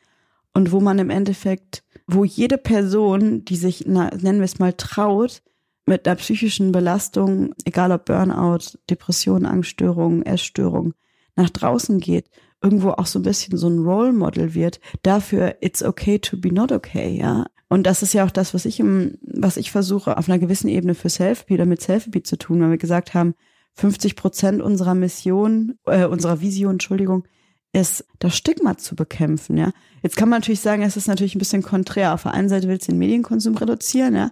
und 0.53 0.71
wo 0.71 0.79
man 0.79 0.99
im 0.99 1.10
Endeffekt, 1.10 1.84
wo 2.08 2.23
jede 2.23 2.58
Person, 2.58 3.43
die 3.43 3.58
sich, 3.58 3.84
na, 3.88 4.10
nennen 4.15 4.39
wir 4.39 4.45
es 4.45 4.58
mal, 4.58 4.71
traut, 4.71 5.41
mit 5.86 6.08
einer 6.08 6.15
psychischen 6.15 6.71
Belastung, 6.71 7.54
egal 7.65 7.91
ob 7.91 8.06
Burnout, 8.06 8.78
Depression, 8.89 9.45
Angststörung, 9.45 10.24
Essstörung, 10.24 10.93
nach 11.36 11.50
draußen 11.50 12.00
geht, 12.00 12.30
irgendwo 12.62 12.91
auch 12.91 13.06
so 13.06 13.19
ein 13.19 13.24
bisschen 13.24 13.58
so 13.58 13.67
ein 13.67 13.80
Role 13.80 14.13
Model 14.13 14.54
wird, 14.54 14.80
dafür 15.04 15.58
it's 15.62 15.84
okay 15.84 16.17
to 16.17 16.38
be 16.38 16.54
not 16.54 16.71
okay, 16.71 17.17
ja. 17.17 17.45
Und 17.67 17.84
das 17.84 18.04
ist 18.04 18.13
ja 18.13 18.26
auch 18.26 18.32
das, 18.32 18.54
was 18.54 18.65
ich 18.65 18.80
im, 18.80 19.17
was 19.21 19.58
ich 19.58 19.71
versuche, 19.71 20.17
auf 20.17 20.30
einer 20.30 20.39
gewissen 20.39 20.67
Ebene 20.67 20.95
für 20.95 21.10
Selfie 21.10 21.56
oder 21.56 21.65
mit 21.65 21.82
Selfie 21.82 22.24
zu 22.24 22.38
tun, 22.38 22.62
weil 22.62 22.71
wir 22.71 22.78
gesagt 22.78 23.13
haben, 23.13 23.36
50 23.74 24.15
Prozent 24.15 24.62
unserer 24.62 24.95
Mission, 24.95 25.78
äh, 25.86 26.06
unserer 26.06 26.41
Vision, 26.41 26.74
Entschuldigung, 26.74 27.28
ist, 27.74 28.06
das 28.19 28.38
Stigma 28.38 28.78
zu 28.78 28.95
bekämpfen, 28.95 29.58
ja. 29.58 29.71
Jetzt 30.02 30.15
kann 30.15 30.30
man 30.30 30.39
natürlich 30.39 30.62
sagen, 30.62 30.82
es 30.84 30.95
ist 30.95 31.08
natürlich 31.08 31.36
ein 31.36 31.39
bisschen 31.39 31.63
konträr. 31.63 32.13
Auf 32.13 32.24
der 32.24 32.34
einen 32.34 32.48
Seite 32.48 32.69
willst 32.69 32.88
du 32.88 32.93
den 32.93 33.00
Medienkonsum 33.00 33.58
reduzieren, 33.58 34.15
ja 34.15 34.32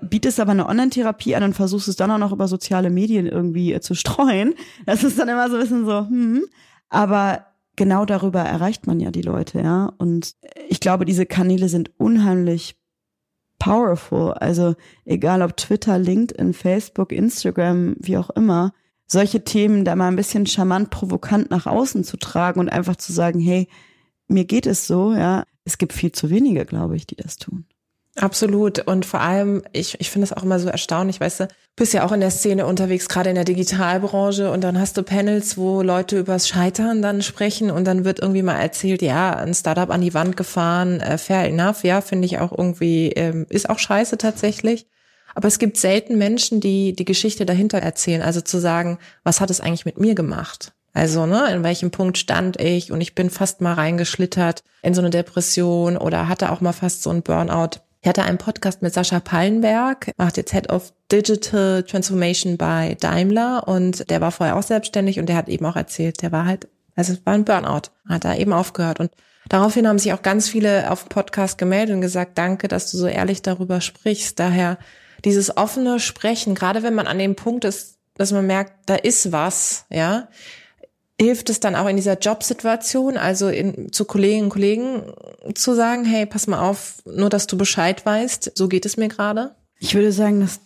bietest 0.00 0.40
aber 0.40 0.52
eine 0.52 0.68
Online-Therapie 0.68 1.34
an 1.34 1.42
und 1.42 1.54
versuchst 1.54 1.88
es 1.88 1.96
dann 1.96 2.10
auch 2.10 2.18
noch 2.18 2.32
über 2.32 2.48
soziale 2.48 2.90
Medien 2.90 3.26
irgendwie 3.26 3.72
äh, 3.72 3.80
zu 3.80 3.94
streuen. 3.94 4.54
Das 4.86 5.04
ist 5.04 5.18
dann 5.18 5.28
immer 5.28 5.48
so 5.48 5.56
ein 5.56 5.62
bisschen 5.62 5.84
so, 5.84 6.06
hm. 6.06 6.44
Aber 6.88 7.46
genau 7.76 8.04
darüber 8.04 8.40
erreicht 8.40 8.86
man 8.86 9.00
ja 9.00 9.10
die 9.10 9.22
Leute, 9.22 9.60
ja. 9.60 9.92
Und 9.98 10.34
ich 10.68 10.80
glaube, 10.80 11.04
diese 11.04 11.26
Kanäle 11.26 11.68
sind 11.68 11.90
unheimlich 11.98 12.76
powerful. 13.58 14.32
Also 14.32 14.74
egal 15.04 15.42
ob 15.42 15.56
Twitter, 15.56 15.98
LinkedIn, 15.98 16.52
Facebook, 16.52 17.12
Instagram, 17.12 17.96
wie 17.98 18.16
auch 18.16 18.30
immer, 18.30 18.72
solche 19.06 19.44
Themen 19.44 19.84
da 19.84 19.94
mal 19.94 20.08
ein 20.08 20.16
bisschen 20.16 20.46
charmant, 20.46 20.90
provokant 20.90 21.50
nach 21.50 21.66
außen 21.66 22.04
zu 22.04 22.16
tragen 22.16 22.60
und 22.60 22.68
einfach 22.68 22.96
zu 22.96 23.12
sagen, 23.12 23.40
hey, 23.40 23.68
mir 24.28 24.44
geht 24.44 24.66
es 24.66 24.86
so, 24.86 25.12
ja. 25.14 25.44
Es 25.64 25.78
gibt 25.78 25.92
viel 25.92 26.10
zu 26.10 26.28
wenige, 26.28 26.64
glaube 26.64 26.96
ich, 26.96 27.06
die 27.06 27.14
das 27.14 27.36
tun. 27.36 27.66
Absolut. 28.16 28.80
Und 28.80 29.06
vor 29.06 29.20
allem, 29.20 29.62
ich, 29.72 29.98
ich 29.98 30.10
finde 30.10 30.26
es 30.26 30.32
auch 30.32 30.42
immer 30.42 30.58
so 30.58 30.68
erstaunlich, 30.68 31.18
weißt 31.18 31.40
du, 31.40 31.48
bist 31.76 31.94
ja 31.94 32.04
auch 32.04 32.12
in 32.12 32.20
der 32.20 32.30
Szene 32.30 32.66
unterwegs, 32.66 33.08
gerade 33.08 33.30
in 33.30 33.36
der 33.36 33.44
Digitalbranche, 33.44 34.50
und 34.50 34.60
dann 34.60 34.78
hast 34.78 34.98
du 34.98 35.02
Panels, 35.02 35.56
wo 35.56 35.80
Leute 35.80 36.18
übers 36.18 36.46
Scheitern 36.46 37.00
dann 37.00 37.22
sprechen 37.22 37.70
und 37.70 37.86
dann 37.86 38.04
wird 38.04 38.20
irgendwie 38.20 38.42
mal 38.42 38.60
erzählt, 38.60 39.00
ja, 39.00 39.34
ein 39.34 39.54
Startup 39.54 39.88
an 39.88 40.02
die 40.02 40.12
Wand 40.12 40.36
gefahren, 40.36 41.00
äh, 41.00 41.16
fair 41.16 41.44
enough, 41.48 41.84
ja, 41.84 42.02
finde 42.02 42.26
ich 42.26 42.38
auch 42.38 42.52
irgendwie, 42.52 43.12
ähm, 43.12 43.46
ist 43.48 43.70
auch 43.70 43.78
scheiße 43.78 44.18
tatsächlich. 44.18 44.86
Aber 45.34 45.48
es 45.48 45.58
gibt 45.58 45.78
selten 45.78 46.18
Menschen, 46.18 46.60
die 46.60 46.94
die 46.94 47.06
Geschichte 47.06 47.46
dahinter 47.46 47.78
erzählen. 47.78 48.20
Also 48.20 48.42
zu 48.42 48.58
sagen, 48.58 48.98
was 49.24 49.40
hat 49.40 49.48
es 49.48 49.62
eigentlich 49.62 49.86
mit 49.86 49.98
mir 49.98 50.14
gemacht? 50.14 50.72
Also, 50.92 51.24
ne, 51.24 51.50
in 51.50 51.64
welchem 51.64 51.90
Punkt 51.90 52.18
stand 52.18 52.60
ich 52.60 52.92
und 52.92 53.00
ich 53.00 53.14
bin 53.14 53.30
fast 53.30 53.62
mal 53.62 53.72
reingeschlittert 53.72 54.62
in 54.82 54.92
so 54.92 55.00
eine 55.00 55.08
Depression 55.08 55.96
oder 55.96 56.28
hatte 56.28 56.52
auch 56.52 56.60
mal 56.60 56.74
fast 56.74 57.02
so 57.02 57.08
ein 57.08 57.22
Burnout. 57.22 57.80
Ich 58.04 58.08
hatte 58.08 58.24
einen 58.24 58.38
Podcast 58.38 58.82
mit 58.82 58.92
Sascha 58.92 59.20
Pallenberg, 59.20 60.10
macht 60.16 60.36
jetzt 60.36 60.50
Head 60.50 60.70
of 60.70 60.92
Digital 61.12 61.84
Transformation 61.84 62.56
bei 62.56 62.96
Daimler 62.98 63.68
und 63.68 64.10
der 64.10 64.20
war 64.20 64.32
vorher 64.32 64.56
auch 64.56 64.64
selbstständig 64.64 65.20
und 65.20 65.28
der 65.28 65.36
hat 65.36 65.48
eben 65.48 65.64
auch 65.66 65.76
erzählt, 65.76 66.20
der 66.20 66.32
war 66.32 66.44
halt, 66.44 66.66
also 66.96 67.12
es 67.12 67.24
war 67.24 67.34
ein 67.34 67.44
Burnout, 67.44 67.90
hat 68.08 68.24
da 68.24 68.34
eben 68.34 68.52
aufgehört 68.52 68.98
und 68.98 69.12
daraufhin 69.48 69.86
haben 69.86 70.00
sich 70.00 70.12
auch 70.12 70.22
ganz 70.22 70.48
viele 70.48 70.90
auf 70.90 71.04
dem 71.04 71.10
Podcast 71.10 71.58
gemeldet 71.58 71.94
und 71.94 72.00
gesagt, 72.00 72.38
danke, 72.38 72.66
dass 72.66 72.90
du 72.90 72.98
so 72.98 73.06
ehrlich 73.06 73.40
darüber 73.40 73.80
sprichst. 73.80 74.36
Daher 74.40 74.78
dieses 75.24 75.56
offene 75.56 76.00
Sprechen, 76.00 76.56
gerade 76.56 76.82
wenn 76.82 76.94
man 76.94 77.06
an 77.06 77.20
dem 77.20 77.36
Punkt 77.36 77.64
ist, 77.64 77.98
dass 78.16 78.32
man 78.32 78.48
merkt, 78.48 78.72
da 78.86 78.96
ist 78.96 79.30
was, 79.30 79.86
ja, 79.90 80.26
hilft 81.22 81.50
es 81.50 81.60
dann 81.60 81.74
auch 81.74 81.88
in 81.88 81.96
dieser 81.96 82.18
Jobsituation, 82.18 83.16
also 83.16 83.48
in, 83.48 83.92
zu 83.92 84.04
Kolleginnen 84.04 84.44
und 84.44 84.50
Kollegen 84.50 85.02
zu 85.54 85.74
sagen, 85.74 86.04
hey, 86.04 86.26
pass 86.26 86.46
mal 86.46 86.60
auf, 86.60 87.02
nur 87.04 87.30
dass 87.30 87.46
du 87.46 87.56
Bescheid 87.56 88.04
weißt, 88.04 88.52
so 88.54 88.68
geht 88.68 88.86
es 88.86 88.96
mir 88.96 89.08
gerade? 89.08 89.54
Ich 89.78 89.94
würde 89.94 90.12
sagen, 90.12 90.40
das, 90.40 90.60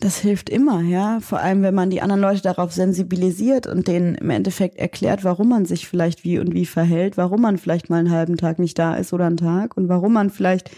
das 0.00 0.18
hilft 0.18 0.48
immer, 0.48 0.80
ja. 0.80 1.20
Vor 1.20 1.40
allem, 1.40 1.62
wenn 1.62 1.74
man 1.74 1.90
die 1.90 2.00
anderen 2.00 2.22
Leute 2.22 2.42
darauf 2.42 2.72
sensibilisiert 2.72 3.66
und 3.66 3.88
denen 3.88 4.14
im 4.14 4.30
Endeffekt 4.30 4.78
erklärt, 4.78 5.24
warum 5.24 5.48
man 5.48 5.66
sich 5.66 5.88
vielleicht 5.88 6.24
wie 6.24 6.38
und 6.38 6.54
wie 6.54 6.66
verhält, 6.66 7.16
warum 7.16 7.42
man 7.42 7.58
vielleicht 7.58 7.90
mal 7.90 7.98
einen 7.98 8.10
halben 8.10 8.36
Tag 8.36 8.58
nicht 8.58 8.78
da 8.78 8.94
ist 8.94 9.12
oder 9.12 9.26
einen 9.26 9.36
Tag 9.36 9.76
und 9.76 9.88
warum 9.88 10.12
man 10.12 10.30
vielleicht 10.30 10.70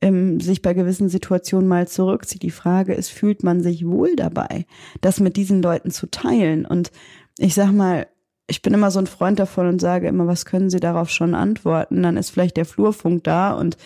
ähm, 0.00 0.40
sich 0.40 0.62
bei 0.62 0.74
gewissen 0.74 1.08
Situationen 1.08 1.68
mal 1.68 1.88
zurückzieht. 1.88 2.42
Die 2.42 2.50
Frage 2.50 2.94
ist, 2.94 3.08
fühlt 3.08 3.42
man 3.42 3.62
sich 3.62 3.86
wohl 3.86 4.14
dabei, 4.14 4.66
das 5.00 5.20
mit 5.20 5.36
diesen 5.36 5.62
Leuten 5.62 5.90
zu 5.90 6.06
teilen? 6.08 6.64
Und 6.64 6.92
ich 7.38 7.54
sag 7.54 7.72
mal, 7.72 8.06
ich 8.48 8.62
bin 8.62 8.74
immer 8.74 8.90
so 8.90 8.98
ein 8.98 9.06
Freund 9.06 9.38
davon 9.38 9.68
und 9.68 9.80
sage 9.80 10.08
immer, 10.08 10.26
was 10.26 10.44
können 10.44 10.70
Sie 10.70 10.80
darauf 10.80 11.10
schon 11.10 11.34
antworten? 11.34 12.02
Dann 12.02 12.16
ist 12.16 12.30
vielleicht 12.30 12.56
der 12.56 12.64
Flurfunk 12.64 13.24
da 13.24 13.52
und 13.52 13.76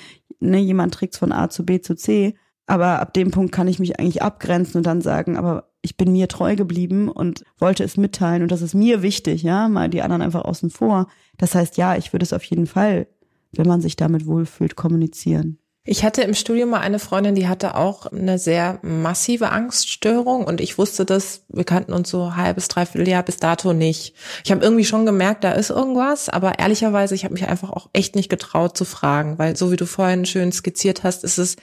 ne, 0.40 0.58
jemand 0.58 0.94
trägt 0.94 1.16
von 1.16 1.32
A 1.32 1.50
zu 1.50 1.64
B 1.64 1.80
zu 1.80 1.94
C. 1.94 2.34
Aber 2.66 3.00
ab 3.00 3.12
dem 3.12 3.30
Punkt 3.30 3.52
kann 3.52 3.68
ich 3.68 3.78
mich 3.78 3.98
eigentlich 3.98 4.22
abgrenzen 4.22 4.78
und 4.78 4.86
dann 4.86 5.00
sagen, 5.00 5.36
aber 5.36 5.72
ich 5.82 5.96
bin 5.96 6.12
mir 6.12 6.28
treu 6.28 6.54
geblieben 6.54 7.08
und 7.08 7.44
wollte 7.58 7.82
es 7.82 7.96
mitteilen 7.96 8.42
und 8.42 8.52
das 8.52 8.62
ist 8.62 8.74
mir 8.74 9.02
wichtig, 9.02 9.42
ja, 9.42 9.68
mal 9.68 9.90
die 9.90 10.00
anderen 10.00 10.22
einfach 10.22 10.44
außen 10.44 10.70
vor. 10.70 11.08
Das 11.38 11.56
heißt, 11.56 11.76
ja, 11.76 11.96
ich 11.96 12.12
würde 12.12 12.22
es 12.22 12.32
auf 12.32 12.44
jeden 12.44 12.68
Fall, 12.68 13.08
wenn 13.50 13.66
man 13.66 13.80
sich 13.80 13.96
damit 13.96 14.26
wohlfühlt, 14.26 14.76
kommunizieren. 14.76 15.58
Ich 15.84 16.04
hatte 16.04 16.22
im 16.22 16.34
Studium 16.34 16.70
mal 16.70 16.80
eine 16.80 17.00
Freundin, 17.00 17.34
die 17.34 17.48
hatte 17.48 17.74
auch 17.74 18.06
eine 18.06 18.38
sehr 18.38 18.78
massive 18.82 19.50
Angststörung 19.50 20.44
und 20.44 20.60
ich 20.60 20.78
wusste 20.78 21.04
das, 21.04 21.42
wir 21.48 21.64
kannten 21.64 21.92
uns 21.92 22.08
so 22.08 22.36
halbes, 22.36 22.68
dreiviertel 22.68 23.08
Jahr 23.08 23.24
bis 23.24 23.38
dato 23.38 23.72
nicht. 23.72 24.14
Ich 24.44 24.52
habe 24.52 24.62
irgendwie 24.62 24.84
schon 24.84 25.06
gemerkt, 25.06 25.42
da 25.42 25.50
ist 25.50 25.70
irgendwas, 25.70 26.28
aber 26.28 26.60
ehrlicherweise, 26.60 27.16
ich 27.16 27.24
habe 27.24 27.34
mich 27.34 27.48
einfach 27.48 27.70
auch 27.70 27.88
echt 27.92 28.14
nicht 28.14 28.28
getraut 28.28 28.76
zu 28.76 28.84
fragen, 28.84 29.38
weil 29.38 29.56
so 29.56 29.72
wie 29.72 29.76
du 29.76 29.86
vorhin 29.86 30.24
schön 30.24 30.52
skizziert 30.52 31.02
hast, 31.02 31.24
ist 31.24 31.38
es 31.38 31.56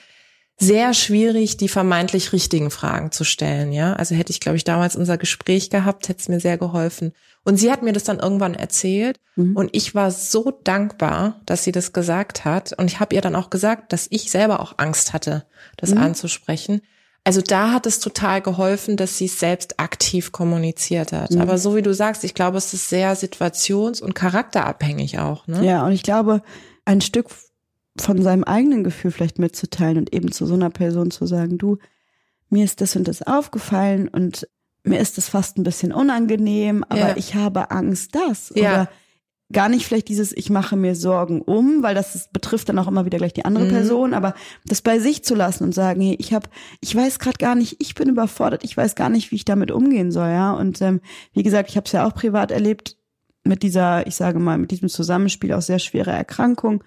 sehr 0.58 0.94
schwierig, 0.94 1.56
die 1.56 1.70
vermeintlich 1.70 2.34
richtigen 2.34 2.72
Fragen 2.72 3.14
zu 3.14 3.24
stellen. 3.24 3.72
Ja, 3.72 3.94
also 3.94 4.16
hätte 4.16 4.34
ich, 4.34 4.42
glaube 4.42 4.58
ich, 4.58 4.66
damals 4.66 4.98
unser 4.98 5.18
Gespräch 5.18 5.70
gehabt, 5.70 6.10
hätte 6.10 6.20
es 6.20 6.28
mir 6.28 6.42
sehr 6.42 6.58
geholfen. 6.58 7.14
Und 7.50 7.58
sie 7.58 7.72
hat 7.72 7.82
mir 7.82 7.94
das 7.94 8.04
dann 8.04 8.20
irgendwann 8.20 8.54
erzählt 8.54 9.20
mhm. 9.36 9.56
und 9.56 9.72
ich 9.74 9.96
war 9.96 10.12
so 10.12 10.52
dankbar, 10.64 11.42
dass 11.48 11.64
sie 11.64 11.72
das 11.72 11.94
gesagt 11.94 12.46
hat. 12.46 12.74
Und 12.78 12.92
ich 12.92 13.00
habe 13.00 13.16
ihr 13.16 13.22
dann 13.22 13.36
auch 13.36 13.50
gesagt, 13.50 13.92
dass 13.92 14.06
ich 14.12 14.30
selber 14.30 14.60
auch 14.60 14.76
Angst 14.78 15.14
hatte, 15.14 15.48
das 15.76 15.90
mhm. 15.90 15.98
anzusprechen. 15.98 16.82
Also 17.24 17.42
da 17.42 17.72
hat 17.72 17.88
es 17.88 18.00
total 18.02 18.44
geholfen, 18.44 18.98
dass 18.98 19.18
sie 19.18 19.26
es 19.26 19.40
selbst 19.40 19.80
aktiv 19.80 20.32
kommuniziert 20.32 21.12
hat. 21.12 21.32
Mhm. 21.32 21.42
Aber 21.42 21.58
so 21.58 21.76
wie 21.76 21.82
du 21.82 21.92
sagst, 21.92 22.24
ich 22.24 22.36
glaube, 22.36 22.60
es 22.60 22.72
ist 22.76 22.88
sehr 22.88 23.18
situations- 23.18 24.00
und 24.00 24.14
charakterabhängig 24.14 25.18
auch. 25.18 25.48
Ne? 25.48 25.66
Ja, 25.66 25.88
und 25.88 25.92
ich 25.92 26.04
glaube, 26.04 26.44
ein 26.86 27.02
Stück 27.02 27.30
von 27.98 28.22
seinem 28.22 28.44
eigenen 28.44 28.84
Gefühl 28.84 29.10
vielleicht 29.10 29.40
mitzuteilen 29.40 29.98
und 29.98 30.14
eben 30.14 30.32
zu 30.32 30.46
so 30.46 30.54
einer 30.54 30.70
Person 30.70 31.10
zu 31.10 31.26
sagen, 31.26 31.58
du, 31.58 31.80
mir 32.52 32.64
ist 32.64 32.80
das 32.80 32.96
und 32.96 33.08
das 33.08 33.24
aufgefallen 33.24 34.08
und 34.08 34.48
mir 34.84 35.00
ist 35.00 35.18
das 35.18 35.30
fast 35.30 35.58
ein 35.58 35.64
bisschen 35.64 35.92
unangenehm, 35.92 36.84
aber 36.88 37.10
ja. 37.10 37.18
ich 37.18 37.36
habe 37.36 37.72
Angst, 37.72 38.16
das. 38.16 38.52
Ja. 38.56 38.72
Oder 38.72 38.90
gar 39.52 39.68
nicht 39.68 39.86
vielleicht 39.86 40.10
dieses, 40.10 40.32
ich 40.32 40.50
mache 40.50 40.76
mir 40.76 40.96
Sorgen 40.96 41.42
um, 41.42 41.82
weil 41.82 41.96
das 41.96 42.14
ist, 42.16 42.32
betrifft 42.34 42.70
dann 42.70 42.78
auch 42.78 42.88
immer 42.88 43.06
wieder 43.06 43.18
gleich 43.18 43.34
die 43.34 43.46
andere 43.46 43.66
mhm. 43.66 43.70
Person, 43.70 44.14
aber 44.14 44.36
das 44.66 44.82
bei 44.82 45.00
sich 45.00 45.24
zu 45.24 45.34
lassen 45.34 45.64
und 45.64 45.74
sagen, 45.74 46.02
hey, 46.02 46.16
ich 46.20 46.34
habe, 46.34 46.48
ich 46.82 46.96
weiß 46.96 47.20
gerade 47.20 47.38
gar 47.38 47.56
nicht, 47.56 47.78
ich 47.80 47.96
bin 47.96 48.10
überfordert, 48.10 48.64
ich 48.64 48.78
weiß 48.78 48.96
gar 48.96 49.10
nicht, 49.10 49.32
wie 49.32 49.36
ich 49.36 49.46
damit 49.46 49.72
umgehen 49.72 50.12
soll, 50.12 50.30
ja. 50.30 50.54
Und 50.54 50.82
ähm, 50.82 51.02
wie 51.34 51.44
gesagt, 51.44 51.70
ich 51.70 51.78
habe 51.78 51.86
es 51.86 51.92
ja 51.92 52.08
auch 52.08 52.14
privat 52.14 52.52
erlebt 52.52 52.98
mit 53.44 53.64
dieser, 53.64 54.06
ich 54.06 54.16
sage 54.16 54.40
mal, 54.40 54.58
mit 54.58 54.70
diesem 54.70 54.90
Zusammenspiel 54.90 55.54
auch 55.54 55.62
sehr 55.62 55.80
schwere 55.80 56.12
Erkrankung 56.12 56.84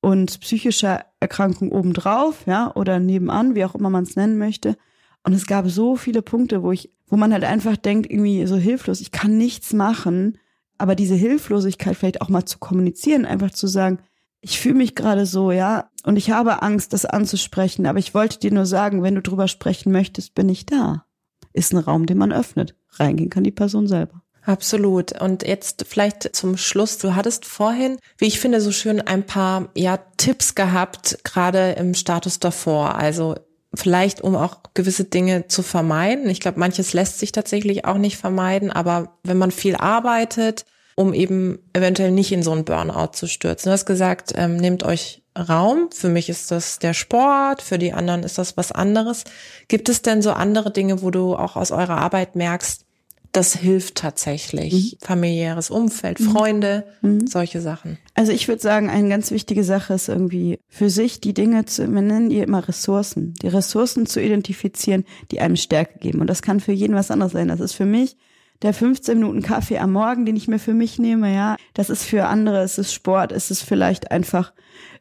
und 0.00 0.40
psychischer 0.40 1.04
Erkrankung 1.20 1.72
obendrauf, 1.72 2.46
ja, 2.46 2.74
oder 2.74 3.00
nebenan, 3.00 3.54
wie 3.54 3.64
auch 3.64 3.74
immer 3.74 3.90
man 3.90 4.04
es 4.04 4.16
nennen 4.16 4.38
möchte. 4.38 4.76
Und 5.24 5.34
es 5.34 5.46
gab 5.46 5.68
so 5.68 5.96
viele 5.96 6.22
Punkte, 6.22 6.62
wo 6.62 6.72
ich, 6.72 6.90
wo 7.08 7.16
man 7.16 7.32
halt 7.32 7.44
einfach 7.44 7.76
denkt, 7.76 8.10
irgendwie 8.10 8.46
so 8.46 8.56
hilflos, 8.56 9.00
ich 9.00 9.12
kann 9.12 9.36
nichts 9.38 9.72
machen. 9.72 10.38
Aber 10.76 10.94
diese 10.94 11.14
Hilflosigkeit 11.14 11.96
vielleicht 11.96 12.20
auch 12.20 12.28
mal 12.28 12.44
zu 12.44 12.58
kommunizieren, 12.58 13.26
einfach 13.26 13.50
zu 13.50 13.66
sagen, 13.66 13.98
ich 14.40 14.60
fühle 14.60 14.76
mich 14.76 14.94
gerade 14.94 15.26
so, 15.26 15.50
ja, 15.50 15.90
und 16.04 16.16
ich 16.16 16.30
habe 16.30 16.62
Angst, 16.62 16.92
das 16.92 17.04
anzusprechen, 17.04 17.86
aber 17.86 17.98
ich 17.98 18.14
wollte 18.14 18.38
dir 18.38 18.52
nur 18.52 18.66
sagen, 18.66 19.02
wenn 19.02 19.16
du 19.16 19.22
drüber 19.22 19.48
sprechen 19.48 19.90
möchtest, 19.90 20.34
bin 20.34 20.48
ich 20.48 20.66
da. 20.66 21.04
Ist 21.52 21.72
ein 21.72 21.78
Raum, 21.78 22.06
den 22.06 22.18
man 22.18 22.32
öffnet. 22.32 22.76
Reingehen 22.92 23.30
kann 23.30 23.42
die 23.42 23.50
Person 23.50 23.88
selber. 23.88 24.22
Absolut. 24.48 25.20
Und 25.20 25.46
jetzt 25.46 25.84
vielleicht 25.88 26.34
zum 26.34 26.56
Schluss. 26.56 26.98
Du 26.98 27.14
hattest 27.14 27.44
vorhin, 27.44 27.98
wie 28.16 28.26
ich 28.26 28.40
finde, 28.40 28.60
so 28.60 28.72
schön 28.72 29.00
ein 29.00 29.26
paar 29.26 29.68
ja, 29.74 29.98
Tipps 30.16 30.54
gehabt, 30.54 31.18
gerade 31.24 31.72
im 31.72 31.94
Status 31.94 32.38
davor. 32.38 32.94
Also 32.94 33.34
vielleicht 33.74 34.22
um 34.22 34.34
auch 34.36 34.60
gewisse 34.74 35.04
Dinge 35.04 35.46
zu 35.48 35.62
vermeiden. 35.62 36.30
Ich 36.30 36.40
glaube, 36.40 36.58
manches 36.58 36.92
lässt 36.92 37.18
sich 37.18 37.32
tatsächlich 37.32 37.84
auch 37.84 37.98
nicht 37.98 38.16
vermeiden, 38.16 38.70
aber 38.70 39.18
wenn 39.24 39.38
man 39.38 39.50
viel 39.50 39.76
arbeitet, 39.76 40.64
um 40.94 41.14
eben 41.14 41.60
eventuell 41.74 42.10
nicht 42.10 42.32
in 42.32 42.42
so 42.42 42.50
einen 42.50 42.64
Burnout 42.64 43.12
zu 43.12 43.28
stürzen. 43.28 43.68
Du 43.68 43.72
hast 43.72 43.86
gesagt, 43.86 44.32
ähm, 44.34 44.56
nehmt 44.56 44.82
euch 44.82 45.22
Raum. 45.38 45.90
Für 45.92 46.08
mich 46.08 46.28
ist 46.28 46.50
das 46.50 46.80
der 46.80 46.94
Sport, 46.94 47.62
für 47.62 47.78
die 47.78 47.92
anderen 47.92 48.24
ist 48.24 48.38
das 48.38 48.56
was 48.56 48.72
anderes. 48.72 49.22
Gibt 49.68 49.88
es 49.88 50.02
denn 50.02 50.22
so 50.22 50.32
andere 50.32 50.72
Dinge, 50.72 51.00
wo 51.00 51.12
du 51.12 51.36
auch 51.36 51.54
aus 51.54 51.70
eurer 51.70 51.98
Arbeit 51.98 52.34
merkst, 52.34 52.84
das 53.32 53.54
hilft 53.54 53.96
tatsächlich. 53.96 54.98
Mhm. 55.00 55.06
Familiäres 55.06 55.70
Umfeld, 55.70 56.20
mhm. 56.20 56.30
Freunde, 56.30 56.84
mhm. 57.02 57.26
solche 57.26 57.60
Sachen. 57.60 57.98
Also 58.14 58.32
ich 58.32 58.48
würde 58.48 58.62
sagen, 58.62 58.88
eine 58.88 59.08
ganz 59.08 59.30
wichtige 59.30 59.64
Sache 59.64 59.94
ist 59.94 60.08
irgendwie 60.08 60.58
für 60.68 60.90
sich 60.90 61.20
die 61.20 61.34
Dinge 61.34 61.64
zu, 61.66 61.86
wir 61.92 62.02
nennen 62.02 62.30
die 62.30 62.38
immer 62.38 62.66
Ressourcen, 62.66 63.34
die 63.42 63.48
Ressourcen 63.48 64.06
zu 64.06 64.20
identifizieren, 64.22 65.04
die 65.30 65.40
einem 65.40 65.56
Stärke 65.56 65.98
geben. 65.98 66.20
Und 66.20 66.28
das 66.28 66.42
kann 66.42 66.60
für 66.60 66.72
jeden 66.72 66.94
was 66.94 67.10
anderes 67.10 67.32
sein. 67.32 67.48
Das 67.48 67.60
ist 67.60 67.74
für 67.74 67.86
mich 67.86 68.16
der 68.62 68.74
15 68.74 69.18
Minuten 69.18 69.42
Kaffee 69.42 69.78
am 69.78 69.92
Morgen, 69.92 70.26
den 70.26 70.34
ich 70.34 70.48
mir 70.48 70.58
für 70.58 70.74
mich 70.74 70.98
nehme, 70.98 71.32
ja. 71.32 71.56
Das 71.74 71.90
ist 71.90 72.04
für 72.04 72.26
andere, 72.26 72.62
es 72.62 72.78
ist 72.78 72.92
Sport, 72.92 73.30
es 73.30 73.52
ist 73.52 73.62
vielleicht 73.62 74.10
einfach, 74.10 74.52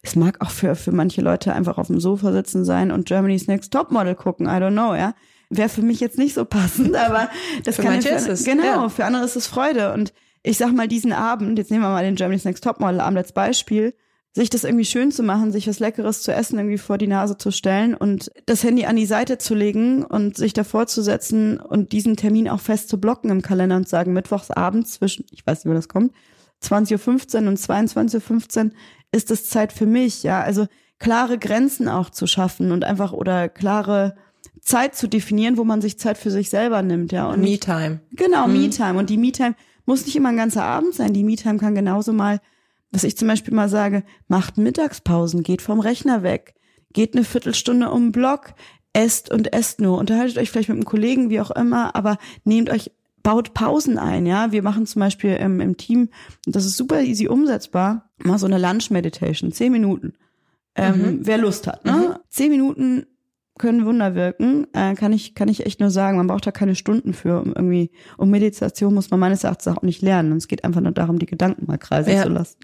es 0.04 0.16
mag 0.16 0.42
auch 0.42 0.52
für, 0.52 0.76
für 0.76 0.92
manche 0.92 1.22
Leute 1.22 1.54
einfach 1.54 1.80
auf 1.80 1.88
dem 1.88 2.00
Sofa 2.00 2.32
sitzen 2.34 2.66
sein 2.66 2.92
und 2.92 3.08
Germany's 3.08 3.48
Next 3.48 3.74
Topmodel 3.74 4.14
gucken, 4.14 4.46
I 4.46 4.60
don't 4.60 4.74
know, 4.74 4.94
ja 4.94 5.16
wäre 5.50 5.70
für 5.70 5.82
mich 5.82 6.00
jetzt 6.00 6.18
nicht 6.18 6.34
so 6.34 6.46
passend, 6.46 6.96
aber 6.96 7.30
das 7.64 7.78
für 7.78 7.84
kann 7.84 7.94
manche 7.94 8.10
ja 8.10 8.18
für, 8.18 8.32
ist 8.32 8.42
es. 8.42 8.46
Genau, 8.46 8.64
ja. 8.64 8.90
für 8.90 9.06
andere 9.06 9.24
ist 9.24 9.36
es 9.36 9.48
Freude. 9.48 9.94
Und 9.94 10.14
ich 10.44 10.58
sag 10.58 10.74
mal, 10.74 10.88
diesen 10.88 11.14
Abend, 11.14 11.58
jetzt 11.58 11.72
nehmen 11.72 11.84
wir 11.84 11.90
mal 11.90 12.04
den 12.04 12.16
Germany's 12.16 12.46
Next 12.46 12.64
Topmodel 12.64 13.02
Abend 13.02 13.18
als 13.18 13.32
Beispiel, 13.32 13.94
sich 14.34 14.50
das 14.50 14.64
irgendwie 14.64 14.86
schön 14.86 15.12
zu 15.12 15.24
machen, 15.24 15.52
sich 15.52 15.68
was 15.68 15.80
Leckeres 15.80 16.22
zu 16.22 16.32
essen 16.32 16.60
irgendwie 16.60 16.78
vor 16.78 16.98
die 16.98 17.08
Nase 17.08 17.38
zu 17.38 17.52
stellen 17.52 17.96
und 17.96 18.32
das 18.46 18.64
Handy 18.64 18.86
an 18.86 18.96
die 18.96 19.08
Seite 19.08 19.40
zu 19.40 19.56
legen 19.56 20.04
und 20.04 20.38
sich 20.38 20.54
davor 20.54 20.86
zu 20.86 21.02
setzen 21.02 21.60
und 21.60 21.92
diesen 21.92 22.16
Termin 22.16 22.48
auch 22.48 22.60
fest 22.60 22.88
zu 22.88 23.00
blocken 23.00 23.32
im 23.32 23.42
Kalender 23.42 23.76
und 23.76 23.90
sagen, 23.90 24.14
mittwochsabend 24.14 24.88
zwischen, 24.88 25.26
ich 25.32 25.46
weiß 25.46 25.66
nicht, 25.66 25.72
wo 25.72 25.76
das 25.76 25.90
kommt, 25.90 26.14
20.15 26.64 27.42
Uhr 27.42 27.48
und 27.48 27.60
22.15 27.60 28.66
Uhr 28.66 28.72
ist 29.12 29.32
es 29.32 29.50
Zeit 29.50 29.74
für 29.74 29.88
mich, 29.88 30.24
ja, 30.24 30.42
also 30.42 30.68
klare 31.00 31.38
Grenzen 31.40 31.90
auch 31.90 32.10
zu 32.10 32.28
schaffen 32.28 32.72
und 32.72 32.84
einfach 32.84 33.14
oder 33.14 33.50
klare 33.50 34.16
Zeit 34.62 34.96
zu 34.96 35.08
definieren, 35.08 35.58
wo 35.58 35.64
man 35.64 35.82
sich 35.82 35.98
Zeit 36.00 36.18
für 36.18 36.32
sich 36.32 36.50
selber 36.50 36.82
nimmt, 36.82 37.12
ja. 37.12 37.30
Und 37.30 37.42
Me-Time. 37.42 38.02
Genau, 38.12 38.48
mhm. 38.48 38.62
Me-Time. 38.62 39.00
Und 39.00 39.10
die 39.10 39.18
Me-Time 39.18 39.56
muss 39.86 40.06
nicht 40.06 40.16
immer 40.16 40.30
ein 40.30 40.38
ganzer 40.38 40.64
Abend 40.64 40.94
sein. 40.94 41.14
Die 41.14 41.24
Me-Time 41.24 41.58
kann 41.58 41.76
genauso 41.76 42.14
mal, 42.14 42.42
was 42.92 43.04
ich 43.04 43.18
zum 43.18 43.28
Beispiel 43.28 43.54
mal 43.54 43.70
sage, 43.70 44.04
macht 44.28 44.58
Mittagspausen, 44.58 45.44
geht 45.44 45.62
vom 45.62 45.80
Rechner 45.80 46.24
weg, 46.24 46.54
geht 46.94 47.16
eine 47.16 47.24
Viertelstunde 47.24 47.90
um 47.92 48.08
den 48.08 48.12
Block, 48.12 48.54
esst 48.94 49.32
und 49.32 49.54
esst 49.54 49.80
nur, 49.82 49.98
unterhaltet 49.98 50.38
euch 50.38 50.50
vielleicht 50.50 50.70
mit 50.70 50.78
einem 50.78 50.86
Kollegen, 50.86 51.30
wie 51.30 51.42
auch 51.42 51.52
immer, 51.52 51.96
aber 51.96 52.18
nehmt 52.44 52.70
euch 52.70 52.92
baut 53.24 53.54
Pausen 53.54 53.98
ein, 53.98 54.26
ja. 54.26 54.52
Wir 54.52 54.64
machen 54.64 54.86
zum 54.86 55.02
Beispiel 55.02 55.36
im, 55.36 55.60
im 55.60 55.76
Team, 55.78 56.10
und 56.46 56.56
das 56.56 56.66
ist 56.66 56.78
super 56.78 57.02
easy 57.02 57.28
umsetzbar, 57.28 58.10
mal 58.24 58.40
so 58.40 58.46
eine 58.46 58.58
Lunch 58.58 58.90
Meditation, 58.90 59.52
zehn 59.52 59.72
Minuten. 59.72 60.14
Ähm, 60.76 61.02
mhm. 61.02 61.20
Wer 61.24 61.38
Lust 61.38 61.68
hat, 61.68 61.86
ne? 61.86 61.92
Mhm. 61.92 62.16
Zehn 62.30 62.52
Minuten 62.52 63.06
können 63.58 63.86
Wunder 63.86 64.16
wirken, 64.16 64.68
äh, 64.74 64.94
kann 64.96 65.14
ich 65.14 65.36
kann 65.36 65.48
ich 65.50 65.66
echt 65.66 65.80
nur 65.80 65.90
sagen. 65.90 66.18
Man 66.18 66.28
braucht 66.28 66.46
da 66.46 66.52
keine 66.52 66.76
Stunden 66.76 67.14
für, 67.14 67.42
um 67.42 67.54
irgendwie 67.54 67.92
um 68.18 68.30
Meditation 68.30 68.94
muss 68.94 69.10
man 69.10 69.20
meines 69.20 69.44
Erachtens 69.44 69.68
auch 69.68 69.82
nicht 69.82 70.02
lernen. 70.02 70.32
Und 70.32 70.38
es 70.38 70.48
geht 70.48 70.64
einfach 70.64 70.82
nur 70.82 70.92
darum, 70.92 71.20
die 71.20 71.26
Gedanken 71.26 71.66
mal 71.66 71.78
kreisen 71.78 72.14
ja. 72.14 72.24
zu 72.24 72.30
lassen. 72.30 72.58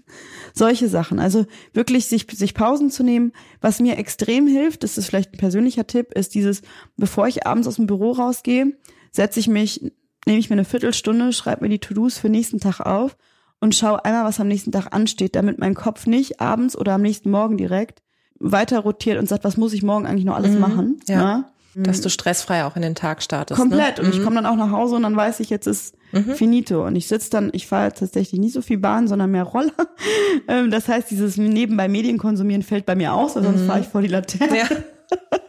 Solche 0.52 0.88
Sachen. 0.88 1.18
Also 1.18 1.46
wirklich 1.72 2.06
sich 2.06 2.26
sich 2.32 2.54
Pausen 2.54 2.90
zu 2.90 3.02
nehmen. 3.02 3.32
Was 3.60 3.80
mir 3.80 3.98
extrem 3.98 4.46
hilft, 4.46 4.82
das 4.82 4.98
ist 4.98 5.06
vielleicht 5.06 5.34
ein 5.34 5.38
persönlicher 5.38 5.86
Tipp, 5.86 6.12
ist 6.14 6.34
dieses, 6.34 6.62
bevor 6.96 7.26
ich 7.26 7.46
abends 7.46 7.66
aus 7.66 7.76
dem 7.76 7.86
Büro 7.86 8.12
rausgehe, 8.12 8.76
setze 9.10 9.40
ich 9.40 9.48
mich, 9.48 9.80
nehme 10.26 10.38
ich 10.38 10.50
mir 10.50 10.54
eine 10.54 10.64
Viertelstunde, 10.64 11.32
schreibe 11.32 11.64
mir 11.64 11.70
die 11.70 11.78
To-Dos 11.78 12.18
für 12.18 12.28
nächsten 12.28 12.60
Tag 12.60 12.80
auf 12.80 13.16
und 13.60 13.74
schaue 13.74 14.04
einmal, 14.04 14.24
was 14.24 14.40
am 14.40 14.48
nächsten 14.48 14.72
Tag 14.72 14.94
ansteht, 14.94 15.34
damit 15.34 15.58
mein 15.58 15.74
Kopf 15.74 16.06
nicht 16.06 16.40
abends 16.40 16.76
oder 16.76 16.92
am 16.92 17.02
nächsten 17.02 17.30
Morgen 17.30 17.56
direkt 17.56 18.03
weiter 18.44 18.80
rotiert 18.80 19.18
und 19.18 19.28
sagt, 19.28 19.44
was 19.44 19.56
muss 19.56 19.72
ich 19.72 19.82
morgen 19.82 20.06
eigentlich 20.06 20.24
noch 20.24 20.36
alles 20.36 20.52
mhm, 20.52 20.60
machen? 20.60 21.00
Ja. 21.08 21.14
ja. 21.14 21.82
Dass 21.82 22.00
du 22.00 22.08
stressfrei 22.08 22.64
auch 22.64 22.76
in 22.76 22.82
den 22.82 22.94
Tag 22.94 23.20
startest. 23.20 23.60
Komplett. 23.60 23.98
Ne? 23.98 24.04
Und 24.04 24.14
mhm. 24.14 24.18
ich 24.18 24.22
komme 24.24 24.36
dann 24.36 24.46
auch 24.46 24.56
nach 24.56 24.70
Hause 24.70 24.94
und 24.94 25.02
dann 25.02 25.16
weiß 25.16 25.40
ich, 25.40 25.50
jetzt 25.50 25.66
ist 25.66 25.96
mhm. 26.12 26.34
finito. 26.34 26.86
Und 26.86 26.94
ich 26.94 27.08
sitze 27.08 27.30
dann, 27.30 27.50
ich 27.52 27.66
fahre 27.66 27.92
tatsächlich 27.92 28.40
nicht 28.40 28.52
so 28.52 28.62
viel 28.62 28.78
Bahn, 28.78 29.08
sondern 29.08 29.30
mehr 29.30 29.44
Roller. 29.44 29.72
Ähm, 30.46 30.70
das 30.70 30.88
heißt, 30.88 31.10
dieses 31.10 31.36
nebenbei 31.36 31.88
Medien 31.88 32.18
konsumieren 32.18 32.62
fällt 32.62 32.84
bei 32.86 32.96
mir 32.96 33.14
aus, 33.14 33.34
sonst 33.34 33.62
mhm. 33.62 33.66
fahre 33.66 33.80
ich 33.80 33.86
vor 33.86 34.02
die 34.02 34.08
Laterne. 34.08 34.58
Ja. 34.58 34.66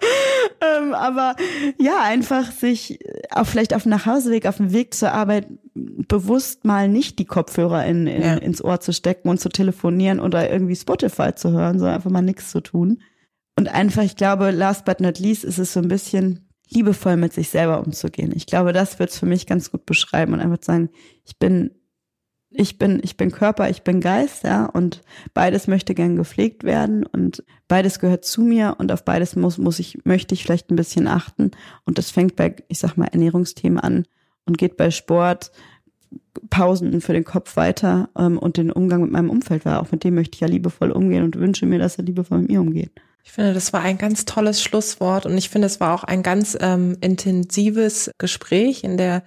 ähm, 0.61 0.93
aber 0.93 1.35
ja, 1.79 2.01
einfach 2.01 2.51
sich 2.51 2.99
auch 3.31 3.45
vielleicht 3.45 3.73
auf 3.73 3.83
dem 3.83 3.91
Nachhauseweg, 3.91 4.45
auf 4.47 4.57
dem 4.57 4.73
Weg 4.73 4.93
zur 4.93 5.11
Arbeit 5.11 5.47
bewusst 5.73 6.65
mal 6.65 6.87
nicht 6.87 7.19
die 7.19 7.25
Kopfhörer 7.25 7.85
in, 7.85 8.07
in, 8.07 8.21
ja. 8.21 8.33
ins 8.35 8.63
Ohr 8.63 8.79
zu 8.79 8.93
stecken 8.93 9.29
und 9.29 9.39
zu 9.39 9.49
telefonieren 9.49 10.19
oder 10.19 10.49
irgendwie 10.49 10.75
Spotify 10.75 11.33
zu 11.35 11.51
hören, 11.51 11.79
sondern 11.79 11.95
einfach 11.95 12.11
mal 12.11 12.21
nichts 12.21 12.51
zu 12.51 12.61
tun. 12.61 13.01
Und 13.57 13.69
einfach, 13.69 14.03
ich 14.03 14.15
glaube, 14.15 14.51
last 14.51 14.85
but 14.85 14.99
not 14.99 15.19
least 15.19 15.43
ist 15.43 15.59
es 15.59 15.73
so 15.73 15.79
ein 15.79 15.87
bisschen 15.87 16.49
liebevoll 16.69 17.15
mit 17.15 17.33
sich 17.33 17.49
selber 17.49 17.85
umzugehen. 17.85 18.33
Ich 18.35 18.47
glaube, 18.47 18.73
das 18.73 18.99
wird 18.99 19.11
es 19.11 19.19
für 19.19 19.25
mich 19.25 19.45
ganz 19.47 19.71
gut 19.71 19.85
beschreiben 19.85 20.33
und 20.33 20.39
einfach 20.39 20.61
sagen, 20.61 20.89
ich 21.23 21.37
bin 21.37 21.71
ich 22.57 22.77
bin, 22.77 22.99
ich 23.03 23.17
bin 23.17 23.31
Körper, 23.31 23.69
ich 23.69 23.83
bin 23.83 24.01
Geist, 24.01 24.43
ja, 24.43 24.65
und 24.65 25.01
beides 25.33 25.67
möchte 25.67 25.93
gern 25.93 26.15
gepflegt 26.15 26.63
werden 26.63 27.05
und 27.05 27.43
beides 27.67 27.99
gehört 27.99 28.25
zu 28.25 28.41
mir 28.41 28.75
und 28.77 28.91
auf 28.91 29.03
beides 29.05 29.35
muss, 29.35 29.57
muss 29.57 29.79
ich, 29.79 29.99
möchte 30.05 30.33
ich 30.33 30.43
vielleicht 30.43 30.71
ein 30.71 30.75
bisschen 30.75 31.07
achten. 31.07 31.51
Und 31.85 31.97
das 31.97 32.11
fängt 32.11 32.35
bei, 32.35 32.55
ich 32.67 32.79
sag 32.79 32.97
mal, 32.97 33.07
Ernährungsthemen 33.07 33.79
an 33.79 34.05
und 34.45 34.57
geht 34.57 34.77
bei 34.77 34.91
Sport, 34.91 35.51
Pausen 36.49 37.01
für 37.01 37.13
den 37.13 37.23
Kopf 37.23 37.55
weiter 37.55 38.09
ähm, 38.17 38.37
und 38.37 38.57
den 38.57 38.71
Umgang 38.71 39.01
mit 39.01 39.11
meinem 39.11 39.29
Umfeld, 39.29 39.65
weil 39.65 39.75
auch 39.75 39.91
mit 39.91 40.03
dem 40.03 40.15
möchte 40.15 40.35
ich 40.35 40.41
ja 40.41 40.47
liebevoll 40.47 40.91
umgehen 40.91 41.23
und 41.23 41.37
wünsche 41.37 41.65
mir, 41.65 41.79
dass 41.79 41.97
er 41.97 42.03
liebevoll 42.03 42.39
mit 42.39 42.49
mir 42.49 42.61
umgeht. 42.61 42.91
Ich 43.23 43.31
finde, 43.31 43.53
das 43.53 43.73
war 43.73 43.81
ein 43.81 43.97
ganz 43.97 44.25
tolles 44.25 44.61
Schlusswort 44.61 45.25
und 45.25 45.37
ich 45.37 45.49
finde, 45.49 45.65
es 45.65 45.79
war 45.79 45.95
auch 45.95 46.03
ein 46.03 46.21
ganz 46.21 46.55
ähm, 46.61 46.97
intensives 47.01 48.11
Gespräch 48.19 48.83
in 48.83 48.97
der 48.97 49.23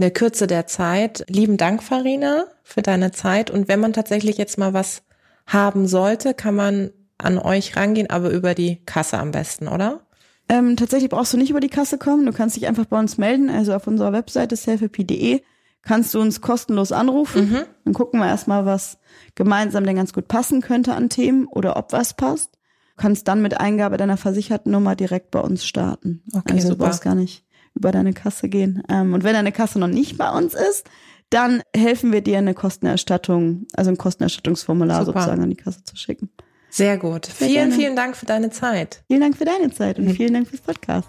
der 0.00 0.10
Kürze 0.10 0.46
der 0.46 0.66
Zeit. 0.66 1.24
Lieben 1.28 1.56
Dank, 1.56 1.82
Farina, 1.82 2.44
für 2.62 2.82
deine 2.82 3.12
Zeit. 3.12 3.50
Und 3.50 3.68
wenn 3.68 3.80
man 3.80 3.92
tatsächlich 3.92 4.38
jetzt 4.38 4.58
mal 4.58 4.74
was 4.74 5.02
haben 5.46 5.86
sollte, 5.86 6.34
kann 6.34 6.54
man 6.54 6.90
an 7.18 7.38
euch 7.38 7.76
rangehen, 7.76 8.08
aber 8.08 8.30
über 8.30 8.54
die 8.54 8.84
Kasse 8.86 9.18
am 9.18 9.30
besten, 9.30 9.68
oder? 9.68 10.00
Ähm, 10.48 10.76
tatsächlich 10.76 11.10
brauchst 11.10 11.32
du 11.32 11.36
nicht 11.36 11.50
über 11.50 11.60
die 11.60 11.68
Kasse 11.68 11.98
kommen. 11.98 12.26
Du 12.26 12.32
kannst 12.32 12.56
dich 12.56 12.66
einfach 12.66 12.86
bei 12.86 12.98
uns 12.98 13.18
melden. 13.18 13.50
Also 13.50 13.74
auf 13.74 13.86
unserer 13.86 14.12
Webseite 14.12 14.56
selfie.de 14.56 15.42
kannst 15.82 16.12
du 16.14 16.20
uns 16.20 16.40
kostenlos 16.40 16.92
anrufen. 16.92 17.50
Mhm. 17.50 17.60
Dann 17.84 17.94
gucken 17.94 18.20
wir 18.20 18.26
erstmal, 18.26 18.66
was 18.66 18.98
gemeinsam 19.34 19.84
denn 19.84 19.96
ganz 19.96 20.12
gut 20.12 20.28
passen 20.28 20.60
könnte 20.60 20.94
an 20.94 21.08
Themen 21.08 21.46
oder 21.46 21.76
ob 21.76 21.92
was 21.92 22.14
passt. 22.14 22.54
Du 22.96 23.02
kannst 23.02 23.28
dann 23.28 23.42
mit 23.42 23.58
Eingabe 23.58 23.96
deiner 23.96 24.16
versicherten 24.16 24.72
Nummer 24.72 24.96
direkt 24.96 25.30
bei 25.30 25.40
uns 25.40 25.64
starten. 25.64 26.22
Okay, 26.34 26.54
also 26.54 26.68
super. 26.68 26.78
du 26.78 26.84
brauchst 26.84 27.02
gar 27.02 27.14
nicht 27.14 27.44
über 27.74 27.92
deine 27.92 28.12
Kasse 28.12 28.48
gehen. 28.48 28.82
Ähm, 28.88 29.14
und 29.14 29.24
wenn 29.24 29.34
deine 29.34 29.52
Kasse 29.52 29.78
noch 29.78 29.88
nicht 29.88 30.18
bei 30.18 30.30
uns 30.30 30.54
ist, 30.54 30.88
dann 31.30 31.62
helfen 31.74 32.12
wir 32.12 32.22
dir 32.22 32.38
eine 32.38 32.54
Kostenerstattung, 32.54 33.66
also 33.74 33.90
ein 33.90 33.98
Kostenerstattungsformular 33.98 35.04
Super. 35.04 35.20
sozusagen 35.20 35.42
an 35.42 35.50
die 35.50 35.56
Kasse 35.56 35.84
zu 35.84 35.96
schicken. 35.96 36.30
Sehr 36.70 36.98
gut. 36.98 37.26
Sehr 37.26 37.48
vielen, 37.48 37.54
gerne. 37.54 37.72
vielen 37.72 37.96
Dank 37.96 38.16
für 38.16 38.26
deine 38.26 38.50
Zeit. 38.50 39.02
Vielen 39.08 39.20
Dank 39.20 39.36
für 39.36 39.44
deine 39.44 39.70
Zeit 39.70 39.98
und 39.98 40.06
mhm. 40.06 40.14
vielen 40.14 40.34
Dank 40.34 40.48
fürs 40.48 40.60
Podcast. 40.60 41.08